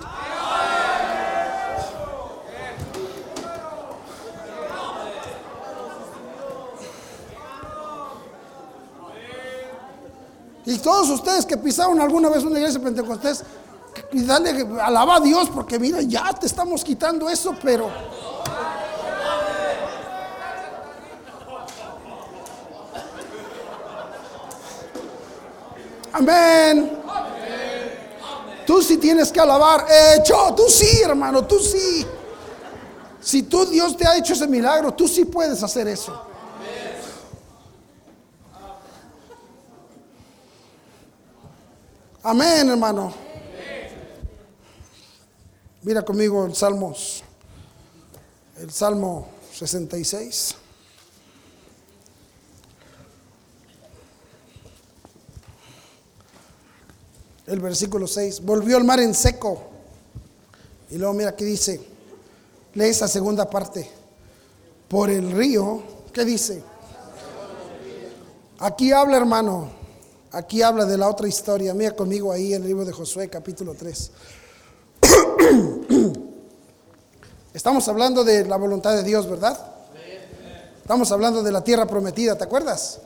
Y 10.65 10.79
todos 10.79 11.09
ustedes 11.11 11.45
que 11.45 11.57
pisaron 11.57 12.01
alguna 12.01 12.29
vez 12.29 12.45
una 12.45 12.59
iglesia 12.59 12.81
pentecostés, 12.81 13.43
y 14.13 14.25
dale, 14.25 14.67
alaba 14.81 15.17
a 15.17 15.21
Dios 15.21 15.51
porque 15.53 15.79
mira, 15.79 16.01
ya 16.03 16.33
te 16.33 16.47
estamos 16.47 16.85
quitando 16.85 17.29
eso, 17.29 17.55
pero 17.63 17.91
Amén. 26.13 26.99
Tú 28.67 28.83
sí 28.83 28.99
tienes 28.99 29.33
que 29.33 29.41
alabar. 29.41 29.87
Hecho, 30.15 30.55
tú 30.55 30.65
sí, 30.69 31.03
hermano, 31.03 31.45
tú 31.47 31.59
sí. 31.59 32.07
Si 33.21 33.45
tú 33.45 33.65
Dios 33.67 33.97
te 33.97 34.07
ha 34.07 34.17
hecho 34.17 34.35
ese 34.35 34.47
milagro, 34.47 34.93
tú 34.93 35.09
sí 35.09 35.25
puedes 35.25 35.63
hacer 35.63 35.89
eso. 35.89 36.32
Amén, 42.23 42.69
hermano. 42.69 43.13
Mira 45.83 46.03
conmigo 46.03 46.47
el 46.47 46.55
Salmos, 46.55 47.25
el 48.59 48.71
Salmo 48.71 49.29
66. 49.53 50.57
el 57.53 57.61
versículo 57.61 58.07
6. 58.07 58.41
Volvió 58.43 58.79
el 58.79 58.85
mar 58.85 59.01
en 59.01 59.15
seco. 59.15 59.63
Y 60.91 60.97
luego 60.97 61.15
mira 61.15 61.31
aquí 61.31 61.45
dice, 61.45 61.81
lee 62.75 62.87
esa 62.87 63.09
segunda 63.09 63.49
parte. 63.49 63.91
Por 64.89 65.11
el 65.11 65.33
río, 65.33 65.83
¿qué 66.13 66.25
dice? 66.25 66.63
Aquí 68.59 68.93
habla, 68.93 69.17
hermano. 69.17 69.82
Aquí 70.33 70.63
habla 70.63 70.87
de 70.87 70.97
la 70.97 71.11
otra 71.11 71.29
historia. 71.29 71.75
Mira 71.75 71.95
conmigo 71.95 72.33
ahí 72.33 72.55
en 72.55 72.63
el 72.63 72.69
libro 72.69 72.87
de 72.87 72.93
Josué, 72.93 73.29
capítulo 73.29 73.75
3. 73.75 74.11
Estamos 77.53 77.87
hablando 77.87 78.25
de 78.25 78.47
la 78.47 78.57
voluntad 78.57 78.97
de 78.97 79.03
Dios, 79.03 79.29
¿verdad? 79.29 79.59
Estamos 80.81 81.13
hablando 81.13 81.43
de 81.43 81.53
la 81.53 81.63
tierra 81.63 81.87
prometida, 81.87 82.37
¿te 82.37 82.45
acuerdas? 82.45 83.01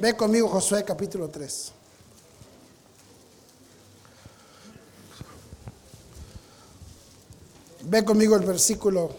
Ve 0.00 0.16
conmigo 0.16 0.48
Josué 0.48 0.82
capítulo 0.84 1.28
3. 1.28 1.72
Ve 7.84 8.04
conmigo 8.04 8.34
el 8.34 8.44
versículo 8.44 9.10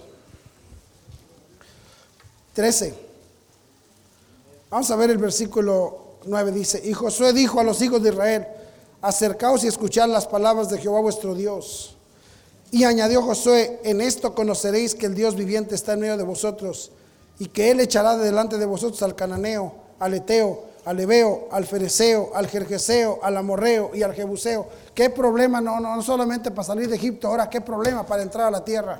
13. 2.55 2.93
Vamos 4.69 4.91
a 4.91 4.95
ver 4.97 5.11
el 5.11 5.17
versículo 5.17 6.02
9. 6.25 6.51
Dice, 6.51 6.81
y 6.83 6.93
Josué 6.93 7.33
dijo 7.33 7.59
a 7.59 7.63
los 7.63 7.81
hijos 7.81 8.01
de 8.01 8.09
Israel, 8.09 8.47
acercaos 9.01 9.63
y 9.63 9.67
escuchad 9.67 10.07
las 10.09 10.27
palabras 10.27 10.69
de 10.69 10.77
Jehová 10.77 11.01
vuestro 11.01 11.35
Dios. 11.35 11.97
Y 12.71 12.85
añadió 12.85 13.21
Josué, 13.21 13.79
en 13.83 14.01
esto 14.01 14.33
conoceréis 14.33 14.95
que 14.95 15.05
el 15.05 15.13
Dios 15.13 15.35
viviente 15.35 15.75
está 15.75 15.93
en 15.93 15.99
medio 15.99 16.17
de 16.17 16.23
vosotros 16.23 16.91
y 17.37 17.47
que 17.47 17.71
Él 17.71 17.79
echará 17.79 18.17
de 18.17 18.25
delante 18.25 18.57
de 18.57 18.65
vosotros 18.65 19.01
al 19.03 19.15
cananeo, 19.15 19.73
al 19.99 20.13
eteo, 20.15 20.63
al 20.85 20.99
Ebeo, 20.99 21.47
al 21.51 21.65
Fereceo, 21.65 22.31
al 22.33 22.47
Jerjeseo, 22.47 23.19
al 23.21 23.37
Amorreo 23.37 23.91
y 23.93 24.03
al 24.03 24.13
Jebuseo. 24.13 24.67
¿Qué 24.93 25.09
problema? 25.09 25.61
No, 25.61 25.79
no, 25.79 25.95
no 25.95 26.01
solamente 26.01 26.51
para 26.51 26.63
salir 26.63 26.89
de 26.89 26.95
Egipto, 26.95 27.27
ahora 27.27 27.49
qué 27.49 27.61
problema 27.61 28.05
para 28.05 28.23
entrar 28.23 28.47
a 28.47 28.51
la 28.51 28.65
tierra. 28.65 28.99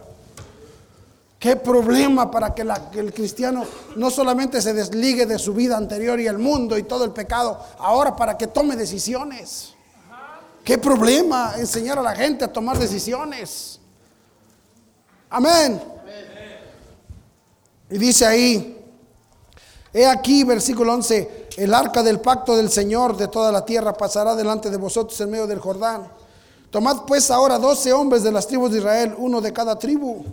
¿Qué 1.44 1.58
problema 1.58 2.32
para 2.32 2.56
que, 2.56 2.62
el 2.62 3.14
cristiano 3.14 3.66
no 3.98 4.10
solamente 4.10 4.62
se 4.62 4.72
desligue 4.72 5.26
de 5.26 5.38
su 5.38 5.54
vida 5.54 5.76
anterior 5.76 6.18
y 6.22 6.26
el 6.26 6.38
mundo 6.38 6.78
y 6.78 6.84
todo 6.84 7.04
el 7.04 7.12
pecado, 7.12 7.60
ahora 7.80 8.16
para 8.16 8.38
que 8.38 8.48
tome 8.48 8.78
decisiones? 8.78 9.74
¿Qué 10.64 10.78
problema 10.78 11.56
enseñar 11.58 12.00
a 12.00 12.02
la 12.02 12.16
gente 12.16 12.46
a 12.46 12.48
tomar 12.48 12.80
decisiones? 12.80 13.78
Amén. 15.30 15.84
Y 17.90 17.98
dice 17.98 18.26
ahí, 18.26 18.82
he 19.92 20.08
aquí, 20.08 20.46
versículo 20.46 20.94
11, 20.94 21.50
el 21.58 21.74
arca 21.74 22.02
del 22.02 22.22
pacto 22.22 22.56
del 22.56 22.72
Señor 22.72 23.18
de 23.18 23.28
toda 23.28 23.52
la 23.52 23.66
tierra 23.66 23.92
pasará 23.92 24.34
delante 24.34 24.70
de 24.70 24.78
vosotros 24.78 25.20
en 25.20 25.32
medio 25.32 25.46
del 25.46 25.60
Jordán. 25.60 26.08
Tomad 26.70 27.02
pues 27.06 27.30
ahora 27.30 27.60
doce 27.60 27.92
hombres 27.92 28.24
de 28.24 28.32
las 28.32 28.48
tribus 28.48 28.72
de 28.72 28.78
Israel, 28.78 29.14
uno 29.18 29.42
de 29.42 29.52
cada 29.52 29.78
tribu. 29.78 30.24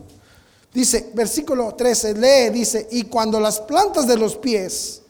Dice, 0.72 1.10
versículo 1.14 1.74
13, 1.74 2.14
lee, 2.14 2.50
dice, 2.50 2.86
y 2.90 3.04
cuando 3.04 3.40
las 3.40 3.60
plantas 3.60 4.06
de 4.06 4.16
los 4.16 4.36
pies 4.36 5.02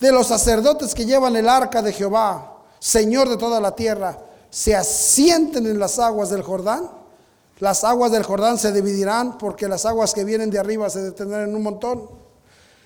de 0.00 0.12
los 0.12 0.26
sacerdotes 0.26 0.94
que 0.94 1.04
llevan 1.04 1.36
el 1.36 1.48
arca 1.48 1.82
de 1.82 1.92
Jehová, 1.92 2.58
Señor 2.78 3.28
de 3.28 3.36
toda 3.36 3.60
la 3.60 3.74
tierra, 3.74 4.18
se 4.50 4.74
asienten 4.74 5.66
en 5.66 5.78
las 5.78 5.98
aguas 5.98 6.30
del 6.30 6.42
Jordán, 6.42 6.90
las 7.60 7.84
aguas 7.84 8.12
del 8.12 8.24
Jordán 8.24 8.58
se 8.58 8.72
dividirán 8.72 9.38
porque 9.38 9.68
las 9.68 9.86
aguas 9.86 10.12
que 10.12 10.24
vienen 10.24 10.50
de 10.50 10.58
arriba 10.58 10.90
se 10.90 11.02
detendrán 11.02 11.48
en 11.48 11.54
un 11.54 11.62
montón. 11.62 12.08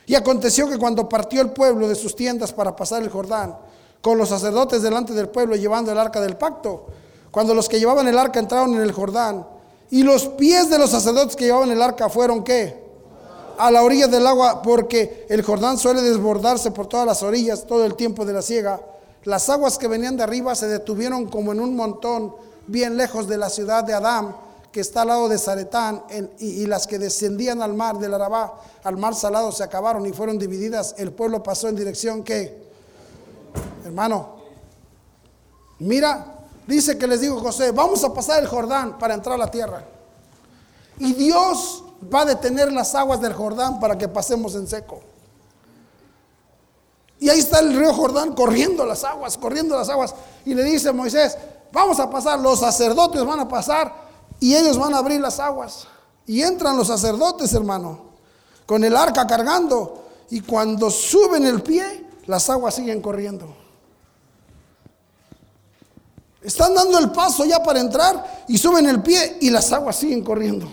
Y 0.07 0.15
aconteció 0.15 0.69
que 0.69 0.79
cuando 0.79 1.09
partió 1.09 1.41
el 1.41 1.51
pueblo 1.51 1.89
de 1.89 1.95
sus 1.95 2.15
tiendas 2.15 2.53
para 2.53 2.77
pasar 2.77 3.03
el 3.03 3.11
Jordán, 3.11 3.57
con 4.01 4.19
los 4.19 4.29
sacerdotes 4.29 4.83
delante 4.83 5.13
del 5.13 5.29
pueblo 5.29 5.57
llevando 5.57 5.93
el 5.93 5.99
arca 5.99 6.21
del 6.21 6.37
pacto, 6.37 6.87
cuando 7.31 7.55
los 7.55 7.69
que 7.69 7.79
llevaban 7.79 8.09
el 8.09 8.19
arca 8.19 8.41
entraron 8.41 8.75
en 8.75 8.83
el 8.83 8.93
Jordán, 8.93 9.47
y 9.91 10.03
los 10.03 10.27
pies 10.27 10.71
de 10.71 10.79
los 10.79 10.91
sacerdotes 10.91 11.37
que 11.37 11.47
llevaban 11.47 11.71
el 11.71 11.83
arca 11.83 12.09
fueron 12.09 12.45
qué? 12.45 12.87
A 13.59 13.71
la 13.71 13.83
orilla 13.83 14.07
del 14.07 14.27
agua, 14.27 14.63
porque 14.63 15.27
el 15.29 15.43
Jordán 15.43 15.79
suele 15.79 16.03
desbordarse 16.03 16.71
por 16.71 16.87
todas 16.87 17.07
las 17.07 17.23
orillas 17.23 17.67
todo 17.67 17.85
el 17.85 17.95
tiempo 17.95 18.25
de 18.25 18.33
la 18.33 18.43
siega 18.43 18.81
las 19.29 19.49
aguas 19.51 19.79
que 19.79 19.89
venían 19.89 20.17
de 20.17 20.23
arriba 20.23 20.55
se 20.55 20.69
detuvieron 20.69 21.27
como 21.27 21.53
en 21.53 21.61
un 21.61 21.77
montón 21.77 22.35
bien 22.67 22.97
lejos 22.97 23.29
de 23.29 23.37
la 23.37 23.51
ciudad 23.51 23.85
de 23.85 23.93
Adán, 23.93 24.35
que 24.73 24.81
está 24.81 25.03
al 25.03 25.09
lado 25.09 25.29
de 25.29 25.39
Zaretán, 25.39 26.03
y, 26.39 26.67
las 26.67 26.87
que 26.87 26.99
descendían 26.99 27.61
al 27.61 27.75
mar 27.75 27.99
del 27.99 28.15
Arabá, 28.15 28.61
al 28.85 28.97
mar 28.97 29.15
salado, 29.15 29.53
se 29.53 29.63
acabaron 29.65 30.07
y 30.07 30.13
fueron 30.13 30.39
divididas. 30.39 30.95
El 30.99 31.13
pueblo 31.13 31.43
pasó 31.43 31.69
en 31.69 31.77
dirección 31.77 32.23
que, 32.23 32.63
hermano, 33.85 34.37
mira, 35.81 36.38
dice 36.69 36.99
que 36.99 37.07
les 37.07 37.23
dijo 37.23 37.41
José, 37.41 37.73
vamos 37.73 38.05
a 38.05 38.13
pasar 38.13 38.43
el 38.43 38.47
Jordán 38.47 38.99
para 38.99 39.15
entrar 39.15 39.35
a 39.35 39.39
la 39.39 39.51
tierra. 39.51 39.83
Y 40.99 41.15
Dios 41.15 41.83
va 42.13 42.21
a 42.21 42.25
detener 42.27 42.71
las 42.71 42.95
aguas 42.95 43.21
del 43.21 43.33
Jordán 43.33 43.81
para 43.81 43.97
que 43.97 44.07
pasemos 44.07 44.55
en 44.55 44.67
seco. 44.69 45.01
Y 47.19 47.31
ahí 47.31 47.39
está 47.39 47.61
el 47.61 47.75
río 47.75 47.93
Jordán 47.95 48.35
corriendo 48.35 48.85
las 48.85 49.03
aguas, 49.03 49.39
corriendo 49.39 49.77
las 49.77 49.89
aguas. 49.89 50.15
Y 50.45 50.55
le 50.55 50.63
dice 50.63 50.93
Moisés, 50.93 51.37
vamos 51.73 51.99
a 51.99 52.11
pasar, 52.11 52.39
los 52.39 52.61
sacerdotes 52.61 53.25
van 53.25 53.41
a 53.41 53.49
pasar 53.49 53.93
y 54.39 54.55
ellos 54.55 54.79
van 54.79 54.95
a 54.95 54.99
abrir 54.99 55.21
las 55.21 55.41
aguas. 55.41 55.89
Y 56.27 56.43
entran 56.43 56.77
los 56.77 56.89
sacerdotes, 56.89 57.53
hermano, 57.55 57.99
con 58.67 58.85
el 58.85 58.95
arca 58.95 59.27
cargando. 59.27 60.05
Y 60.29 60.43
cuando 60.43 60.91
suben 60.91 61.47
el 61.47 61.63
pie, 61.63 62.07
las 62.27 62.51
aguas 62.51 62.75
siguen 62.75 63.01
corriendo. 63.01 63.68
Están 66.49 66.75
dando 66.75 66.99
el 66.99 67.11
paso 67.11 67.45
ya 67.45 67.63
para 67.63 67.79
entrar 67.79 68.45
y 68.49 68.57
suben 68.57 68.89
el 68.89 69.03
pie 69.03 69.37
y 69.43 69.51
las 69.51 69.71
aguas 69.71 69.97
siguen 69.97 70.25
corriendo. 70.25 70.67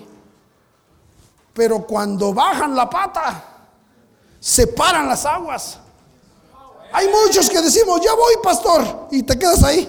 Pero 1.54 1.86
cuando 1.86 2.34
bajan 2.34 2.74
la 2.74 2.90
pata, 2.90 3.44
separan 4.40 5.06
las 5.10 5.26
aguas. 5.26 5.78
Hay 6.94 7.10
muchos 7.10 7.50
que 7.50 7.62
decimos, 7.62 8.00
ya 8.00 8.14
voy, 8.14 8.36
pastor, 8.42 9.08
y 9.12 9.22
te 9.24 9.38
quedas 9.38 9.62
ahí. 9.66 9.86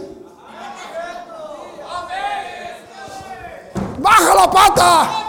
Baja 4.00 4.34
la 4.34 4.50
pata. 4.50 5.22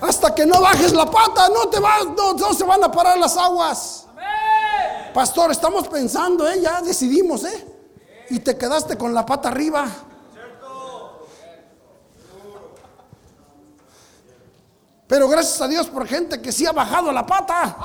Hasta 0.00 0.34
que 0.34 0.46
no 0.46 0.62
bajes 0.62 0.94
la 0.94 1.04
pata, 1.04 1.46
no 1.50 1.68
te 1.68 1.78
vas, 1.78 2.06
no, 2.16 2.54
se 2.54 2.64
van 2.64 2.82
a 2.84 2.90
parar 2.90 3.18
las 3.18 3.36
aguas. 3.36 4.06
Pastor, 5.12 5.50
estamos 5.50 5.86
pensando, 5.88 6.48
¿eh? 6.48 6.62
ya 6.62 6.80
decidimos, 6.80 7.44
¿eh? 7.44 7.69
Y 8.30 8.38
te 8.38 8.56
quedaste 8.56 8.96
con 8.96 9.12
la 9.12 9.26
pata 9.26 9.48
arriba. 9.48 9.86
Pero 15.08 15.28
gracias 15.28 15.60
a 15.60 15.66
Dios 15.66 15.88
por 15.88 16.06
gente 16.06 16.40
que 16.40 16.52
sí 16.52 16.64
ha 16.64 16.70
bajado 16.70 17.10
la 17.10 17.26
pata. 17.26 17.76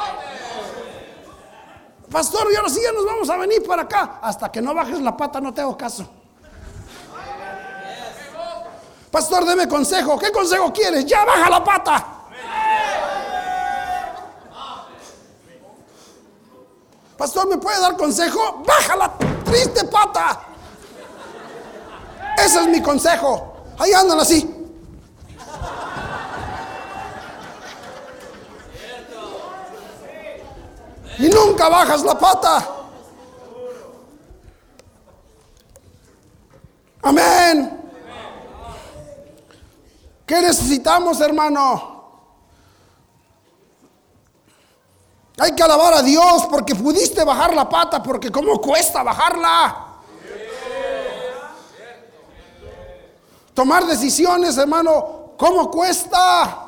Pastor, 2.11 2.47
y 2.53 2.55
ahora 2.55 2.69
sí 2.69 2.79
ya 2.83 2.91
nos 2.91 3.03
vamos 3.03 3.27
a 3.31 3.37
venir 3.37 3.65
para 3.65 3.81
acá. 3.81 4.19
Hasta 4.21 4.51
que 4.51 4.61
no 4.61 4.75
bajes 4.75 5.01
la 5.01 5.17
pata, 5.17 5.41
no 5.41 5.51
te 5.51 5.61
hago 5.61 5.75
caso. 5.75 6.07
Pastor, 9.09 9.45
deme 9.45 9.67
consejo. 9.67 10.19
¿Qué 10.19 10.31
consejo 10.31 10.71
quieres? 10.71 11.05
Ya 11.07 11.25
baja 11.25 11.49
la 11.49 11.63
pata. 11.63 12.07
Pastor, 17.17 17.47
¿me 17.47 17.57
puede 17.57 17.79
dar 17.79 17.97
consejo? 17.97 18.61
Baja 18.63 18.95
la 18.95 19.34
triste 19.45 19.85
pata. 19.85 20.41
Ese 22.37 22.61
es 22.61 22.67
mi 22.67 22.81
consejo. 22.81 23.63
Ahí 23.79 23.93
andan 23.93 24.19
así. 24.19 24.51
y 31.17 31.29
nunca 31.29 31.69
bajas 31.69 32.03
la 32.03 32.17
pata. 32.17 32.67
Amén. 37.01 37.81
¿Qué 40.25 40.41
necesitamos, 40.41 41.21
hermano? 41.21 41.94
Hay 45.37 45.53
que 45.53 45.63
alabar 45.63 45.93
a 45.95 46.01
Dios 46.01 46.45
porque 46.49 46.75
pudiste 46.75 47.23
bajar 47.23 47.53
la 47.53 47.67
pata, 47.67 48.01
porque 48.01 48.31
cómo 48.31 48.59
cuesta 48.61 49.03
bajarla. 49.03 49.85
Tomar 53.53 53.85
decisiones, 53.85 54.57
hermano, 54.57 55.31
¿cómo 55.37 55.69
cuesta? 55.71 56.61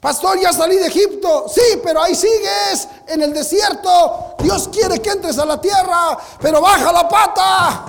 Pastor, 0.00 0.38
ya 0.38 0.52
salí 0.52 0.76
de 0.76 0.86
Egipto. 0.86 1.46
Sí, 1.48 1.80
pero 1.82 2.02
ahí 2.02 2.14
sigues 2.14 2.88
en 3.06 3.22
el 3.22 3.32
desierto. 3.32 4.34
Dios 4.38 4.68
quiere 4.68 5.00
que 5.00 5.10
entres 5.10 5.38
a 5.38 5.46
la 5.46 5.58
tierra, 5.58 6.18
pero 6.40 6.60
baja 6.60 6.92
la 6.92 7.08
pata. 7.08 7.84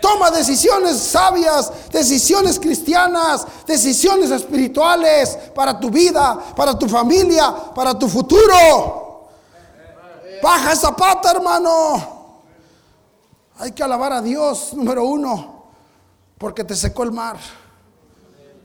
Toma 0.00 0.30
decisiones 0.30 0.98
sabias, 0.98 1.70
decisiones 1.90 2.58
cristianas, 2.58 3.46
decisiones 3.66 4.30
espirituales 4.30 5.36
para 5.54 5.78
tu 5.78 5.90
vida, 5.90 6.38
para 6.56 6.78
tu 6.78 6.88
familia, 6.88 7.54
para 7.74 7.98
tu 7.98 8.08
futuro. 8.08 9.28
Baja 10.42 10.72
esa 10.72 10.96
pata, 10.96 11.32
hermano. 11.32 12.20
Hay 13.58 13.72
que 13.72 13.82
alabar 13.82 14.14
a 14.14 14.22
Dios, 14.22 14.72
número 14.72 15.04
uno, 15.04 15.64
porque 16.38 16.64
te 16.64 16.74
secó 16.74 17.02
el 17.02 17.12
mar. 17.12 17.36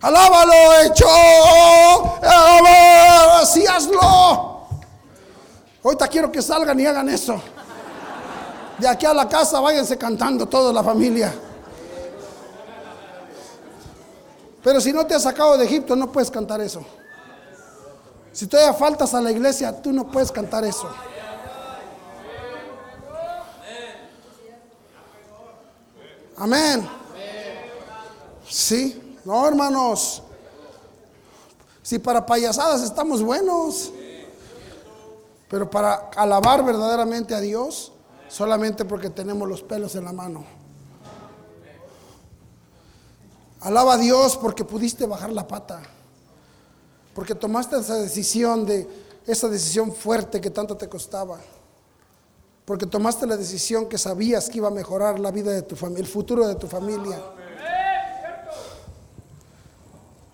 Alábalo, 0.02 0.54
hecho. 0.84 1.08
Así 3.42 3.66
hazlo. 3.68 4.68
Ahorita 5.84 6.08
quiero 6.08 6.32
que 6.32 6.42
salgan 6.42 6.80
y 6.80 6.86
hagan 6.86 7.10
eso. 7.10 7.42
De 8.80 8.88
aquí 8.88 9.06
a 9.06 9.14
la 9.14 9.28
casa 9.28 9.60
váyanse 9.60 9.98
cantando 9.98 10.46
toda 10.46 10.74
la 10.74 10.84
familia. 10.84 11.34
Pero 14.64 14.82
si 14.82 14.92
no 14.92 15.06
te 15.06 15.14
has 15.14 15.24
sacado 15.24 15.58
de 15.58 15.66
Egipto, 15.66 15.96
no 15.96 16.12
puedes 16.12 16.32
cantar 16.32 16.60
eso. 16.60 16.84
Si 18.32 18.48
todavía 18.48 18.74
faltas 18.74 19.14
a 19.14 19.22
la 19.22 19.32
iglesia, 19.32 19.82
tú 19.82 19.92
no 19.94 20.12
puedes 20.12 20.32
cantar 20.32 20.66
eso. 20.66 20.90
Amén. 26.38 26.90
Sí. 28.50 29.18
No, 29.24 29.48
hermanos. 29.48 30.22
Si 31.82 32.00
para 32.00 32.26
payasadas 32.26 32.82
estamos 32.82 33.22
buenos. 33.22 33.92
Pero 35.48 35.70
para 35.70 36.10
alabar 36.16 36.66
verdaderamente 36.66 37.36
a 37.36 37.40
Dios, 37.40 37.92
solamente 38.36 38.84
porque 38.84 39.10
tenemos 39.10 39.48
los 39.48 39.64
pelos 39.64 39.96
en 39.96 40.04
la 40.04 40.12
mano. 40.12 40.44
Alaba 43.62 43.94
a 43.94 43.98
Dios 43.98 44.36
porque 44.36 44.66
pudiste 44.66 45.06
bajar 45.06 45.32
la 45.32 45.48
pata. 45.48 45.82
Porque 47.14 47.34
tomaste 47.34 47.80
esa 47.80 47.96
decisión 47.96 48.66
de 48.66 49.06
esa 49.26 49.48
decisión 49.48 49.96
fuerte 49.96 50.42
que 50.42 50.50
tanto 50.50 50.76
te 50.76 50.90
costaba. 50.90 51.40
Porque 52.66 52.86
tomaste 52.86 53.26
la 53.26 53.38
decisión 53.38 53.88
que 53.88 53.98
sabías 53.98 54.50
que 54.50 54.58
iba 54.58 54.68
a 54.68 54.72
mejorar 54.72 55.18
la 55.18 55.32
vida 55.32 55.54
de 55.54 55.62
tu 55.62 55.78
familia, 55.78 56.02
el 56.02 56.10
futuro 56.10 56.46
de 56.46 56.56
tu 56.56 56.68
familia. 56.68 57.18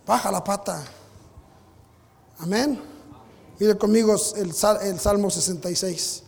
Baja 0.07 0.31
la 0.31 0.43
pata. 0.43 0.83
Amén. 2.39 2.81
Mire 3.59 3.77
conmigo 3.77 4.15
el, 4.37 4.49
el 4.81 4.99
Salmo 4.99 5.29
66. 5.29 6.23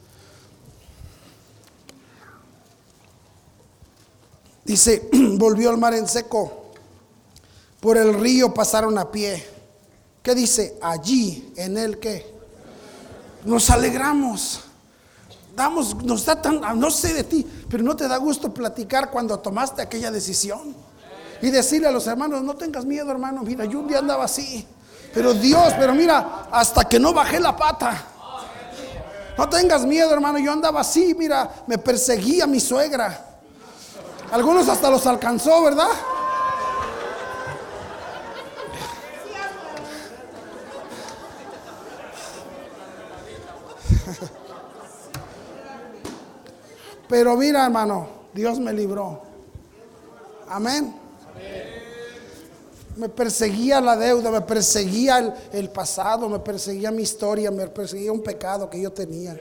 Dice, 4.66 5.10
volvió 5.38 5.72
el 5.72 5.78
mar 5.78 5.94
en 5.94 6.08
seco, 6.08 6.72
por 7.80 7.98
el 7.98 8.14
río 8.14 8.54
pasaron 8.54 8.98
a 8.98 9.12
pie. 9.12 9.46
¿Qué 10.22 10.34
dice? 10.34 10.78
Allí, 10.82 11.52
en 11.58 11.78
el 11.78 12.00
que 12.00 12.34
nos 13.44 13.70
alegramos. 13.70 14.62
Damos, 15.56 15.96
nos 16.04 16.26
da 16.26 16.42
tan, 16.42 16.62
no 16.80 16.90
sé 16.90 17.14
de 17.14 17.24
ti, 17.24 17.46
pero 17.70 17.84
no 17.84 17.96
te 17.96 18.08
da 18.08 18.18
gusto 18.18 18.54
platicar 18.54 19.12
cuando 19.12 19.38
tomaste 19.40 19.82
aquella 19.82 20.10
decisión. 20.10 20.74
Y 21.42 21.52
decirle 21.52 21.90
a 21.90 21.92
los 21.92 22.08
hermanos, 22.08 22.42
no 22.42 22.56
tengas 22.56 22.86
miedo, 22.86 23.12
hermano. 23.12 23.44
Mira, 23.44 23.66
yo 23.66 23.82
un 23.82 23.88
día 23.88 24.00
andaba 24.00 24.24
así. 24.24 24.66
Pero 25.14 25.34
Dios, 25.34 25.74
pero 25.78 25.94
mira, 25.94 26.48
hasta 26.50 26.86
que 26.86 27.00
no 27.00 27.14
bajé 27.14 27.40
la 27.40 27.56
pata. 27.56 28.02
No 29.38 29.50
tengas 29.50 29.86
miedo, 29.86 30.12
hermano. 30.14 30.40
Yo 30.40 30.54
andaba 30.54 30.82
así, 30.82 31.14
mira, 31.14 31.64
me 31.68 31.78
perseguía 31.78 32.48
mi 32.48 32.60
suegra. 32.60 33.33
Algunos 34.34 34.68
hasta 34.68 34.90
los 34.90 35.06
alcanzó, 35.06 35.64
¿verdad? 35.64 35.90
Pero 47.08 47.38
mira, 47.38 47.64
hermano, 47.64 48.08
Dios 48.34 48.60
me 48.60 48.74
libró. 48.74 49.22
Amén. 50.50 50.96
Me 52.96 53.10
perseguía 53.10 53.80
la 53.82 53.96
deuda, 53.96 54.32
me 54.32 54.42
perseguía 54.42 55.36
el, 55.52 55.70
pasado, 55.70 56.28
me 56.28 56.40
perseguía 56.40 56.90
mi 56.90 57.04
historia, 57.04 57.52
me 57.52 57.68
perseguía 57.68 58.12
un 58.12 58.24
pecado 58.24 58.68
que 58.68 58.82
yo 58.82 58.92
tenía. 58.92 59.40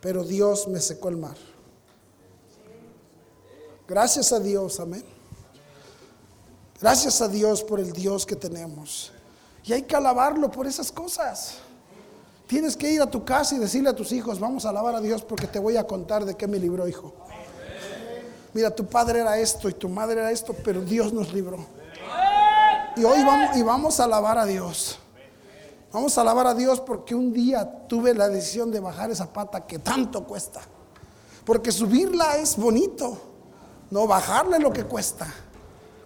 Pero 0.00 0.22
Dios 0.22 0.68
me 0.68 0.78
secó 0.80 1.08
el 1.08 1.16
mar. 1.16 1.47
Gracias 3.88 4.32
a 4.34 4.38
Dios, 4.38 4.78
amén. 4.80 5.02
Gracias 6.78 7.22
a 7.22 7.28
Dios 7.28 7.62
por 7.64 7.80
el 7.80 7.90
Dios 7.92 8.26
que 8.26 8.36
tenemos. 8.36 9.10
Y 9.64 9.72
hay 9.72 9.82
que 9.82 9.96
alabarlo 9.96 10.50
por 10.50 10.66
esas 10.66 10.92
cosas. 10.92 11.54
Tienes 12.46 12.76
que 12.76 12.92
ir 12.92 13.00
a 13.00 13.10
tu 13.10 13.24
casa 13.24 13.54
y 13.54 13.58
decirle 13.58 13.88
a 13.88 13.96
tus 13.96 14.12
hijos, 14.12 14.38
vamos 14.38 14.66
a 14.66 14.68
alabar 14.68 14.94
a 14.94 15.00
Dios 15.00 15.22
porque 15.22 15.46
te 15.46 15.58
voy 15.58 15.78
a 15.78 15.86
contar 15.86 16.26
de 16.26 16.36
qué 16.36 16.46
me 16.46 16.58
libró, 16.58 16.86
hijo. 16.86 17.14
Mira, 18.52 18.70
tu 18.70 18.86
padre 18.86 19.20
era 19.20 19.38
esto 19.38 19.70
y 19.70 19.72
tu 19.72 19.88
madre 19.88 20.20
era 20.20 20.30
esto, 20.32 20.54
pero 20.62 20.82
Dios 20.82 21.10
nos 21.14 21.32
libró. 21.32 21.64
Y 22.94 23.04
hoy 23.04 23.24
vamos, 23.24 23.56
y 23.56 23.62
vamos 23.62 24.00
a 24.00 24.04
alabar 24.04 24.36
a 24.36 24.44
Dios. 24.44 24.98
Vamos 25.92 26.18
a 26.18 26.20
alabar 26.20 26.46
a 26.48 26.54
Dios 26.54 26.80
porque 26.80 27.14
un 27.14 27.32
día 27.32 27.86
tuve 27.88 28.12
la 28.12 28.28
decisión 28.28 28.70
de 28.70 28.80
bajar 28.80 29.10
esa 29.10 29.32
pata 29.32 29.66
que 29.66 29.78
tanto 29.78 30.24
cuesta. 30.24 30.60
Porque 31.46 31.72
subirla 31.72 32.36
es 32.36 32.54
bonito. 32.56 33.28
No 33.90 34.06
bajarle 34.06 34.58
lo 34.58 34.72
que 34.72 34.84
cuesta. 34.84 35.32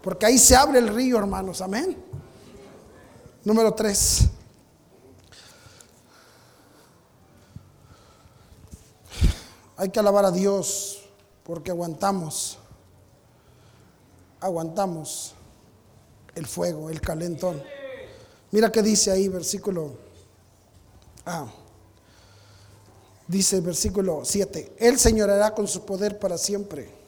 Porque 0.02 0.26
ahí 0.26 0.38
se 0.38 0.56
abre 0.56 0.78
el 0.78 0.88
río, 0.88 1.18
hermanos. 1.18 1.60
Amén. 1.60 1.96
Número 3.44 3.72
tres. 3.74 4.28
Hay 9.76 9.90
que 9.90 9.98
alabar 9.98 10.24
a 10.24 10.30
Dios 10.30 11.08
porque 11.42 11.70
aguantamos. 11.70 12.58
Aguantamos 14.40 15.34
el 16.34 16.46
fuego, 16.46 16.90
el 16.90 17.00
calentón. 17.00 17.62
Mira 18.50 18.70
qué 18.70 18.82
dice 18.82 19.10
ahí, 19.10 19.28
versículo. 19.28 19.96
Ah, 21.24 21.46
dice 23.26 23.60
versículo 23.60 24.22
7. 24.24 24.74
Él 24.78 24.98
señorará 24.98 25.54
con 25.54 25.66
su 25.66 25.84
poder 25.84 26.18
para 26.18 26.36
siempre. 26.36 27.01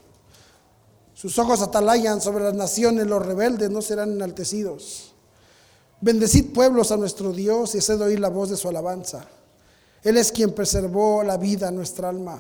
Sus 1.15 1.39
ojos 1.39 1.63
atalayan 1.63 2.21
sobre 2.21 2.45
las 2.45 2.55
naciones, 2.55 3.07
los 3.07 3.25
rebeldes 3.25 3.71
no 3.71 3.81
serán 3.81 4.13
enaltecidos. 4.13 5.13
Bendecid 6.01 6.53
pueblos 6.53 6.91
a 6.91 6.97
nuestro 6.97 7.33
Dios 7.33 7.75
y 7.75 7.79
haced 7.79 8.01
oír 8.01 8.21
la 8.21 8.29
voz 8.29 8.51
de 8.51 8.57
su 8.57 8.69
alabanza. 8.69 9.25
Él 10.03 10.17
es 10.17 10.33
quien 10.33 10.53
preservó 10.53 11.23
la 11.23 11.37
vida 11.37 11.71
nuestra 11.71 12.11
alma 12.11 12.39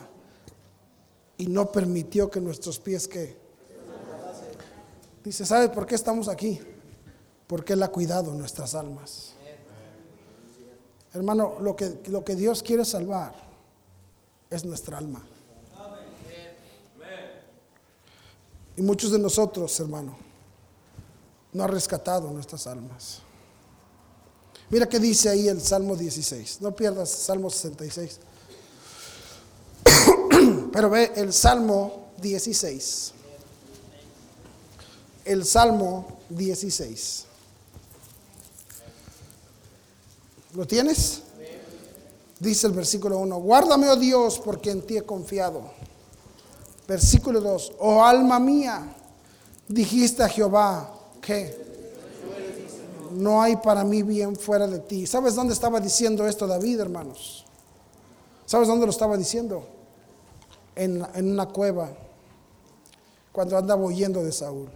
y 1.39 1.47
no 1.47 1.71
permitió 1.73 2.31
que 2.31 2.41
nuestros 2.41 2.79
pies 2.79 3.09
que 3.09 3.45
Dice, 5.25 5.47
¿sabes 5.47 5.71
por 5.71 5.87
qué 5.87 5.95
estamos 5.95 6.29
aquí? 6.29 6.61
Porque 7.47 7.73
Él 7.73 7.83
ha 7.83 7.89
cuidado 7.89 8.35
nuestras 8.35 8.75
almas. 8.75 9.33
Hermano, 11.15 11.57
lo 11.61 11.75
que, 11.75 11.99
lo 12.09 12.23
que 12.23 12.37
Dios 12.37 12.63
quiere 12.63 12.85
salvar 12.85 13.33
es 14.51 14.67
nuestra 14.67 14.99
alma. 14.99 15.25
Y 18.77 18.83
muchos 18.83 19.13
de 19.13 19.19
nosotros, 19.19 19.79
hermano, 19.81 20.17
no 21.53 21.63
ha 21.63 21.67
rescatado 21.67 22.31
nuestras 22.31 22.67
almas. 22.67 23.21
Mira 24.71 24.89
qué 24.89 24.99
dice 24.99 25.29
ahí 25.29 25.49
el 25.49 25.61
Salmo 25.61 25.95
16. 25.95 26.61
No 26.61 26.75
pierdas 26.75 27.11
Salmo 27.11 27.51
66. 27.51 28.19
Pero 30.73 30.91
ve 30.91 31.13
el 31.15 31.33
Salmo 31.33 32.09
16. 32.21 33.13
El 35.25 35.45
Salmo 35.45 36.19
16. 36.31 37.27
¿Lo 40.55 40.67
tienes? 40.67 41.23
Dice 42.41 42.67
el 42.67 42.73
versículo 42.73 43.19
1. 43.19 43.37
Guárdame, 43.39 43.89
oh 43.89 43.97
Dios, 43.97 44.41
porque 44.45 44.71
en 44.71 44.83
ti 44.83 44.97
he 44.97 45.03
confiado. 45.03 45.71
Versículo 46.87 47.41
2. 47.41 47.73
Oh 47.79 48.05
alma 48.05 48.39
mía, 48.39 48.95
dijiste 49.69 50.23
a 50.23 50.29
Jehová 50.29 50.91
que 51.21 51.65
no 53.13 53.41
hay 53.41 53.57
para 53.57 53.85
mí 53.85 54.03
bien 54.03 54.37
fuera 54.37 54.67
de 54.67 54.81
ti. 54.81 55.07
¿Sabes 55.07 55.35
dónde 55.35 55.55
estaba 55.55 55.81
diciendo 55.81 56.27
esto 56.27 56.47
David, 56.47 56.81
hermanos? 56.81 57.47
¿Sabes 58.45 58.69
dónde 58.69 58.87
lo 58.87 58.91
estaba 58.91 59.17
diciendo? 59.17 59.67
En, 60.75 61.07
en 61.15 61.33
una 61.33 61.47
cueva, 61.47 61.91
cuando 63.33 63.57
andaba 63.57 63.83
huyendo 63.83 64.23
de 64.23 64.33
Saúl. 64.33 64.69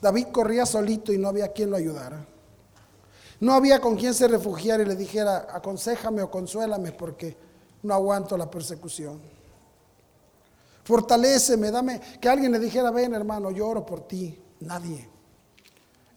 David 0.00 0.26
corría 0.32 0.66
solito 0.66 1.12
y 1.12 1.18
no 1.18 1.28
había 1.28 1.52
quien 1.52 1.70
lo 1.70 1.76
ayudara. 1.76 2.26
No 3.40 3.54
había 3.54 3.80
con 3.80 3.96
quien 3.96 4.14
se 4.14 4.28
refugiara 4.28 4.82
y 4.82 4.86
le 4.86 4.94
dijera, 4.94 5.48
aconsejame 5.50 6.22
o 6.22 6.30
consuélame 6.30 6.92
porque 6.92 7.36
no 7.82 7.94
aguanto 7.94 8.36
la 8.36 8.50
persecución. 8.50 9.31
Fortaléceme, 10.92 11.70
dame, 11.70 12.02
que 12.20 12.28
alguien 12.28 12.52
le 12.52 12.58
dijera, 12.58 12.90
ven 12.90 13.14
hermano, 13.14 13.50
yo 13.50 13.66
oro 13.66 13.86
por 13.86 14.06
ti. 14.06 14.38
Nadie. 14.60 15.08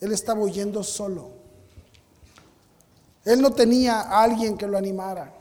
Él 0.01 0.11
estaba 0.11 0.41
huyendo 0.41 0.84
solo. 0.84 1.30
Él 3.23 3.41
no 3.41 3.53
tenía 3.53 4.01
a 4.01 4.21
alguien 4.23 4.57
que 4.57 4.67
lo 4.67 4.78
animara. 4.78 5.34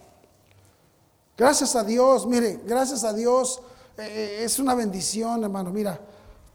Gracias 1.36 1.74
a 1.74 1.82
Dios, 1.82 2.28
mire, 2.28 2.60
gracias 2.64 3.02
a 3.02 3.12
Dios 3.12 3.60
eh, 3.98 4.42
es 4.44 4.60
una 4.60 4.76
bendición, 4.76 5.42
hermano. 5.42 5.70
Mira, 5.70 5.98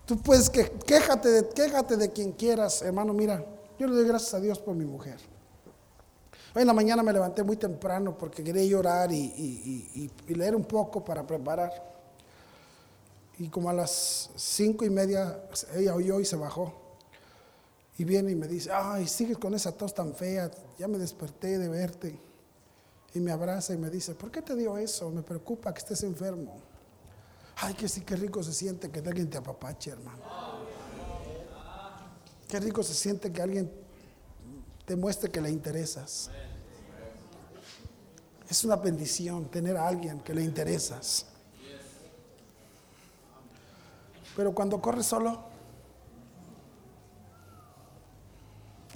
tú 0.05 0.17
puedes 0.17 0.49
que 0.49 0.71
quéjate 0.85 1.27
de, 1.27 1.49
quéjate 1.49 1.97
de 1.97 2.13
quien 2.13 2.31
quieras, 2.31 2.81
hermano. 2.81 3.13
Mira, 3.13 3.43
yo 3.77 3.87
le 3.87 3.95
doy 3.95 4.05
gracias 4.05 4.35
a 4.35 4.39
Dios 4.39 4.57
por 4.57 4.73
mi 4.73 4.85
mujer. 4.85 5.17
Hoy 6.55 6.61
en 6.61 6.67
la 6.67 6.73
mañana 6.73 7.03
me 7.03 7.11
levanté 7.11 7.43
muy 7.43 7.57
temprano 7.57 8.17
porque 8.17 8.41
quería 8.41 8.63
llorar 8.63 9.11
y 9.11 10.09
leer 10.29 10.55
un 10.55 10.63
poco 10.63 11.03
para 11.03 11.27
preparar. 11.27 11.89
Y 13.39 13.47
como 13.47 13.69
a 13.69 13.73
las 13.73 14.29
cinco 14.35 14.85
y 14.85 14.89
media 14.89 15.45
ella 15.73 15.95
oyó 15.95 16.19
y 16.19 16.25
se 16.25 16.35
bajó. 16.35 16.73
Y 17.97 18.03
viene 18.03 18.31
y 18.31 18.35
me 18.35 18.47
dice, 18.47 18.69
ay, 18.71 19.07
sigues 19.07 19.37
con 19.37 19.53
esa 19.53 19.71
tos 19.71 19.93
tan 19.93 20.13
fea, 20.13 20.51
ya 20.77 20.87
me 20.87 20.97
desperté 20.97 21.57
de 21.57 21.69
verte. 21.69 22.19
Y 23.13 23.19
me 23.19 23.31
abraza 23.31 23.73
y 23.73 23.77
me 23.77 23.89
dice, 23.89 24.13
¿por 24.13 24.29
qué 24.29 24.41
te 24.41 24.55
dio 24.55 24.77
eso? 24.77 25.09
Me 25.09 25.23
preocupa 25.23 25.73
que 25.73 25.79
estés 25.79 26.03
enfermo. 26.03 26.59
Ay, 27.55 27.73
que 27.73 27.87
sí, 27.87 28.01
qué 28.01 28.15
rico 28.15 28.43
se 28.43 28.53
siente 28.53 28.89
que 28.91 28.99
alguien 28.99 29.29
te 29.29 29.37
apapache, 29.37 29.91
hermano. 29.91 30.21
Qué 32.47 32.59
rico 32.59 32.83
se 32.83 32.93
siente 32.93 33.31
que 33.31 33.41
alguien 33.41 33.71
te 34.85 34.95
muestre 34.95 35.29
que 35.29 35.39
le 35.39 35.49
interesas. 35.49 36.29
Es 38.49 38.63
una 38.63 38.75
bendición 38.75 39.49
tener 39.49 39.77
a 39.77 39.87
alguien 39.87 40.19
que 40.21 40.33
le 40.33 40.43
interesas. 40.43 41.28
Pero 44.35 44.53
cuando 44.53 44.81
corre 44.81 45.03
solo, 45.03 45.39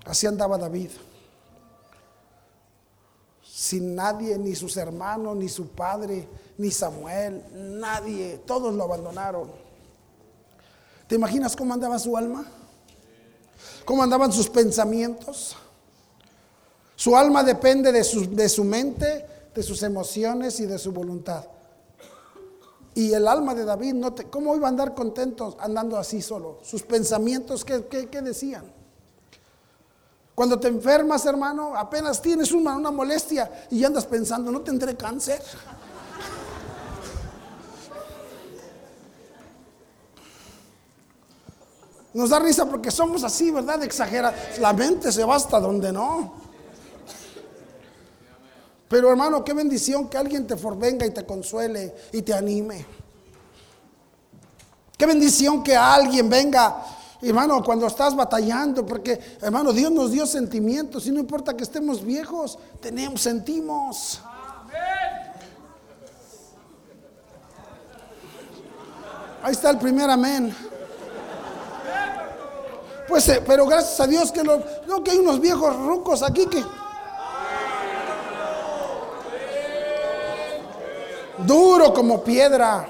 así 0.05 0.27
andaba 0.27 0.57
David. 0.57 0.91
sin 3.41 3.95
nadie, 3.95 4.37
ni 4.37 4.55
sus 4.55 4.75
hermanos, 4.77 5.37
ni 5.37 5.47
su 5.47 5.69
padre, 5.69 6.27
ni 6.57 6.69
Samuel, 6.69 7.43
nadie, 7.79 8.41
todos 8.45 8.73
lo 8.73 8.83
abandonaron. 8.83 9.49
¿Te 11.07 11.15
imaginas 11.15 11.55
cómo 11.55 11.73
andaba 11.73 11.97
su 11.99 12.17
alma? 12.17 12.45
¿Cómo 13.85 14.03
andaban 14.03 14.31
sus 14.31 14.49
pensamientos? 14.49 15.55
Su 16.95 17.15
alma 17.15 17.43
depende 17.43 17.91
de 17.91 18.03
su, 18.03 18.33
de 18.33 18.49
su 18.49 18.63
mente, 18.63 19.25
de 19.53 19.63
sus 19.63 19.83
emociones 19.83 20.59
y 20.59 20.65
de 20.65 20.79
su 20.79 20.91
voluntad. 20.91 21.45
Y 22.95 23.13
el 23.13 23.27
alma 23.27 23.55
de 23.55 23.65
David, 23.65 23.93
no 23.95 24.13
te, 24.13 24.25
¿cómo 24.25 24.55
iba 24.55 24.67
a 24.67 24.69
andar 24.69 24.93
contentos 24.93 25.57
andando 25.59 25.97
así 25.97 26.21
solo? 26.21 26.59
Sus 26.61 26.83
pensamientos, 26.83 27.65
¿qué, 27.65 27.81
decían? 28.21 28.65
Cuando 30.35 30.59
te 30.59 30.67
enfermas, 30.67 31.25
hermano, 31.25 31.75
apenas 31.75 32.21
tienes 32.21 32.51
una, 32.51 32.77
molestia 32.91 33.67
y 33.71 33.83
andas 33.83 34.05
pensando, 34.05 34.51
¿no 34.51 34.61
tendré 34.61 34.95
cáncer? 34.95 35.41
Nos 42.13 42.29
da 42.29 42.37
risa 42.37 42.67
porque 42.67 42.91
somos 42.91 43.23
así, 43.23 43.49
¿verdad? 43.49 43.81
Exagera. 43.81 44.33
La 44.59 44.71
mente 44.71 45.11
se 45.11 45.23
va 45.23 45.35
hasta 45.35 45.59
donde 45.59 45.91
no. 45.91 46.42
Pero 48.93 49.09
hermano, 49.09 49.43
qué 49.43 49.53
bendición 49.53 50.07
que 50.07 50.19
alguien 50.19 50.45
te 50.45 50.55
forvenga 50.55 51.03
y 51.03 51.09
te 51.09 51.25
consuele 51.25 51.95
y 52.11 52.21
te 52.21 52.31
anime. 52.31 52.85
Qué 54.95 55.07
bendición 55.07 55.63
que 55.63 55.75
alguien 55.75 56.29
venga, 56.29 56.85
hermano, 57.19 57.63
cuando 57.63 57.87
estás 57.87 58.15
batallando, 58.15 58.85
porque 58.85 59.19
hermano, 59.41 59.73
Dios 59.73 59.91
nos 59.91 60.11
dio 60.11 60.27
sentimientos 60.27 61.07
y 61.07 61.11
no 61.11 61.19
importa 61.19 61.57
que 61.57 61.63
estemos 61.63 62.05
viejos, 62.05 62.59
tenemos, 62.79 63.19
sentimos. 63.19 64.21
Ahí 69.41 69.53
está 69.53 69.71
el 69.71 69.79
primer 69.79 70.07
amén. 70.07 70.55
Pues, 73.07 73.27
eh, 73.27 73.41
pero 73.43 73.65
gracias 73.65 73.99
a 73.99 74.05
Dios 74.05 74.31
que, 74.31 74.43
no, 74.43 75.03
que 75.03 75.09
hay 75.09 75.17
unos 75.17 75.39
viejos 75.39 75.75
rucos 75.77 76.21
aquí 76.21 76.45
que... 76.45 76.63
Duro 81.39 81.93
como 81.93 82.23
piedra. 82.23 82.87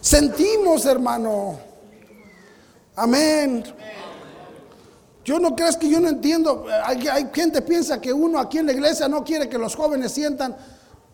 Sentimos, 0.00 0.84
hermano. 0.84 1.58
Amén. 2.96 3.64
Yo 5.24 5.38
no 5.38 5.56
crees 5.56 5.76
que 5.76 5.88
yo 5.88 6.00
no 6.00 6.08
entiendo. 6.08 6.66
Hay, 6.84 7.08
hay 7.08 7.30
gente 7.32 7.62
piensa 7.62 8.00
que 8.00 8.12
uno 8.12 8.38
aquí 8.38 8.58
en 8.58 8.66
la 8.66 8.72
iglesia 8.72 9.08
no 9.08 9.24
quiere 9.24 9.48
que 9.48 9.56
los 9.56 9.74
jóvenes 9.74 10.12
sientan. 10.12 10.54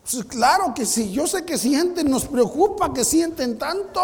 Pues 0.03 0.25
claro 0.25 0.75
que 0.75 0.85
sí, 0.85 1.13
yo 1.13 1.27
sé 1.27 1.45
que 1.45 1.57
sienten, 1.57 2.11
nos 2.11 2.25
preocupa 2.25 2.93
que 2.93 3.05
sienten 3.05 3.59
tanto. 3.59 4.01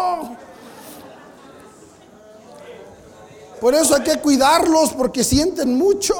Por 3.59 3.73
eso 3.73 3.95
hay 3.95 4.03
que 4.03 4.19
cuidarlos 4.19 4.93
porque 4.93 5.23
sienten 5.23 5.77
mucho. 5.77 6.15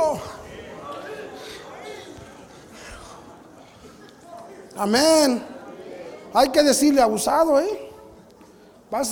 Amén. 4.77 5.43
Hay 6.33 6.49
que 6.49 6.61
decirle 6.61 7.01
abusado, 7.01 7.59
¿eh? 7.59 7.91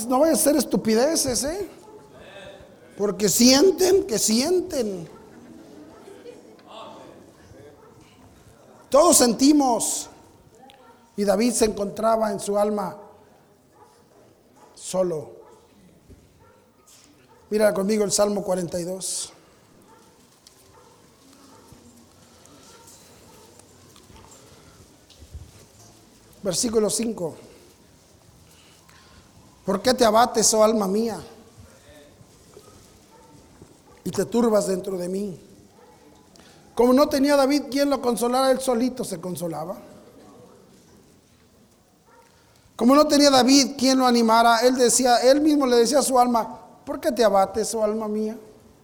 no 0.08 0.20
vaya 0.20 0.34
a 0.34 0.38
ser 0.38 0.56
estupideces, 0.56 1.44
¿eh? 1.44 1.70
Porque 2.98 3.28
sienten, 3.28 4.06
que 4.06 4.18
sienten. 4.18 5.10
Todos 8.90 9.18
sentimos. 9.18 10.10
Y 11.18 11.24
David 11.24 11.54
se 11.54 11.66
encontraba 11.66 12.32
en 12.32 12.40
su 12.40 12.58
alma 12.58 12.98
solo. 14.74 15.32
Mira 17.50 17.74
conmigo 17.74 18.04
el 18.04 18.12
Salmo 18.12 18.44
42. 18.44 19.35
Versículo 26.46 26.92
5. 26.92 27.36
¿Por 29.66 29.82
qué 29.82 29.96
te 29.96 30.06
abates, 30.06 30.54
oh 30.54 30.64
alma 30.64 30.88
mía? 30.88 31.20
Y 34.04 34.12
te 34.12 34.26
turbas 34.26 34.68
dentro 34.68 34.96
de 34.96 35.10
mí. 35.10 35.42
Como 36.76 36.94
no 36.94 37.10
tenía 37.10 37.36
David 37.36 37.64
quien 37.72 37.90
lo 37.90 38.00
consolara, 38.00 38.52
él 38.52 38.60
solito 38.60 39.04
se 39.04 39.20
consolaba. 39.20 39.76
Como 42.76 42.94
no 42.94 43.08
tenía 43.08 43.32
David 43.32 43.72
quien 43.76 43.98
lo 43.98 44.06
animara, 44.06 44.60
él 44.60 44.76
decía, 44.76 45.18
él 45.24 45.42
mismo 45.42 45.66
le 45.66 45.78
decía 45.78 45.98
a 45.98 46.04
su 46.04 46.20
alma, 46.20 46.60
¿Por 46.86 47.00
qué 47.00 47.12
te 47.12 47.24
abates, 47.24 47.74
oh 47.74 47.84
alma 47.84 48.08
mía? 48.08 48.38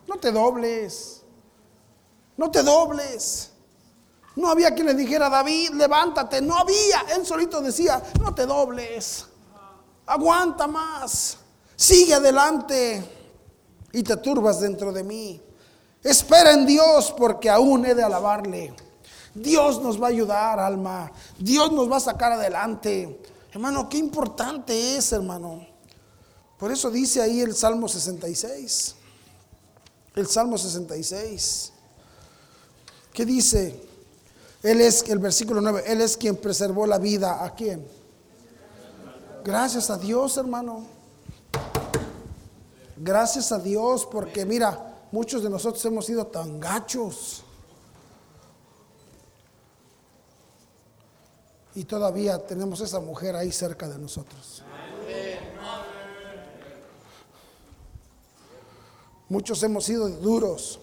No 0.08 0.18
te 0.18 0.32
dobles. 0.32 1.22
No 2.36 2.50
te 2.50 2.64
dobles. 2.64 3.51
No 4.42 4.50
había 4.50 4.74
quien 4.74 4.88
le 4.88 4.96
dijera, 4.96 5.30
David, 5.30 5.70
levántate. 5.76 6.42
No 6.42 6.58
había. 6.58 7.06
Él 7.16 7.24
solito 7.24 7.62
decía, 7.62 8.02
no 8.20 8.34
te 8.34 8.48
dobles. 8.48 9.28
Aguanta 10.08 10.66
más. 10.66 11.38
Sigue 11.76 12.16
adelante. 12.16 13.04
Y 13.94 14.02
te 14.02 14.18
turbas 14.18 14.60
dentro 14.60 14.92
de 14.92 15.04
mí. 15.04 15.40
Espera 16.04 16.54
en 16.54 16.66
Dios 16.66 17.14
porque 17.16 17.52
aún 17.52 17.86
he 17.86 17.94
de 17.94 18.04
alabarle. 18.04 18.74
Dios 19.36 19.80
nos 19.80 20.02
va 20.02 20.08
a 20.08 20.10
ayudar, 20.10 20.60
alma. 20.60 21.12
Dios 21.38 21.72
nos 21.72 21.90
va 21.90 21.98
a 21.98 22.02
sacar 22.02 22.32
adelante. 22.32 23.22
Hermano, 23.52 23.88
qué 23.88 23.98
importante 23.98 24.98
es, 24.98 25.12
hermano. 25.12 25.68
Por 26.58 26.72
eso 26.72 26.90
dice 26.90 27.22
ahí 27.22 27.42
el 27.42 27.56
Salmo 27.56 27.88
66. 27.88 28.96
El 30.16 30.28
Salmo 30.28 30.58
66. 30.58 31.74
¿Qué 33.14 33.24
dice? 33.24 33.91
Él 34.64 34.82
es, 34.82 35.04
el 35.10 35.20
versículo 35.20 35.60
9, 35.62 35.84
Él 35.88 36.02
es 36.02 36.18
quien 36.18 36.36
preservó 36.36 36.86
la 36.86 37.00
vida. 37.00 37.44
¿A 37.44 37.56
quién? 37.56 37.86
Gracias 39.44 39.90
a 39.90 39.98
Dios, 39.98 40.38
hermano. 40.38 40.86
Gracias 42.96 43.52
a 43.52 43.58
Dios, 43.58 44.06
porque 44.06 44.46
mira, 44.46 45.08
muchos 45.12 45.42
de 45.42 45.50
nosotros 45.50 45.84
hemos 45.86 46.06
sido 46.06 46.28
tan 46.28 46.60
gachos. 46.60 47.44
Y 51.74 51.86
todavía 51.86 52.38
tenemos 52.46 52.82
esa 52.82 53.00
mujer 53.00 53.36
ahí 53.36 53.52
cerca 53.52 53.88
de 53.88 53.98
nosotros. 53.98 54.64
Muchos 59.30 59.64
hemos 59.64 59.86
sido 59.86 60.10
duros. 60.10 60.82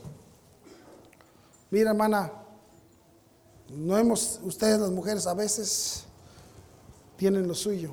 Mira, 1.70 1.91
hermana, 1.91 2.33
no 3.70 3.98
hemos, 3.98 4.40
ustedes 4.42 4.80
las 4.80 4.90
mujeres 4.90 5.26
a 5.26 5.34
veces 5.34 6.04
tienen 7.16 7.46
lo 7.46 7.54
suyo. 7.54 7.92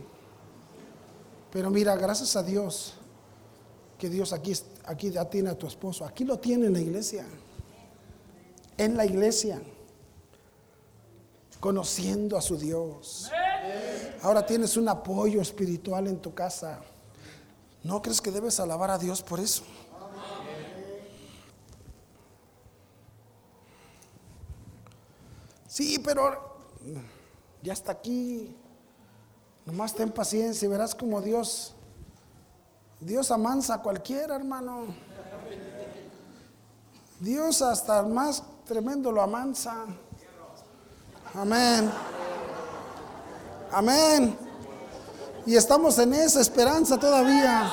Pero 1.51 1.69
mira, 1.69 1.95
gracias 1.95 2.35
a 2.35 2.43
Dios 2.43 2.93
que 3.97 4.09
Dios 4.09 4.33
aquí, 4.33 4.53
aquí 4.85 5.09
ya 5.11 5.25
tiene 5.25 5.49
a 5.49 5.57
tu 5.57 5.67
esposo. 5.67 6.05
Aquí 6.05 6.23
lo 6.23 6.39
tiene 6.39 6.67
en 6.67 6.73
la 6.73 6.81
iglesia. 6.81 7.25
En 8.77 8.95
la 8.97 9.05
iglesia. 9.05 9.61
Conociendo 11.59 12.37
a 12.37 12.41
su 12.41 12.57
Dios. 12.57 13.31
Ahora 14.21 14.45
tienes 14.45 14.77
un 14.77 14.89
apoyo 14.89 15.41
espiritual 15.41 16.07
en 16.07 16.19
tu 16.19 16.33
casa. 16.33 16.81
¿No 17.83 18.01
crees 18.01 18.21
que 18.21 18.31
debes 18.31 18.59
alabar 18.59 18.91
a 18.91 18.97
Dios 18.97 19.21
por 19.21 19.39
eso? 19.39 19.63
Sí, 25.75 25.99
pero 25.99 26.55
ya 27.61 27.73
está 27.73 27.91
aquí. 27.91 28.55
Nomás 29.65 29.93
ten 29.93 30.09
paciencia 30.09 30.65
y 30.65 30.69
verás 30.69 30.95
como 30.95 31.21
Dios, 31.21 31.73
Dios 33.01 33.29
amansa 33.29 33.73
a 33.73 33.81
cualquiera, 33.81 34.37
hermano. 34.37 34.85
Dios 37.19 37.61
hasta 37.61 37.99
el 37.99 38.07
más 38.07 38.41
tremendo 38.65 39.11
lo 39.11 39.21
amansa. 39.21 39.83
Amén. 41.33 41.91
Amén. 43.69 44.37
Y 45.45 45.57
estamos 45.57 45.99
en 45.99 46.13
esa 46.13 46.39
esperanza 46.39 46.97
todavía. 46.97 47.69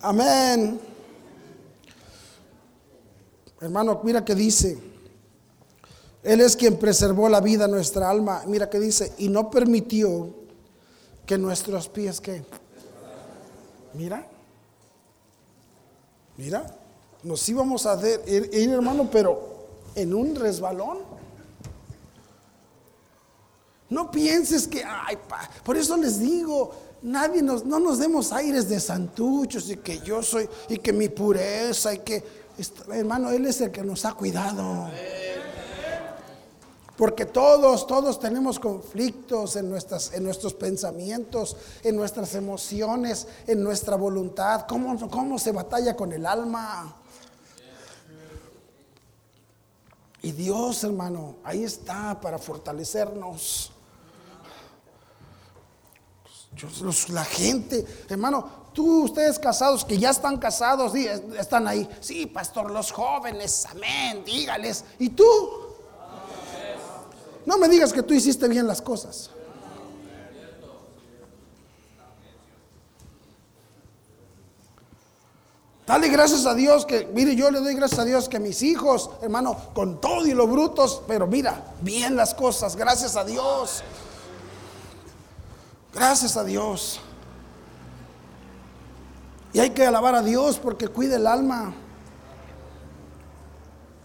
Amén. 0.00 0.91
Hermano, 3.62 4.00
mira 4.02 4.24
que 4.24 4.34
dice, 4.34 4.76
Él 6.24 6.40
es 6.40 6.56
quien 6.56 6.76
preservó 6.78 7.28
la 7.28 7.40
vida 7.40 7.68
nuestra 7.68 8.10
alma. 8.10 8.42
Mira 8.48 8.68
que 8.68 8.80
dice, 8.80 9.12
y 9.18 9.28
no 9.28 9.50
permitió 9.50 10.34
que 11.24 11.38
nuestros 11.38 11.88
pies 11.88 12.20
que... 12.20 12.44
Mira, 13.94 14.26
mira, 16.36 16.76
nos 17.22 17.48
íbamos 17.48 17.86
a 17.86 17.94
ir, 18.26 18.50
ir, 18.52 18.70
hermano, 18.70 19.08
pero 19.08 19.68
en 19.94 20.12
un 20.12 20.34
resbalón. 20.34 20.98
No 23.88 24.10
pienses 24.10 24.66
que, 24.66 24.82
ay, 24.82 25.18
por 25.62 25.76
eso 25.76 25.96
les 25.96 26.18
digo, 26.18 26.72
nadie 27.02 27.42
nos, 27.42 27.64
no 27.64 27.78
nos 27.78 27.98
demos 27.98 28.32
aires 28.32 28.68
de 28.68 28.80
santuchos 28.80 29.70
y 29.70 29.76
que 29.76 30.00
yo 30.00 30.20
soy, 30.20 30.48
y 30.68 30.78
que 30.78 30.92
mi 30.92 31.08
pureza, 31.08 31.94
y 31.94 31.98
que, 31.98 32.41
hermano, 32.92 33.30
Él 33.30 33.46
es 33.46 33.60
el 33.60 33.70
que 33.70 33.82
nos 33.82 34.04
ha 34.04 34.12
cuidado. 34.14 34.90
Porque 36.96 37.24
todos, 37.24 37.86
todos 37.86 38.20
tenemos 38.20 38.58
conflictos 38.58 39.56
en, 39.56 39.68
nuestras, 39.70 40.12
en 40.12 40.24
nuestros 40.24 40.54
pensamientos, 40.54 41.56
en 41.82 41.96
nuestras 41.96 42.34
emociones, 42.34 43.26
en 43.46 43.62
nuestra 43.62 43.96
voluntad. 43.96 44.66
¿Cómo, 44.68 45.10
cómo 45.10 45.38
se 45.38 45.52
batalla 45.52 45.96
con 45.96 46.12
el 46.12 46.26
alma? 46.26 46.94
Y 50.22 50.30
Dios, 50.32 50.84
hermano, 50.84 51.36
ahí 51.42 51.64
está 51.64 52.20
para 52.20 52.38
fortalecernos. 52.38 53.72
La 57.08 57.24
gente, 57.24 57.84
hermano, 58.08 58.61
tú, 58.72 59.04
ustedes 59.04 59.38
casados 59.38 59.84
que 59.84 59.98
ya 59.98 60.10
están 60.10 60.38
casados, 60.38 60.94
están 60.94 61.68
ahí. 61.68 61.88
Sí, 62.00 62.26
pastor, 62.26 62.70
los 62.70 62.90
jóvenes, 62.90 63.66
amén, 63.70 64.24
dígales. 64.24 64.84
¿Y 64.98 65.10
tú? 65.10 65.26
No 67.44 67.58
me 67.58 67.68
digas 67.68 67.92
que 67.92 68.02
tú 68.02 68.14
hiciste 68.14 68.48
bien 68.48 68.66
las 68.66 68.80
cosas. 68.80 69.30
Dale 75.86 76.08
gracias 76.08 76.46
a 76.46 76.54
Dios 76.54 76.86
que, 76.86 77.06
mire, 77.12 77.34
yo 77.34 77.50
le 77.50 77.58
doy 77.58 77.74
gracias 77.74 78.00
a 78.00 78.04
Dios 78.04 78.28
que 78.28 78.38
mis 78.38 78.62
hijos, 78.62 79.10
hermano, 79.20 79.56
con 79.74 80.00
todo 80.00 80.26
y 80.26 80.32
los 80.32 80.48
brutos, 80.48 81.02
pero 81.08 81.26
mira, 81.26 81.74
bien 81.80 82.16
las 82.16 82.34
cosas, 82.34 82.76
gracias 82.76 83.16
a 83.16 83.24
Dios. 83.24 83.82
Gracias 85.92 86.36
a 86.36 86.44
Dios. 86.44 87.00
Y 89.52 89.60
hay 89.60 89.70
que 89.70 89.84
alabar 89.84 90.14
a 90.14 90.22
Dios 90.22 90.58
porque 90.58 90.88
cuida 90.88 91.16
el 91.16 91.26
alma. 91.26 91.74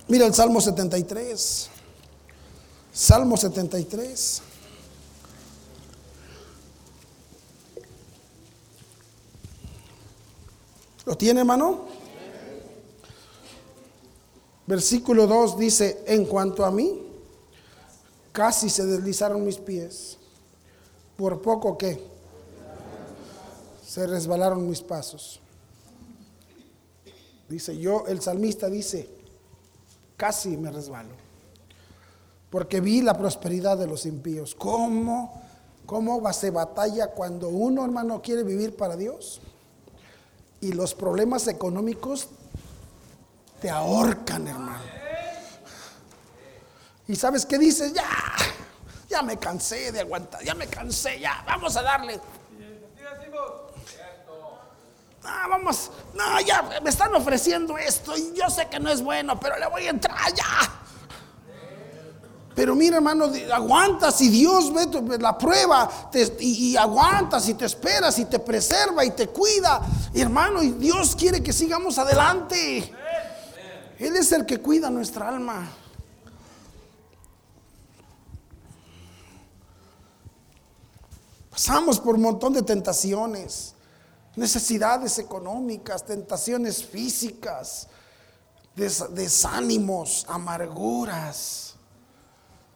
Mira 0.08 0.26
el 0.26 0.34
Salmo 0.34 0.60
73. 0.60 1.70
Salmo 2.92 3.38
73. 3.38 4.42
¿Lo 11.06 11.16
tiene, 11.16 11.40
hermano? 11.40 11.86
Versículo 14.66 15.28
2 15.28 15.58
dice, 15.58 16.04
en 16.06 16.26
cuanto 16.26 16.66
a 16.66 16.72
mí, 16.72 17.02
casi 18.34 18.70
se 18.70 18.86
deslizaron 18.86 19.46
mis 19.46 19.58
pies, 19.58 20.18
por 21.16 21.42
poco 21.42 21.78
que 21.78 22.04
se 23.98 24.06
resbalaron 24.06 24.70
mis 24.70 24.82
pasos. 24.82 25.40
Dice 27.50 27.76
yo, 27.80 28.04
el 28.08 28.22
salmista 28.22 28.70
dice, 28.70 29.10
casi 30.16 30.56
me 30.56 30.70
resbalo 30.70 31.10
porque 32.52 32.80
vi 32.80 33.02
la 33.02 33.18
prosperidad 33.18 33.76
de 33.76 33.88
los 33.88 34.06
impíos. 34.06 34.54
¿Cómo, 34.54 35.42
cómo 35.88 36.32
se 36.32 36.52
batalla 36.52 37.08
cuando 37.08 37.50
uno, 37.50 37.84
hermano, 37.84 38.22
quiere 38.22 38.44
vivir 38.44 38.76
para 38.76 38.96
Dios? 38.96 39.42
Y 40.62 40.74
los 40.74 40.94
problemas 40.94 41.48
económicos 41.48 42.28
te 43.60 43.72
ahorcan, 43.72 44.48
hermano. 44.48 44.84
¿Y 47.08 47.16
sabes 47.16 47.48
qué 47.48 47.58
dices? 47.58 47.94
Ya, 47.94 48.06
ya 49.10 49.24
me 49.24 49.38
cansé 49.38 49.92
de 49.92 50.02
aguantar, 50.02 50.44
ya 50.44 50.54
me 50.54 50.68
cansé, 50.68 51.20
ya, 51.20 51.44
vamos 51.48 51.76
a 51.78 51.82
darle. 51.82 52.22
Ah, 55.30 55.46
vamos, 55.50 55.92
no, 56.14 56.40
ya 56.40 56.80
me 56.82 56.90
están 56.90 57.14
ofreciendo 57.14 57.78
esto 57.78 58.16
y 58.16 58.32
yo 58.34 58.50
sé 58.50 58.68
que 58.70 58.80
no 58.80 58.90
es 58.90 59.02
bueno, 59.02 59.38
pero 59.38 59.58
le 59.60 59.68
voy 59.68 59.86
a 59.86 59.90
entrar 59.90 60.34
ya. 60.34 60.46
Pero 62.56 62.74
mira, 62.74 62.96
hermano, 62.96 63.30
aguantas 63.54 64.20
y 64.22 64.30
Dios 64.30 64.74
ve 64.74 65.20
la 65.20 65.38
prueba 65.38 66.10
y, 66.40 66.76
aguantas 66.76 67.48
y 67.50 67.54
te 67.54 67.66
esperas 67.66 68.18
y 68.18 68.26
te 68.26 68.40
preserva 68.40 69.06
y 69.06 69.12
te 69.12 69.28
cuida. 69.28 69.82
Hermano, 70.14 70.64
y 70.64 70.72
Dios 70.72 71.16
quiere 71.16 71.44
que 71.44 71.54
sigamos 71.54 72.00
adelante. 72.00 72.92
Él 74.00 74.16
es 74.16 74.32
el 74.32 74.46
que 74.46 74.60
cuida 74.60 74.90
nuestra 74.90 75.28
alma. 75.28 75.70
Pasamos 81.52 82.00
por 82.00 82.16
un 82.16 82.22
montón 82.22 82.54
de 82.54 82.64
tentaciones, 82.64 83.76
necesidades 84.38 85.20
económicas, 85.20 86.06
tentaciones 86.06 86.86
físicas, 86.86 87.88
desánimos, 88.76 90.26
amarguras 90.30 91.76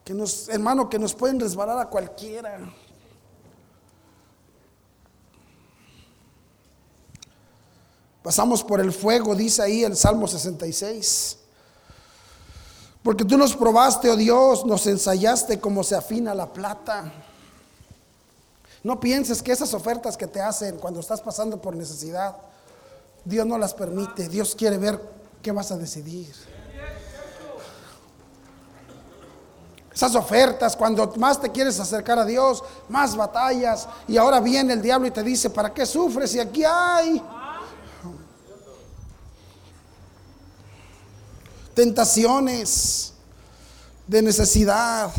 que 0.03 0.13
nos, 0.13 0.49
hermano, 0.49 0.89
que 0.89 0.97
nos 0.97 1.13
pueden 1.13 1.39
resbalar 1.39 1.77
a 1.77 1.85
cualquiera. 1.85 2.59
Pasamos 8.23 8.63
por 8.63 8.81
el 8.81 8.91
fuego, 8.91 9.35
dice 9.35 9.61
ahí 9.61 9.83
el 9.83 9.95
Salmo 9.95 10.27
66. 10.27 11.37
Porque 13.03 13.25
tú 13.25 13.37
nos 13.37 13.55
probaste, 13.55 14.09
oh 14.09 14.15
Dios, 14.15 14.65
nos 14.65 14.85
ensayaste 14.87 15.59
como 15.59 15.83
se 15.83 15.95
afina 15.95 16.33
la 16.35 16.51
plata. 16.51 17.11
No 18.83 18.99
pienses 18.99 19.43
que 19.43 19.51
esas 19.51 19.73
ofertas 19.73 20.17
que 20.17 20.27
te 20.27 20.41
hacen 20.41 20.77
cuando 20.77 20.99
estás 20.99 21.21
pasando 21.21 21.61
por 21.61 21.75
necesidad, 21.75 22.35
Dios 23.23 23.45
no 23.45 23.57
las 23.57 23.73
permite. 23.73 24.27
Dios 24.27 24.55
quiere 24.55 24.77
ver 24.77 24.99
qué 25.41 25.51
vas 25.51 25.71
a 25.71 25.77
decidir. 25.77 26.33
Esas 29.93 30.15
ofertas, 30.15 30.75
cuando 30.75 31.13
más 31.17 31.39
te 31.39 31.51
quieres 31.51 31.79
acercar 31.79 32.17
a 32.17 32.25
Dios, 32.25 32.63
más 32.89 33.15
batallas. 33.15 33.87
Y 34.07 34.17
ahora 34.17 34.39
viene 34.39 34.73
el 34.73 34.81
diablo 34.81 35.07
y 35.07 35.11
te 35.11 35.21
dice, 35.21 35.49
¿para 35.49 35.73
qué 35.73 35.85
sufres 35.85 36.31
si 36.31 36.39
aquí 36.39 36.63
hay? 36.63 37.21
Tentaciones 41.75 43.13
de 44.07 44.21
necesidad. 44.21 45.11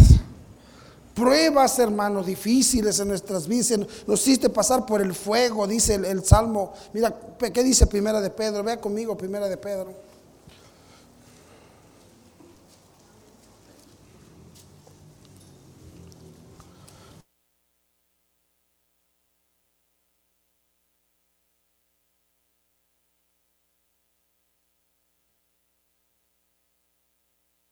Pruebas, 1.15 1.79
hermanos, 1.79 2.27
difíciles 2.27 2.99
en 2.99 3.09
nuestras 3.09 3.47
vidas. 3.47 3.79
Nos 4.07 4.21
hiciste 4.23 4.49
pasar 4.49 4.87
por 4.87 5.03
el 5.03 5.15
fuego, 5.15 5.67
dice 5.67 5.95
el, 5.95 6.25
Salmo. 6.25 6.73
Mira, 6.93 7.15
¿qué 7.53 7.63
dice 7.63 7.87
Primera 7.87 8.21
de 8.21 8.31
Pedro? 8.31 8.63
Vea 8.63 8.81
conmigo, 8.81 9.17
Primera 9.17 9.49
de 9.49 9.57
Pedro. 9.59 9.95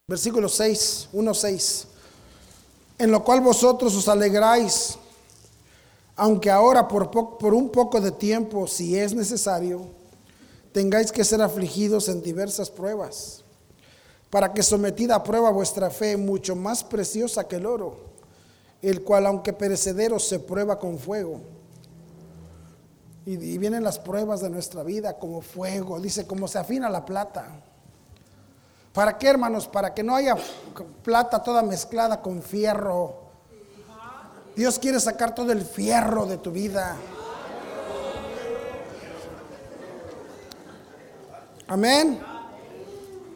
Versículo 0.06 0.48
6, 0.48 1.08
1, 1.12 1.34
6. 1.34 1.89
En 3.00 3.10
lo 3.10 3.24
cual 3.24 3.40
vosotros 3.40 3.96
os 3.96 4.08
alegráis, 4.08 4.98
aunque 6.16 6.50
ahora 6.50 6.86
por, 6.86 7.54
un 7.54 7.70
poco 7.70 7.98
de 7.98 8.10
tiempo, 8.10 8.66
si 8.66 8.94
es 8.94 9.14
necesario, 9.14 9.86
tengáis 10.70 11.10
que 11.10 11.24
ser 11.24 11.40
afligidos 11.40 12.10
en 12.10 12.20
diversas 12.20 12.68
pruebas, 12.68 13.42
para 14.28 14.52
que 14.52 14.62
sometida 14.62 15.14
a 15.14 15.22
prueba 15.22 15.50
vuestra 15.50 15.88
fe, 15.88 16.18
mucho 16.18 16.54
más 16.54 16.84
preciosa 16.84 17.48
que 17.48 17.56
el 17.56 17.64
oro, 17.64 17.96
el 18.82 19.02
cual 19.02 19.24
aunque 19.24 19.54
perecedero 19.54 20.18
se 20.18 20.38
prueba 20.38 20.78
con 20.78 20.98
fuego. 20.98 21.40
Y, 23.24 23.32
y 23.32 23.56
vienen 23.56 23.82
las 23.82 23.98
pruebas 23.98 24.42
de 24.42 24.50
nuestra 24.50 24.82
vida 24.82 25.18
como 25.18 25.40
fuego, 25.40 25.98
dice, 26.00 26.26
como 26.26 26.46
se 26.48 26.58
afina 26.58 26.90
la 26.90 27.06
plata 27.06 27.64
¿Para 29.00 29.16
qué, 29.16 29.28
hermanos? 29.28 29.66
Para 29.66 29.94
que 29.94 30.02
no 30.02 30.14
haya 30.14 30.36
plata 31.02 31.42
toda 31.42 31.62
mezclada 31.62 32.20
con 32.20 32.42
fierro. 32.42 33.30
Dios 34.54 34.78
quiere 34.78 35.00
sacar 35.00 35.34
todo 35.34 35.52
el 35.52 35.64
fierro 35.64 36.26
de 36.26 36.36
tu 36.36 36.50
vida. 36.50 36.96
Amén. 41.66 42.20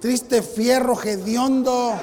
Triste 0.02 0.42
fierro 0.42 1.02
hediondo. 1.02 1.94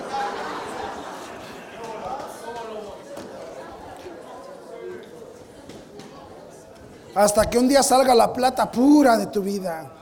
Hasta 7.14 7.47
que 7.47 7.59
un 7.59 7.68
día 7.68 7.84
salga 7.84 8.16
la 8.16 8.34
plata 8.34 8.72
pura 8.72 9.18
de 9.18 9.28
tu 9.28 9.43
vida. 9.43 10.01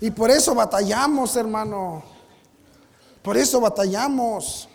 Y 0.00 0.10
por 0.10 0.30
eso 0.30 0.54
batallamos, 0.54 1.36
hermano. 1.36 2.02
Por 3.22 3.36
eso 3.36 3.60
batallamos. 3.60 4.68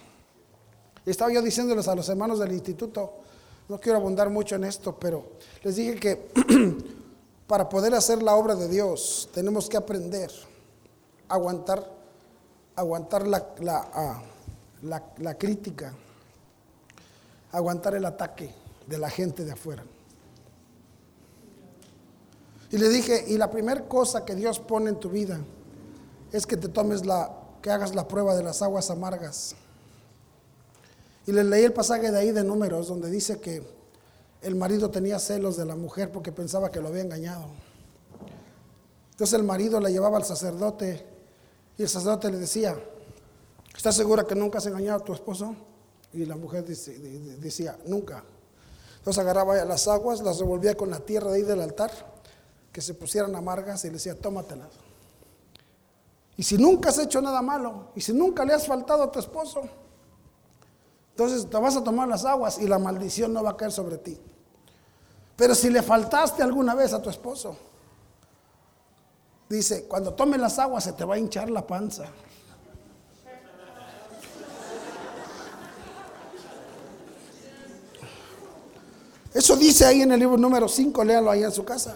Estaba 1.06 1.32
yo 1.32 1.42
diciéndoles 1.42 1.88
a 1.88 1.96
los 1.96 2.08
hermanos 2.10 2.40
del 2.40 2.52
instituto, 2.52 3.14
no 3.68 3.80
quiero 3.80 3.98
abundar 3.98 4.30
mucho 4.30 4.56
en 4.56 4.64
esto, 4.64 4.98
pero 4.98 5.34
les 5.64 5.76
dije 5.76 5.96
que 5.96 6.30
para 7.48 7.68
poder 7.68 7.94
hacer 7.94 8.24
la 8.24 8.36
obra 8.36 8.56
de 8.56 8.70
Dios 8.70 9.30
tenemos 9.34 9.68
que 9.68 9.78
aprender 9.78 10.32
aguantar, 11.34 11.84
aguantar 12.76 13.28
la, 13.28 13.44
la, 13.60 14.22
la, 14.84 15.04
la 15.18 15.38
crítica, 15.38 15.94
aguantar 17.52 17.96
el 17.96 18.06
ataque 18.06 18.54
de 18.86 18.98
la 18.98 19.10
gente 19.10 19.44
de 19.44 19.52
afuera. 19.52 19.84
Y 22.74 22.80
le 22.80 22.90
dije, 22.90 23.26
y 23.28 23.38
la 23.38 23.52
primera 23.52 23.88
cosa 23.88 24.26
que 24.26 24.34
Dios 24.34 24.60
pone 24.60 24.90
en 24.90 25.00
tu 25.00 25.08
vida 25.08 25.40
es 26.32 26.48
que 26.48 26.58
te 26.58 26.68
tomes 26.68 27.06
la, 27.06 27.32
que 27.62 27.70
hagas 27.70 27.94
la 27.94 28.08
prueba 28.08 28.36
de 28.36 28.42
las 28.42 28.64
aguas 28.64 28.90
amargas. 28.90 29.54
Y 31.28 31.34
le 31.34 31.44
leí 31.44 31.66
el 31.66 31.74
pasaje 31.74 32.10
de 32.10 32.18
ahí 32.18 32.32
de 32.32 32.44
números 32.44 32.88
donde 32.88 33.12
dice 33.12 33.40
que 33.40 33.62
el 34.42 34.56
marido 34.56 34.90
tenía 34.90 35.20
celos 35.20 35.56
de 35.56 35.66
la 35.66 35.76
mujer 35.76 36.12
porque 36.12 36.32
pensaba 36.32 36.72
que 36.72 36.82
lo 36.82 36.88
había 36.88 37.04
engañado. 37.04 37.46
Entonces 39.12 39.38
el 39.38 39.46
marido 39.46 39.80
la 39.80 39.92
llevaba 39.92 40.18
al 40.18 40.26
sacerdote 40.26 41.06
y 41.78 41.84
el 41.84 41.90
sacerdote 41.90 42.32
le 42.32 42.40
decía, 42.40 42.76
¿estás 43.78 43.96
segura 43.96 44.24
que 44.24 44.34
nunca 44.34 44.58
has 44.58 44.66
engañado 44.66 45.00
a 45.00 45.04
tu 45.04 45.14
esposo? 45.14 45.56
Y 46.12 46.26
la 46.26 46.36
mujer 46.36 46.66
decía, 46.66 47.78
nunca. 47.86 48.24
Entonces 48.98 49.22
agarraba 49.22 49.64
las 49.64 49.88
aguas, 49.88 50.22
las 50.22 50.40
revolvía 50.40 50.76
con 50.76 50.90
la 50.90 51.02
tierra 51.02 51.30
de 51.30 51.38
ahí 51.38 51.44
del 51.44 51.62
altar, 51.62 52.13
que 52.74 52.82
se 52.82 52.96
pusieran 52.96 53.36
amargas 53.36 53.86
y 53.86 53.88
le 53.88 53.94
decía, 53.94 54.20
tómatelas. 54.20 54.72
Y 56.36 56.42
si 56.42 56.58
nunca 56.58 56.90
has 56.90 56.98
hecho 56.98 57.22
nada 57.22 57.42
malo, 57.44 57.92
y 57.96 58.02
si 58.02 58.12
nunca 58.12 58.44
le 58.44 58.54
has 58.54 58.66
faltado 58.66 59.04
a 59.04 59.12
tu 59.12 59.20
esposo, 59.20 59.62
entonces 61.12 61.48
te 61.48 61.58
vas 61.58 61.78
a 61.78 61.84
tomar 61.84 62.08
las 62.10 62.26
aguas 62.26 62.58
y 62.58 62.68
la 62.68 62.80
maldición 62.80 63.32
no 63.32 63.44
va 63.44 63.52
a 63.52 63.58
caer 63.58 63.72
sobre 63.72 64.00
ti. 64.00 64.20
Pero 65.36 65.54
si 65.54 65.70
le 65.70 65.84
faltaste 65.84 66.42
alguna 66.42 66.74
vez 66.74 66.94
a 66.94 67.02
tu 67.02 67.12
esposo, 67.12 67.56
dice, 69.48 69.86
cuando 69.86 70.16
tomes 70.16 70.40
las 70.40 70.58
aguas 70.58 70.84
se 70.84 70.94
te 70.94 71.06
va 71.06 71.14
a 71.14 71.20
hinchar 71.20 71.52
la 71.52 71.66
panza. 71.66 72.06
Eso 79.32 79.56
dice 79.56 79.86
ahí 79.86 80.02
en 80.02 80.12
el 80.12 80.20
libro 80.20 80.38
número 80.38 80.68
5, 80.68 81.04
léalo 81.04 81.30
ahí 81.30 81.44
en 81.44 81.52
su 81.52 81.64
casa. 81.64 81.96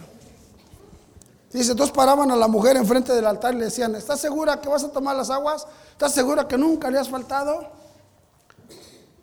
Dice, 1.51 1.71
entonces 1.71 1.95
paraban 1.95 2.29
a 2.29 2.35
la 2.35 2.47
mujer 2.47 2.75
enfrente 2.75 3.13
del 3.13 3.25
altar 3.25 3.53
y 3.53 3.57
le 3.57 3.65
decían, 3.65 3.95
¿estás 3.95 4.19
segura 4.19 4.59
que 4.59 4.67
vas 4.67 4.83
a 4.83 4.91
tomar 4.91 5.15
las 5.15 5.29
aguas? 5.29 5.65
¿Estás 5.91 6.13
segura 6.13 6.47
que 6.47 6.57
nunca 6.57 6.91
le 6.91 6.99
has 6.99 7.09
faltado? 7.09 7.69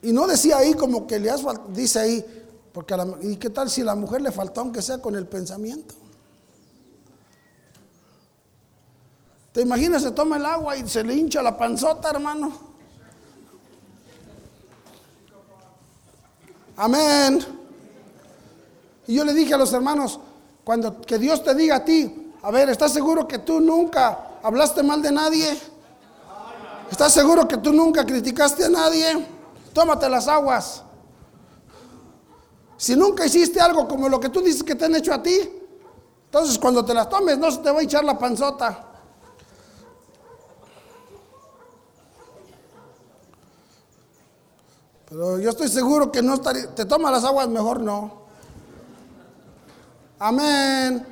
Y 0.03 0.12
no 0.12 0.27
decía 0.27 0.59
ahí 0.59 0.75
como 0.75 1.07
que 1.07 1.18
le 1.18 1.31
has 1.31 1.43
faltado, 1.43 1.68
dice 1.70 1.99
ahí, 1.99 2.45
porque 2.72 2.97
¿y 3.22 3.37
qué 3.37 3.51
tal 3.51 3.70
si 3.70 3.83
la 3.83 3.95
mujer 3.95 4.22
le 4.22 4.33
faltó 4.33 4.62
aunque 4.62 4.83
sea 4.83 4.99
con 4.99 5.14
el 5.16 5.27
pensamiento? 5.27 5.95
¿Te 9.53 9.61
imaginas? 9.61 10.03
Se 10.03 10.11
toma 10.11 10.37
el 10.37 10.47
agua 10.47 10.77
y 10.77 10.89
se 10.89 11.05
le 11.05 11.14
hincha 11.14 11.41
la 11.41 11.57
panzota, 11.57 12.11
hermano. 12.11 12.53
Amén. 16.77 17.39
Y 19.07 19.14
yo 19.14 19.25
le 19.25 19.33
dije 19.33 19.55
a 19.55 19.59
los 19.59 19.72
hermanos, 19.72 20.18
cuando 20.65 21.01
que 21.03 21.19
Dios 21.19 21.45
te 21.45 21.55
diga 21.55 21.77
a 21.77 21.85
ti, 21.85 22.33
a 22.43 22.51
ver, 22.51 22.71
¿estás 22.71 22.93
seguro 22.93 23.29
que 23.29 23.39
tú 23.39 23.61
nunca 23.61 24.39
hablaste 24.43 24.83
mal 24.83 25.03
de 25.03 25.12
nadie? 25.12 25.59
¿Estás 26.91 27.12
seguro 27.12 27.47
que 27.47 27.59
tú 27.59 27.73
nunca 27.73 28.05
criticaste 28.05 28.65
a 28.65 28.69
nadie? 28.69 29.27
Tómate 29.73 30.09
las 30.09 30.27
aguas. 30.27 30.83
Si 32.77 32.97
nunca 32.97 33.27
hiciste 33.27 33.61
algo 33.61 33.87
como 33.87 34.09
lo 34.09 34.19
que 34.19 34.29
tú 34.29 34.41
dices 34.41 34.62
que 34.62 34.75
te 34.75 34.87
han 34.87 34.95
hecho 34.95 35.12
a 35.12 35.23
ti, 35.23 35.39
entonces 36.27 36.59
cuando 36.59 36.85
te 36.85 36.95
las 36.95 37.09
tomes 37.09 37.39
no 37.39 37.51
se 37.51 37.59
te 37.59 37.71
va 37.71 37.81
a 37.81 37.83
echar 37.83 38.05
la 38.05 38.19
panzota. 38.19 38.91
Pero 45.09 45.39
yo 45.39 45.51
estoy 45.51 45.69
seguro 45.69 46.11
que 46.11 46.23
no 46.23 46.35
estaría, 46.35 46.75
te 46.75 46.85
toma 46.85 47.11
las 47.11 47.25
aguas, 47.25 47.49
mejor 47.49 47.81
no. 47.81 48.24
Amén. 50.27 51.07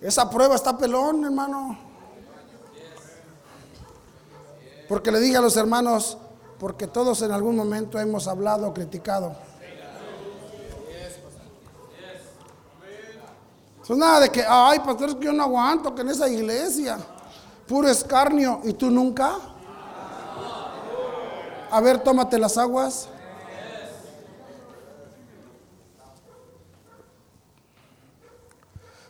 Esa 0.00 0.28
prueba 0.28 0.56
está 0.56 0.76
pelón, 0.76 1.24
hermano. 1.24 1.78
Porque 4.88 5.12
le 5.12 5.20
dije 5.20 5.36
a 5.36 5.40
los 5.40 5.56
hermanos, 5.56 6.18
porque 6.58 6.88
todos 6.88 7.22
en 7.22 7.30
algún 7.30 7.54
momento 7.54 8.00
hemos 8.00 8.26
hablado, 8.26 8.74
criticado. 8.74 9.36
Es 13.88 13.96
nada 13.96 14.18
de 14.18 14.30
que, 14.30 14.44
ay, 14.44 14.80
pastor, 14.80 15.10
es 15.10 15.14
que 15.14 15.26
yo 15.26 15.32
no 15.32 15.44
aguanto 15.44 15.94
que 15.94 16.02
en 16.02 16.08
esa 16.08 16.28
iglesia, 16.28 16.98
puro 17.68 17.88
escarnio, 17.88 18.60
y 18.64 18.72
tú 18.72 18.90
nunca. 18.90 19.36
A 21.70 21.80
ver, 21.80 22.02
tómate 22.02 22.40
las 22.40 22.58
aguas. 22.58 23.08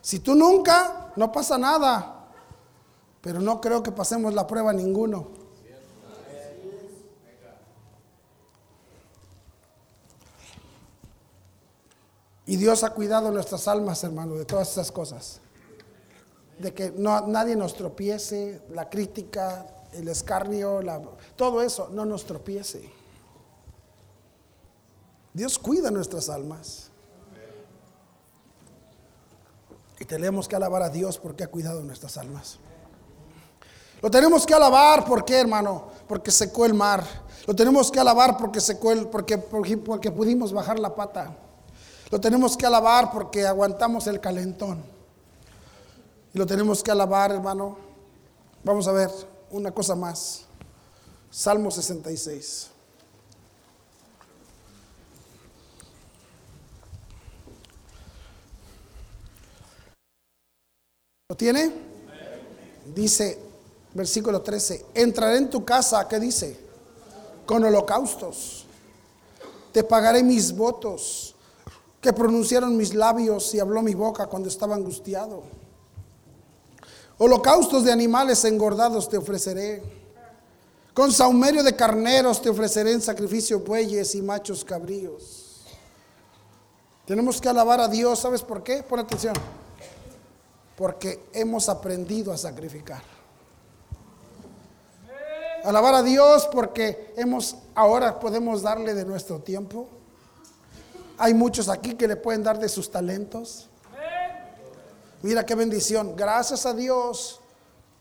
Si 0.08 0.20
tú 0.20 0.34
nunca, 0.34 1.12
no 1.16 1.30
pasa 1.30 1.58
nada. 1.58 2.30
Pero 3.20 3.40
no 3.40 3.60
creo 3.60 3.82
que 3.82 3.92
pasemos 3.92 4.32
la 4.32 4.46
prueba 4.46 4.72
ninguno. 4.72 5.28
Y 12.46 12.56
Dios 12.56 12.84
ha 12.84 12.94
cuidado 12.94 13.30
nuestras 13.30 13.68
almas, 13.68 14.02
hermano, 14.02 14.36
de 14.36 14.46
todas 14.46 14.70
esas 14.72 14.90
cosas. 14.90 15.42
De 16.58 16.72
que 16.72 16.90
no, 16.90 17.26
nadie 17.26 17.54
nos 17.54 17.74
tropiece, 17.74 18.62
la 18.70 18.88
crítica, 18.88 19.66
el 19.92 20.08
escarnio, 20.08 20.80
todo 21.36 21.60
eso 21.60 21.90
no 21.92 22.06
nos 22.06 22.24
tropiece. 22.24 22.90
Dios 25.34 25.58
cuida 25.58 25.90
nuestras 25.90 26.30
almas. 26.30 26.87
Y 30.00 30.04
tenemos 30.04 30.46
que 30.48 30.56
alabar 30.56 30.82
a 30.82 30.90
Dios 30.90 31.18
porque 31.18 31.44
ha 31.44 31.48
cuidado 31.48 31.82
nuestras 31.82 32.16
almas. 32.16 32.58
Lo 34.00 34.10
tenemos 34.10 34.46
que 34.46 34.54
alabar, 34.54 35.04
¿por 35.04 35.24
qué, 35.24 35.40
hermano? 35.40 35.88
Porque 36.06 36.30
secó 36.30 36.64
el 36.64 36.74
mar. 36.74 37.04
Lo 37.46 37.54
tenemos 37.54 37.90
que 37.90 37.98
alabar 37.98 38.36
porque 38.36 38.60
secó 38.60 38.92
el, 38.92 39.08
porque, 39.08 39.38
porque 39.38 40.12
pudimos 40.12 40.52
bajar 40.52 40.78
la 40.78 40.94
pata. 40.94 41.36
Lo 42.10 42.20
tenemos 42.20 42.56
que 42.56 42.66
alabar 42.66 43.10
porque 43.10 43.46
aguantamos 43.46 44.06
el 44.06 44.20
calentón. 44.20 44.82
Y 46.32 46.38
lo 46.38 46.46
tenemos 46.46 46.82
que 46.82 46.90
alabar, 46.90 47.32
hermano. 47.32 47.76
Vamos 48.62 48.86
a 48.86 48.92
ver 48.92 49.10
una 49.50 49.72
cosa 49.72 49.94
más. 49.94 50.42
Salmo 51.30 51.70
66. 51.70 52.70
¿Lo 61.30 61.36
tiene? 61.36 61.70
Dice, 62.94 63.38
versículo 63.92 64.40
13, 64.40 64.86
entraré 64.94 65.36
en 65.36 65.50
tu 65.50 65.62
casa, 65.62 66.08
¿qué 66.08 66.18
dice? 66.18 66.58
Con 67.44 67.62
holocaustos. 67.64 68.64
Te 69.70 69.84
pagaré 69.84 70.22
mis 70.22 70.56
votos 70.56 71.34
que 72.00 72.14
pronunciaron 72.14 72.74
mis 72.78 72.94
labios 72.94 73.54
y 73.54 73.60
habló 73.60 73.82
mi 73.82 73.92
boca 73.92 74.26
cuando 74.26 74.48
estaba 74.48 74.74
angustiado. 74.74 75.42
Holocaustos 77.18 77.84
de 77.84 77.92
animales 77.92 78.42
engordados 78.46 79.06
te 79.06 79.18
ofreceré. 79.18 79.82
Con 80.94 81.12
saumerio 81.12 81.62
de 81.62 81.76
carneros 81.76 82.40
te 82.40 82.48
ofreceré 82.48 82.92
en 82.92 83.02
sacrificio 83.02 83.60
bueyes 83.60 84.14
y 84.14 84.22
machos 84.22 84.64
cabríos. 84.64 85.60
Tenemos 87.04 87.38
que 87.38 87.50
alabar 87.50 87.82
a 87.82 87.88
Dios, 87.88 88.18
¿sabes 88.18 88.40
por 88.40 88.62
qué? 88.62 88.82
Pon 88.82 89.00
atención. 89.00 89.34
Porque 90.78 91.28
hemos 91.34 91.68
aprendido 91.68 92.32
a 92.32 92.38
sacrificar. 92.38 93.02
Alabar 95.64 95.96
a 95.96 96.02
Dios 96.04 96.48
porque 96.52 97.12
hemos 97.16 97.56
ahora 97.74 98.20
podemos 98.20 98.62
darle 98.62 98.94
de 98.94 99.04
nuestro 99.04 99.40
tiempo. 99.40 99.88
Hay 101.18 101.34
muchos 101.34 101.68
aquí 101.68 101.94
que 101.94 102.06
le 102.06 102.14
pueden 102.14 102.44
dar 102.44 102.60
de 102.60 102.68
sus 102.68 102.92
talentos. 102.92 103.68
Mira 105.20 105.44
qué 105.44 105.56
bendición. 105.56 106.14
Gracias 106.14 106.64
a 106.64 106.72
Dios 106.72 107.40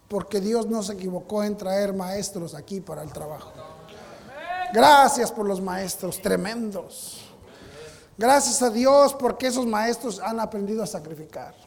porque 0.08 0.40
Dios 0.40 0.68
no 0.68 0.84
se 0.84 0.94
equivocó 0.94 1.44
en 1.44 1.58
traer 1.58 1.94
maestros 1.94 2.54
aquí 2.54 2.80
para 2.80 3.02
el 3.02 3.12
trabajo. 3.12 3.52
Gracias 4.72 5.32
por 5.32 5.48
los 5.48 5.60
maestros 5.60 6.22
tremendos. 6.22 7.24
Gracias 8.20 8.62
a 8.62 8.70
Dios 8.70 9.16
porque 9.16 9.48
esos 9.48 9.66
maestros 9.66 10.20
han 10.20 10.40
aprendido 10.40 10.84
a 10.84 10.88
sacrificar. 10.88 11.67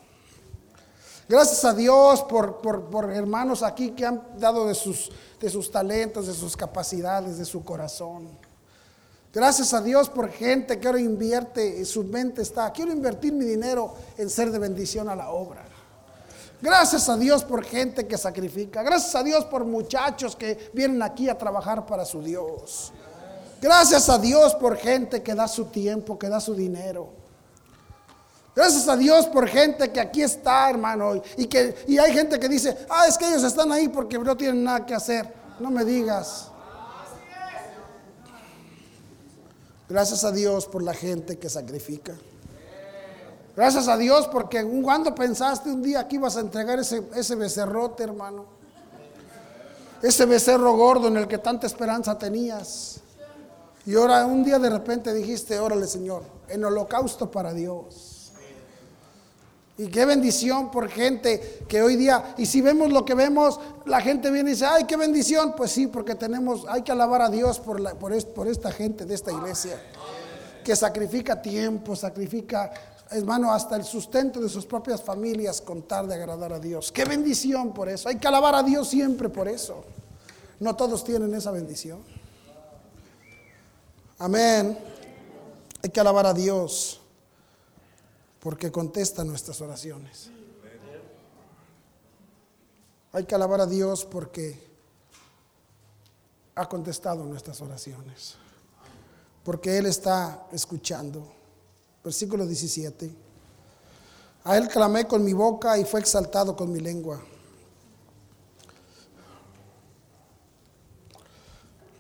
Gracias 1.31 1.65
a 1.65 1.73
Dios 1.73 2.25
por, 2.25 2.57
por, 2.57 3.13
hermanos 3.13 3.63
aquí 3.63 3.93
que 3.93 4.05
han 4.05 4.21
dado 4.37 4.67
de 4.67 4.75
sus, 4.75 5.13
de 5.41 5.49
sus 5.49 5.71
talentos, 5.71 6.27
de 6.27 6.35
sus 6.35 6.57
capacidades, 6.57 7.39
de 7.39 7.45
su 7.45 7.63
corazón. 7.63 8.29
Gracias 9.33 9.73
a 9.73 9.81
Dios 9.81 10.09
por 10.09 10.29
gente 10.29 10.81
que 10.81 10.89
ahora 10.89 10.99
invierte, 10.99 11.85
su 11.85 12.03
mente 12.03 12.43
está, 12.43 12.73
quiero 12.73 12.91
invertir 12.91 13.33
mi 13.33 13.45
dinero 13.45 13.95
en 14.19 14.29
ser 14.29 14.51
de 14.51 14.59
bendición 14.59 15.09
a 15.09 15.15
la 15.15 15.31
obra. 15.31 15.65
Gracias 16.61 17.09
a 17.09 17.17
Dios 17.17 17.45
por 17.45 17.63
gente 17.63 18.09
que 18.09 18.19
sacrifica. 18.19 18.83
Gracias 18.83 19.15
a 19.15 19.23
Dios 19.23 19.45
por 19.45 19.65
muchachos 19.65 20.35
que 20.35 20.73
vienen 20.73 21.01
aquí 21.01 21.29
a 21.29 21.39
trabajar 21.39 21.87
para 21.87 22.05
su 22.05 22.21
Dios. 22.21 22.91
Gracias 23.63 24.09
a 24.09 24.19
Dios 24.19 24.57
por 24.57 24.77
gente 24.77 25.23
que 25.23 25.37
da 25.37 25.47
su 25.47 25.67
tiempo, 25.67 26.19
que 26.19 26.29
da 26.29 26.41
su 26.41 26.57
dinero. 26.57 27.20
Gracias 28.55 28.89
a 28.89 28.97
Dios 28.97 29.27
por 29.27 29.47
gente 29.47 29.91
que 29.91 30.01
aquí 30.01 30.23
está, 30.23 30.69
hermano. 30.71 31.23
Y, 31.37 31.47
que, 31.47 31.85
y 31.87 31.99
hay 31.99 32.13
gente 32.13 32.39
que 32.39 32.49
dice, 32.49 32.77
ah, 32.89 33.07
es 33.07 33.17
que 33.17 33.29
ellos 33.29 33.45
están 33.45 33.71
ahí 33.71 33.89
porque 33.89 34.19
no 34.19 34.37
tienen 34.37 34.65
nada 34.65 34.85
que 34.85 34.95
hacer. 34.95 35.33
No 35.61 35.71
me 35.71 35.85
digas. 35.85 36.49
Gracias 39.89 40.25
a 40.25 40.33
Dios 40.33 40.67
por 40.67 40.83
la 40.83 40.95
gente 40.95 41.39
que 41.39 41.49
sacrifica. 41.49 42.15
Gracias 43.57 43.89
a 43.89 43.97
Dios 43.97 44.29
porque 44.29 44.65
cuando 44.83 45.15
pensaste 45.15 45.71
un 45.71 45.83
día 45.83 46.07
que 46.07 46.17
ibas 46.17 46.37
a 46.37 46.41
entregar 46.41 46.79
ese, 46.79 47.03
ese 47.15 47.35
becerrote, 47.35 48.05
hermano. 48.05 48.47
Ese 50.03 50.25
becerro 50.25 50.77
gordo 50.77 51.09
en 51.09 51.17
el 51.19 51.29
que 51.29 51.39
tanta 51.39 51.67
esperanza 51.67 52.17
tenías. 52.17 53.01
Y 53.85 53.95
ahora 53.97 54.25
un 54.27 54.45
día 54.45 54.59
de 54.59 54.71
repente 54.71 55.13
dijiste, 55.13 55.59
órale 55.59 55.87
Señor, 55.87 56.23
en 56.49 56.65
holocausto 56.65 57.31
para 57.31 57.53
Dios. 57.53 58.20
Y 59.81 59.87
qué 59.87 60.05
bendición 60.05 60.71
por 60.71 60.91
gente 60.91 61.65
que 61.67 61.81
hoy 61.81 61.97
día, 61.97 62.35
y 62.37 62.45
si 62.45 62.61
vemos 62.61 62.93
lo 62.93 63.03
que 63.03 63.15
vemos, 63.15 63.59
la 63.87 64.03
gente 64.03 64.31
viene 64.31 64.51
y 64.51 64.53
dice, 64.53 64.67
ay, 64.67 64.85
qué 64.85 64.95
bendición. 64.95 65.55
Pues 65.57 65.71
sí, 65.71 65.87
porque 65.87 66.15
tenemos, 66.15 66.67
hay 66.69 66.83
que 66.83 66.93
alabar 66.93 67.23
a 67.23 67.31
Dios 67.31 67.59
por, 67.59 67.97
por 67.97 68.47
esta 68.47 68.73
gente 68.73 69.07
de 69.07 69.15
esta 69.15 69.33
iglesia, 69.33 69.81
que 70.63 70.77
sacrifica 70.77 71.41
tiempo, 71.41 71.97
sacrifica, 71.97 72.71
hermano, 73.11 73.51
hasta 73.55 73.75
el 73.77 73.85
sustento 73.85 74.39
de 74.39 74.51
sus 74.51 74.67
propias 74.67 75.03
familias 75.03 75.63
con 75.63 75.81
tal 75.81 76.09
de 76.09 76.15
agradar 76.17 76.53
a 76.53 76.59
Dios. 76.59 76.93
Qué 76.93 77.07
bendición 77.07 77.73
por 77.73 77.89
eso. 77.89 78.11
Hay 78.11 78.17
que 78.17 78.29
alabar 78.29 78.57
a 78.57 78.63
Dios 78.63 78.87
siempre 78.87 79.31
por 79.31 79.49
eso. 79.49 79.83
No 80.59 80.77
todos 80.77 81.03
tienen 81.05 81.35
esa 81.35 81.53
bendición. 81.53 82.01
Amén. 84.19 84.77
Hay 85.83 85.89
que 85.89 86.01
alabar 86.01 86.27
a 86.27 86.35
Dios 86.35 87.00
porque 88.41 88.73
contesta 88.73 89.23
nuestras 89.23 89.61
oraciones. 89.61 90.31
Hay 93.13 93.25
que 93.25 93.35
alabar 93.35 93.61
a 93.61 93.67
Dios 93.67 94.05
porque 94.05 94.59
ha 96.55 96.69
contestado 96.69 97.25
nuestras 97.25 97.61
oraciones. 97.61 98.37
Porque 99.45 99.79
Él 99.79 99.87
está 99.87 100.47
escuchando. 100.53 101.27
Versículo 102.03 102.47
17. 102.47 103.11
A 104.45 104.57
Él 104.57 104.69
clamé 104.69 105.07
con 105.07 105.25
mi 105.25 105.33
boca 105.33 105.77
y 105.79 105.85
fue 105.85 106.01
exaltado 106.01 106.57
con 106.57 106.73
mi 106.73 106.81
lengua. 106.81 107.21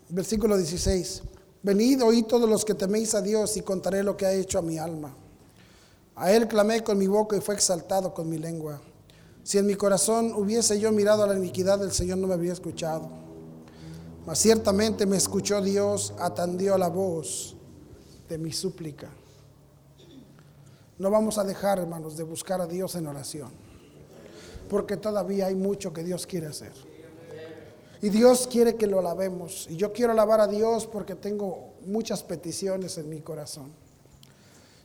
Versículo 0.09 0.57
16. 0.57 1.23
Venid, 1.62 2.03
oíd 2.03 2.25
todos 2.25 2.49
los 2.49 2.65
que 2.65 2.75
teméis 2.75 3.15
a 3.15 3.21
Dios 3.21 3.57
y 3.57 3.62
contaré 3.62 4.03
lo 4.03 4.17
que 4.17 4.27
ha 4.27 4.33
hecho 4.33 4.59
a 4.59 4.62
mi 4.62 4.79
alma. 4.79 5.15
A 6.20 6.30
Él 6.30 6.47
clamé 6.48 6.84
con 6.84 6.98
mi 6.98 7.06
boca 7.06 7.34
y 7.34 7.40
fue 7.40 7.55
exaltado 7.55 8.12
con 8.12 8.28
mi 8.28 8.36
lengua. 8.36 8.78
Si 9.42 9.56
en 9.56 9.64
mi 9.64 9.74
corazón 9.74 10.34
hubiese 10.34 10.78
yo 10.78 10.92
mirado 10.92 11.22
a 11.22 11.26
la 11.26 11.34
iniquidad 11.34 11.78
del 11.78 11.92
Señor, 11.92 12.18
no 12.18 12.26
me 12.26 12.34
habría 12.34 12.52
escuchado. 12.52 13.09
Mas 14.26 14.38
ciertamente 14.38 15.06
me 15.06 15.16
escuchó 15.16 15.62
Dios, 15.62 16.12
atendió 16.18 16.74
a 16.74 16.78
la 16.78 16.88
voz 16.88 17.56
de 18.28 18.36
mi 18.36 18.52
súplica. 18.52 19.09
No 20.98 21.10
vamos 21.10 21.38
a 21.38 21.44
dejar, 21.44 21.78
hermanos, 21.78 22.18
de 22.18 22.24
buscar 22.24 22.60
a 22.60 22.66
Dios 22.66 22.97
en 22.97 23.06
oración, 23.06 23.48
porque 24.68 24.98
todavía 24.98 25.47
hay 25.47 25.55
mucho 25.55 25.94
que 25.94 26.05
Dios 26.05 26.26
quiere 26.26 26.48
hacer. 26.48 26.74
Y 28.02 28.10
Dios 28.10 28.47
quiere 28.47 28.74
que 28.76 28.86
lo 28.86 28.98
alabemos. 28.98 29.66
Y 29.70 29.76
yo 29.76 29.90
quiero 29.94 30.12
alabar 30.12 30.40
a 30.40 30.47
Dios 30.47 30.86
porque 30.86 31.14
tengo 31.14 31.70
muchas 31.86 32.22
peticiones 32.22 32.98
en 32.98 33.09
mi 33.09 33.22
corazón. 33.22 33.80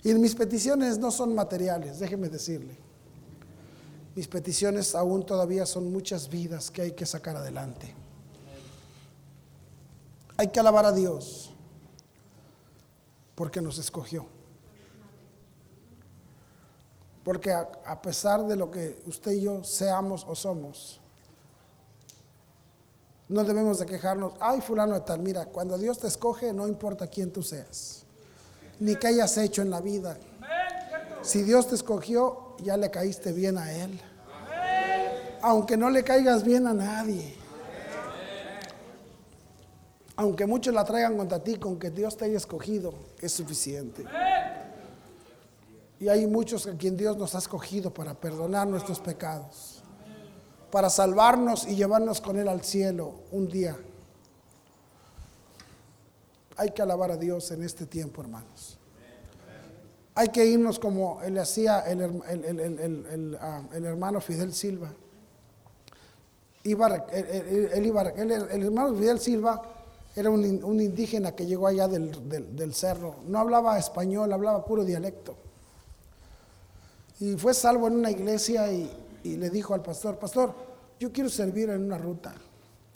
Y 0.05 0.13
mis 0.13 0.35
peticiones 0.35 0.99
no 0.99 1.09
son 1.09 1.33
materiales, 1.33 1.97
déjeme 1.97 2.29
decirle. 2.29 2.77
Mis 4.13 4.27
peticiones 4.27 4.93
aún 4.93 5.25
todavía 5.25 5.65
son 5.65 5.91
muchas 5.91 6.29
vidas 6.29 6.69
que 6.69 6.83
hay 6.83 6.91
que 6.91 7.07
sacar 7.07 7.35
adelante. 7.35 7.91
Hay 10.37 10.49
que 10.49 10.59
alabar 10.59 10.85
a 10.85 10.91
Dios 10.91 11.51
porque 13.33 13.61
nos 13.61 13.79
escogió. 13.79 14.27
Porque 17.23 17.51
a, 17.51 17.99
pesar 18.03 18.45
de 18.45 18.55
lo 18.55 18.69
que 18.69 19.01
usted 19.07 19.31
y 19.31 19.41
yo 19.41 19.63
seamos 19.63 20.23
o 20.29 20.35
somos, 20.35 21.01
no 23.27 23.43
debemos 23.43 23.79
de 23.79 23.87
quejarnos, 23.87 24.33
ay 24.39 24.61
fulano 24.61 24.93
de 24.93 25.01
tal, 25.01 25.19
mira, 25.19 25.47
cuando 25.47 25.79
Dios 25.79 25.97
te 25.97 26.05
escoge 26.05 26.53
no 26.53 26.67
importa 26.67 27.07
quién 27.07 27.33
tú 27.33 27.41
seas, 27.41 28.04
ni 28.79 28.95
qué 28.95 29.07
hayas 29.07 29.37
hecho 29.37 29.61
en 29.61 29.69
la 29.69 29.81
vida. 29.81 30.17
Si 31.21 31.43
Dios 31.43 31.67
te 31.67 31.75
escogió, 31.75 32.55
ya 32.61 32.77
le 32.77 32.91
caíste 32.91 33.31
bien 33.31 33.57
a 33.57 33.71
Él. 33.71 33.99
Aunque 35.41 35.77
no 35.77 35.89
le 35.89 36.03
caigas 36.03 36.43
bien 36.43 36.67
a 36.67 36.73
nadie. 36.73 37.35
Aunque 40.17 40.45
muchos 40.45 40.73
la 40.73 40.85
traigan 40.85 41.17
contra 41.17 41.43
ti, 41.43 41.55
con 41.55 41.77
que 41.77 41.89
Dios 41.89 42.15
te 42.15 42.25
haya 42.25 42.37
escogido, 42.37 42.93
es 43.19 43.31
suficiente. 43.31 44.05
Y 45.99 46.07
hay 46.07 46.25
muchos 46.27 46.67
a 46.67 46.73
quien 46.73 46.95
Dios 46.95 47.17
nos 47.17 47.35
ha 47.35 47.39
escogido 47.39 47.93
para 47.93 48.13
perdonar 48.13 48.67
nuestros 48.67 48.99
pecados 48.99 49.75
para 50.75 50.89
salvarnos 50.89 51.65
y 51.69 51.75
llevarnos 51.77 52.19
con 52.19 52.37
Él 52.37 52.49
al 52.49 52.61
cielo 52.61 53.13
un 53.31 53.47
día. 53.47 53.77
Hay 56.57 56.71
que 56.71 56.81
alabar 56.81 57.11
a 57.11 57.17
Dios 57.17 57.51
en 57.51 57.63
este 57.63 57.85
tiempo, 57.85 58.21
hermanos. 58.21 58.77
Hay 60.13 60.29
que 60.29 60.45
irnos 60.45 60.79
como 60.79 61.19
le 61.29 61.39
hacía 61.41 61.79
el, 61.81 63.37
ah, 63.41 63.63
hermano 63.73 64.21
Fidel 64.21 64.53
Silva. 64.53 64.93
el, 66.63 67.85
hermano 68.63 68.95
Fidel 68.95 69.19
Silva 69.19 69.61
era 70.15 70.29
un, 70.29 70.79
indígena 70.79 71.35
que 71.35 71.45
llegó 71.45 71.67
allá 71.67 71.89
del, 71.89 72.73
cerro. 72.73 73.17
No 73.27 73.39
hablaba 73.39 73.77
español, 73.77 74.31
hablaba 74.31 74.63
puro 74.63 74.85
dialecto. 74.85 75.35
Y 77.19 77.35
fue 77.35 77.53
salvo 77.53 77.87
en 77.87 77.95
una 77.95 78.11
iglesia 78.11 78.71
y 78.71 78.89
le 79.23 79.49
dijo 79.49 79.73
al 79.73 79.81
pastor, 79.81 80.17
pastor, 80.17 80.53
yo 80.97 81.11
quiero 81.11 81.29
servir 81.29 81.69
en 81.69 81.83
una 81.83 81.97
ruta. 81.97 82.33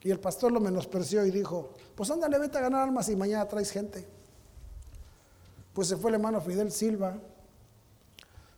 Y 0.04 0.12
el 0.12 0.20
pastor 0.20 0.52
lo 0.52 0.60
menospreció 0.60 1.26
y 1.26 1.32
dijo, 1.32 1.72
pues 1.96 2.10
ándale, 2.10 2.40
vete 2.40 2.58
a 2.58 2.62
ganar 2.62 2.84
almas 2.84 3.10
y 3.10 3.16
mañana 3.16 3.48
traes 3.48 3.72
gente. 3.72 4.08
Pues 5.74 5.88
se 5.88 5.98
fue 5.98 6.12
el 6.12 6.16
hermano 6.16 6.42
Fidel 6.42 6.72
Silva, 6.72 7.18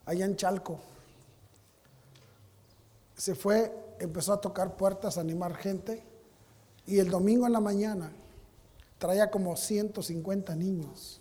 allá 0.05 0.25
en 0.25 0.35
Chalco. 0.35 0.79
Se 3.15 3.35
fue, 3.35 3.73
empezó 3.99 4.33
a 4.33 4.41
tocar 4.41 4.75
puertas, 4.75 5.17
a 5.17 5.21
animar 5.21 5.55
gente. 5.55 6.03
Y 6.85 6.99
el 6.99 7.09
domingo 7.09 7.45
en 7.45 7.53
la 7.53 7.59
mañana 7.59 8.11
traía 8.97 9.29
como 9.29 9.55
150 9.55 10.55
niños. 10.55 11.19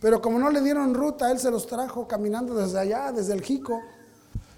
Pero 0.00 0.20
como 0.20 0.38
no 0.38 0.50
le 0.50 0.60
dieron 0.60 0.94
ruta, 0.94 1.30
él 1.30 1.38
se 1.38 1.50
los 1.50 1.66
trajo 1.66 2.08
caminando 2.08 2.54
desde 2.54 2.78
allá, 2.78 3.12
desde 3.12 3.34
el 3.34 3.42
Jico. 3.42 3.80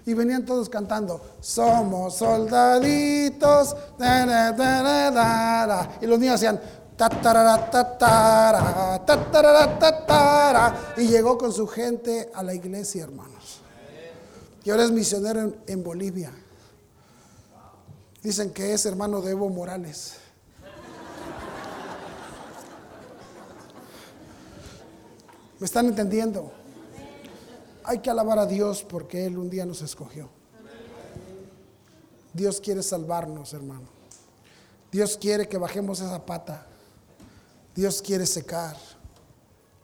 Y 0.05 0.13
venían 0.13 0.45
todos 0.45 0.69
cantando, 0.69 1.19
somos 1.41 2.17
soldaditos. 2.17 3.75
y 6.01 6.05
los 6.05 6.19
niños 6.19 6.35
hacían, 6.35 6.61
y 10.97 11.07
llegó 11.07 11.37
con 11.37 11.51
su 11.51 11.67
gente 11.67 12.31
a 12.33 12.43
la 12.43 12.53
iglesia, 12.53 13.03
hermanos. 13.03 13.61
Y 14.63 14.69
ahora 14.71 14.85
es 14.85 14.91
misionero 14.91 15.53
en, 15.67 15.83
Bolivia. 15.83 16.31
Dicen 18.23 18.51
que 18.51 18.73
es 18.73 18.85
hermano 18.85 19.21
de 19.21 19.31
Evo 19.31 19.49
Morales. 19.49 20.15
¿Me 25.59 25.65
están 25.65 25.85
entendiendo? 25.87 26.51
Hay 27.87 27.99
que 27.99 28.09
alabar 28.09 28.39
a 28.39 28.45
Dios 28.45 28.83
porque 28.83 29.25
Él 29.25 29.37
un 29.37 29.49
día 29.49 29.65
nos 29.65 29.81
escogió. 29.81 30.29
Dios 32.33 32.59
quiere 32.59 32.83
salvarnos, 32.83 33.53
hermano. 33.53 33.87
Dios 34.91 35.17
quiere 35.17 35.47
que 35.47 35.57
bajemos 35.57 35.99
esa 35.99 36.25
pata. 36.25 36.65
Dios 37.75 38.01
quiere 38.01 38.25
secar 38.25 38.75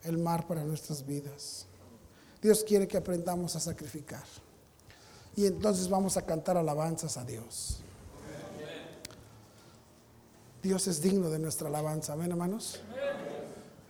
el 0.03 0.17
mar 0.17 0.47
para 0.47 0.63
nuestras 0.63 1.05
vidas. 1.05 1.67
Dios 2.41 2.63
quiere 2.63 2.87
que 2.87 2.97
aprendamos 2.97 3.55
a 3.55 3.59
sacrificar. 3.59 4.23
Y 5.35 5.45
entonces 5.45 5.87
vamos 5.87 6.17
a 6.17 6.25
cantar 6.25 6.57
alabanzas 6.57 7.17
a 7.17 7.23
Dios. 7.23 7.81
Dios 10.61 10.87
es 10.87 11.01
digno 11.01 11.29
de 11.29 11.39
nuestra 11.39 11.67
alabanza. 11.67 12.13
Amén, 12.13 12.31
hermanos. 12.31 12.81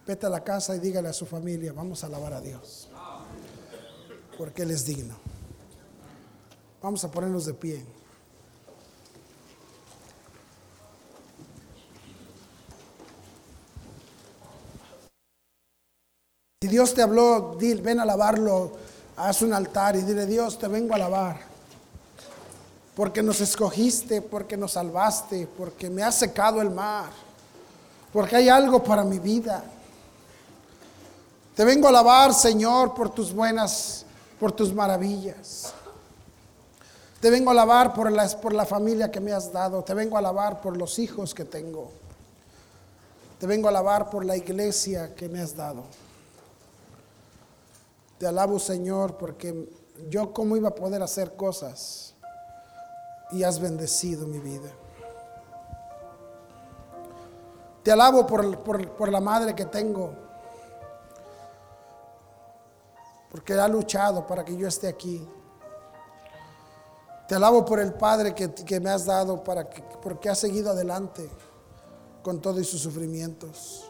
Vete 0.06 0.26
a 0.26 0.30
la 0.30 0.44
casa 0.44 0.76
y 0.76 0.80
dígale 0.80 1.10
a 1.10 1.14
su 1.14 1.26
familia, 1.26 1.74
vamos 1.74 2.04
a 2.04 2.08
alabar 2.08 2.34
a 2.34 2.42
Dios. 2.42 2.90
Porque 4.38 4.64
Él 4.64 4.72
es 4.72 4.86
digno. 4.86 5.16
Vamos 6.82 7.04
a 7.04 7.12
ponernos 7.12 7.46
de 7.46 7.54
pie. 7.54 7.86
Si 16.64 16.68
Dios 16.68 16.94
te 16.94 17.02
habló, 17.02 17.58
ven 17.58 18.00
a 18.00 18.04
alabarlo, 18.04 18.74
haz 19.18 19.42
un 19.42 19.52
altar 19.54 19.96
y 19.96 20.02
dile, 20.02 20.28
Dios, 20.28 20.60
te 20.60 20.68
vengo 20.68 20.94
a 20.94 20.96
alabar. 20.96 21.40
Porque 22.96 23.24
nos 23.24 23.42
escogiste, 23.42 24.22
porque 24.22 24.58
nos 24.58 24.74
salvaste, 24.74 25.48
porque 25.58 25.90
me 25.90 26.04
has 26.04 26.20
secado 26.20 26.62
el 26.62 26.70
mar, 26.70 27.10
porque 28.14 28.36
hay 28.36 28.50
algo 28.50 28.84
para 28.84 29.04
mi 29.04 29.18
vida. 29.18 29.64
Te 31.56 31.66
vengo 31.66 31.88
a 31.88 31.90
alabar, 31.90 32.34
Señor, 32.34 32.94
por 32.94 33.10
tus 33.10 33.34
buenas, 33.34 34.06
por 34.42 34.52
tus 34.52 34.74
maravillas. 34.74 35.72
Te 37.20 37.30
vengo 37.30 37.52
a 37.52 37.54
alabar 37.54 37.94
por 37.94 38.12
la, 38.12 38.28
por 38.28 38.54
la 38.54 38.66
familia 38.66 39.12
que 39.12 39.20
me 39.20 39.32
has 39.32 39.54
dado. 39.54 39.84
Te 39.84 39.94
vengo 39.94 40.16
a 40.16 40.20
alabar 40.20 40.62
por 40.62 40.76
los 40.76 40.98
hijos 40.98 41.36
que 41.36 41.46
tengo. 41.46 41.92
Te 43.40 43.46
vengo 43.46 43.68
a 43.68 43.70
alabar 43.70 44.10
por 44.10 44.26
la 44.26 44.36
iglesia 44.36 45.14
que 45.14 45.30
me 45.30 45.40
has 45.40 45.56
dado. 45.56 45.84
Te 48.18 48.26
alabo, 48.26 48.58
Señor, 48.58 49.16
porque 49.16 49.70
yo 50.10 50.34
cómo 50.34 50.58
iba 50.58 50.70
a 50.70 50.76
poder 50.76 51.04
hacer 51.04 51.36
cosas 51.36 52.16
y 53.32 53.44
has 53.44 53.60
bendecido 53.60 54.26
mi 54.26 54.40
vida. 54.40 54.72
Te 57.84 57.92
alabo 57.92 58.26
por, 58.26 58.58
por, 58.64 59.12
la 59.12 59.22
madre 59.22 59.54
que 59.54 59.66
tengo, 59.66 60.16
porque 63.32 63.54
ha 63.54 63.68
luchado 63.68 64.28
para 64.28 64.44
que 64.44 64.56
yo 64.56 64.68
esté 64.68 64.88
aquí. 64.88 65.26
Te 67.28 67.36
alabo 67.36 67.64
por 67.64 67.80
el 67.80 67.94
Padre 67.94 68.36
que, 68.36 68.54
que 68.54 68.80
me 68.80 68.90
has 68.90 69.06
dado, 69.06 69.42
para 69.42 69.70
que, 69.70 69.82
porque 70.02 70.30
ha 70.30 70.36
seguido 70.36 70.72
adelante 70.72 71.30
con 72.22 72.42
todos 72.42 72.68
sus 72.68 72.82
sufrimientos. 72.82 73.86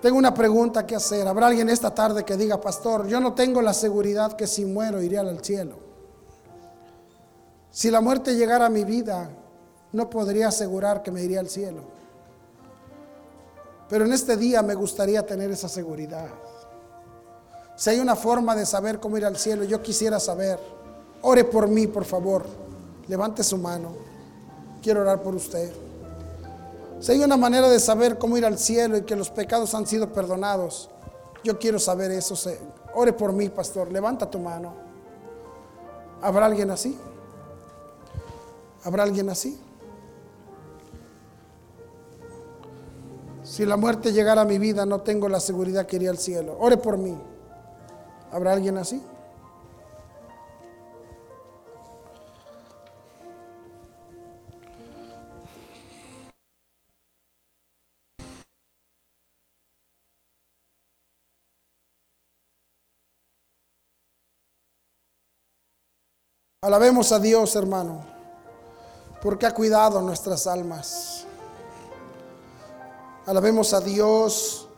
Tengo 0.00 0.18
una 0.18 0.34
pregunta 0.34 0.84
que 0.84 0.96
hacer. 0.96 1.28
¿Habrá 1.28 1.46
alguien 1.46 1.68
esta 1.68 1.94
tarde 1.94 2.24
que 2.24 2.36
diga, 2.36 2.60
pastor, 2.60 3.06
yo 3.06 3.20
no 3.20 3.34
tengo 3.34 3.62
la 3.62 3.74
seguridad 3.74 4.32
que 4.32 4.46
si 4.46 4.64
muero 4.64 5.00
iré 5.00 5.18
al 5.18 5.44
cielo? 5.44 5.76
Si 7.70 7.90
la 7.90 8.00
muerte 8.00 8.34
llegara 8.34 8.66
a 8.66 8.70
mi 8.70 8.84
vida, 8.84 9.30
no 9.92 10.10
podría 10.10 10.48
asegurar 10.48 11.02
que 11.02 11.12
me 11.12 11.22
iría 11.22 11.40
al 11.40 11.48
cielo. 11.48 12.01
Pero 13.92 14.06
en 14.06 14.12
este 14.14 14.38
día 14.38 14.62
me 14.62 14.74
gustaría 14.74 15.20
tener 15.26 15.50
esa 15.50 15.68
seguridad. 15.68 16.28
Si 17.76 17.90
hay 17.90 18.00
una 18.00 18.16
forma 18.16 18.56
de 18.56 18.64
saber 18.64 18.98
cómo 18.98 19.18
ir 19.18 19.26
al 19.26 19.36
cielo, 19.36 19.64
yo 19.64 19.82
quisiera 19.82 20.18
saber. 20.18 20.58
Ore 21.20 21.44
por 21.44 21.68
mí, 21.68 21.86
por 21.86 22.06
favor. 22.06 22.46
Levante 23.06 23.44
su 23.44 23.58
mano. 23.58 23.90
Quiero 24.80 25.02
orar 25.02 25.22
por 25.22 25.34
usted. 25.34 25.70
Si 27.00 27.12
hay 27.12 27.22
una 27.22 27.36
manera 27.36 27.68
de 27.68 27.78
saber 27.78 28.16
cómo 28.16 28.38
ir 28.38 28.46
al 28.46 28.58
cielo 28.58 28.96
y 28.96 29.02
que 29.02 29.14
los 29.14 29.28
pecados 29.28 29.74
han 29.74 29.86
sido 29.86 30.10
perdonados, 30.10 30.88
yo 31.44 31.58
quiero 31.58 31.78
saber 31.78 32.12
eso. 32.12 32.34
Ore 32.94 33.12
por 33.12 33.34
mí, 33.34 33.50
pastor. 33.50 33.92
Levanta 33.92 34.30
tu 34.30 34.38
mano. 34.38 34.72
¿Habrá 36.22 36.46
alguien 36.46 36.70
así? 36.70 36.98
¿Habrá 38.84 39.02
alguien 39.02 39.28
así? 39.28 39.60
Si 43.52 43.66
la 43.66 43.76
muerte 43.76 44.14
llegara 44.14 44.40
a 44.40 44.44
mi 44.46 44.56
vida, 44.56 44.86
no 44.86 45.02
tengo 45.02 45.28
la 45.28 45.38
seguridad 45.38 45.84
que 45.84 45.96
iría 45.96 46.08
al 46.08 46.16
cielo. 46.16 46.56
Ore 46.58 46.78
por 46.78 46.96
mí. 46.96 47.14
¿Habrá 48.30 48.54
alguien 48.54 48.78
así? 48.78 48.98
Alabemos 66.62 67.12
a 67.12 67.18
Dios, 67.18 67.54
hermano, 67.54 68.02
porque 69.20 69.44
ha 69.44 69.52
cuidado 69.52 70.00
nuestras 70.00 70.46
almas. 70.46 71.26
Alabemos 73.26 73.72
a 73.72 73.80
Dios 73.80 74.68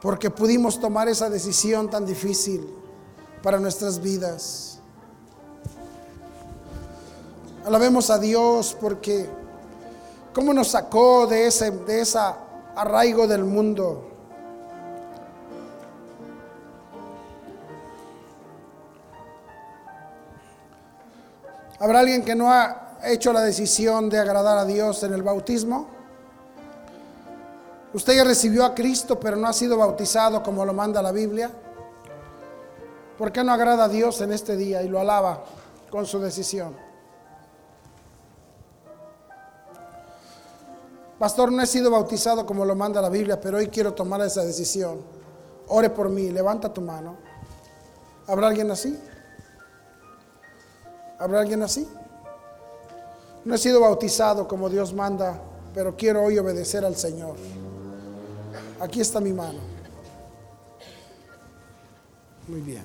porque 0.00 0.30
pudimos 0.30 0.80
tomar 0.80 1.08
esa 1.08 1.28
decisión 1.30 1.88
tan 1.90 2.06
difícil 2.06 2.68
para 3.42 3.58
nuestras 3.60 4.00
vidas. 4.00 4.78
Alabemos 7.64 8.10
a 8.10 8.18
Dios 8.18 8.76
porque 8.80 9.28
cómo 10.32 10.52
nos 10.52 10.68
sacó 10.68 11.26
de 11.26 11.46
ese 11.46 11.70
de 11.70 12.00
esa 12.00 12.38
arraigo 12.74 13.26
del 13.26 13.44
mundo 13.44 14.12
¿Habrá 21.82 21.98
alguien 21.98 22.24
que 22.24 22.36
no 22.36 22.48
ha 22.52 22.96
hecho 23.02 23.32
la 23.32 23.40
decisión 23.40 24.08
de 24.08 24.16
agradar 24.16 24.56
a 24.56 24.64
Dios 24.64 25.02
en 25.02 25.14
el 25.14 25.22
bautismo? 25.24 25.88
Usted 27.94 28.16
ya 28.16 28.24
recibió 28.24 28.64
a 28.64 28.74
Cristo, 28.74 29.20
pero 29.20 29.36
no 29.36 29.46
ha 29.46 29.52
sido 29.52 29.76
bautizado 29.76 30.42
como 30.42 30.64
lo 30.64 30.72
manda 30.72 31.02
la 31.02 31.12
Biblia. 31.12 31.50
¿Por 33.18 33.30
qué 33.30 33.44
no 33.44 33.52
agrada 33.52 33.84
a 33.84 33.88
Dios 33.88 34.20
en 34.22 34.32
este 34.32 34.56
día 34.56 34.82
y 34.82 34.88
lo 34.88 34.98
alaba 34.98 35.44
con 35.90 36.06
su 36.06 36.18
decisión? 36.18 36.74
Pastor, 41.18 41.52
no 41.52 41.62
he 41.62 41.66
sido 41.66 41.90
bautizado 41.90 42.46
como 42.46 42.64
lo 42.64 42.74
manda 42.74 43.00
la 43.00 43.10
Biblia, 43.10 43.40
pero 43.40 43.58
hoy 43.58 43.68
quiero 43.68 43.92
tomar 43.92 44.20
esa 44.22 44.42
decisión. 44.42 45.00
Ore 45.68 45.90
por 45.90 46.08
mí, 46.08 46.30
levanta 46.30 46.72
tu 46.72 46.80
mano. 46.80 47.16
¿Habrá 48.26 48.48
alguien 48.48 48.70
así? 48.70 48.98
¿Habrá 51.18 51.40
alguien 51.40 51.62
así? 51.62 51.86
No 53.44 53.54
he 53.54 53.58
sido 53.58 53.80
bautizado 53.80 54.48
como 54.48 54.68
Dios 54.68 54.94
manda, 54.94 55.40
pero 55.74 55.96
quiero 55.96 56.24
hoy 56.24 56.38
obedecer 56.38 56.84
al 56.84 56.96
Señor. 56.96 57.36
Aquí 58.82 59.00
está 59.00 59.20
mi 59.20 59.32
mano. 59.32 59.60
Muy 62.48 62.60
bien. 62.60 62.84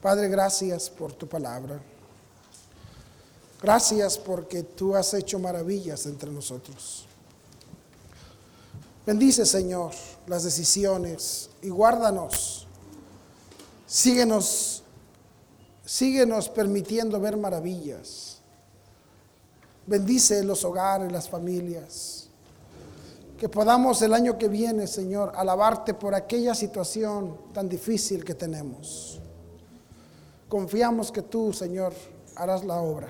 Padre, 0.00 0.28
gracias 0.28 0.88
por 0.88 1.12
tu 1.12 1.26
palabra. 1.26 1.80
Gracias 3.60 4.16
porque 4.16 4.62
tú 4.62 4.94
has 4.94 5.12
hecho 5.12 5.38
maravillas 5.38 6.06
entre 6.06 6.30
nosotros. 6.30 7.06
Bendice, 9.04 9.44
Señor, 9.44 9.92
las 10.26 10.44
decisiones 10.44 11.50
y 11.60 11.70
guárdanos. 11.70 12.66
Síguenos 13.86 14.78
Síguenos 15.88 16.50
permitiendo 16.50 17.18
ver 17.18 17.38
maravillas. 17.38 18.40
Bendice 19.86 20.44
los 20.44 20.62
hogares, 20.62 21.10
las 21.10 21.30
familias. 21.30 22.27
Que 23.38 23.48
podamos 23.48 24.02
el 24.02 24.14
año 24.14 24.36
que 24.36 24.48
viene, 24.48 24.88
Señor, 24.88 25.32
alabarte 25.36 25.94
por 25.94 26.12
aquella 26.14 26.54
situación 26.54 27.38
tan 27.52 27.68
difícil 27.68 28.24
que 28.24 28.34
tenemos. 28.34 29.20
Confiamos 30.48 31.12
que 31.12 31.22
tú, 31.22 31.52
Señor, 31.52 31.92
harás 32.34 32.64
la 32.64 32.80
obra. 32.80 33.08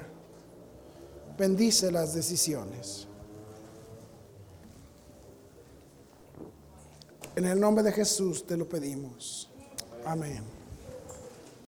Bendice 1.39 1.91
las 1.91 2.15
decisiones. 2.15 3.07
En 7.35 7.47
el 7.47 7.59
nombre 7.59 7.83
de 7.85 7.93
Jesús 7.93 8.45
te 8.45 8.57
lo 8.57 8.69
pedimos. 8.69 9.49
Amén. 10.05 10.58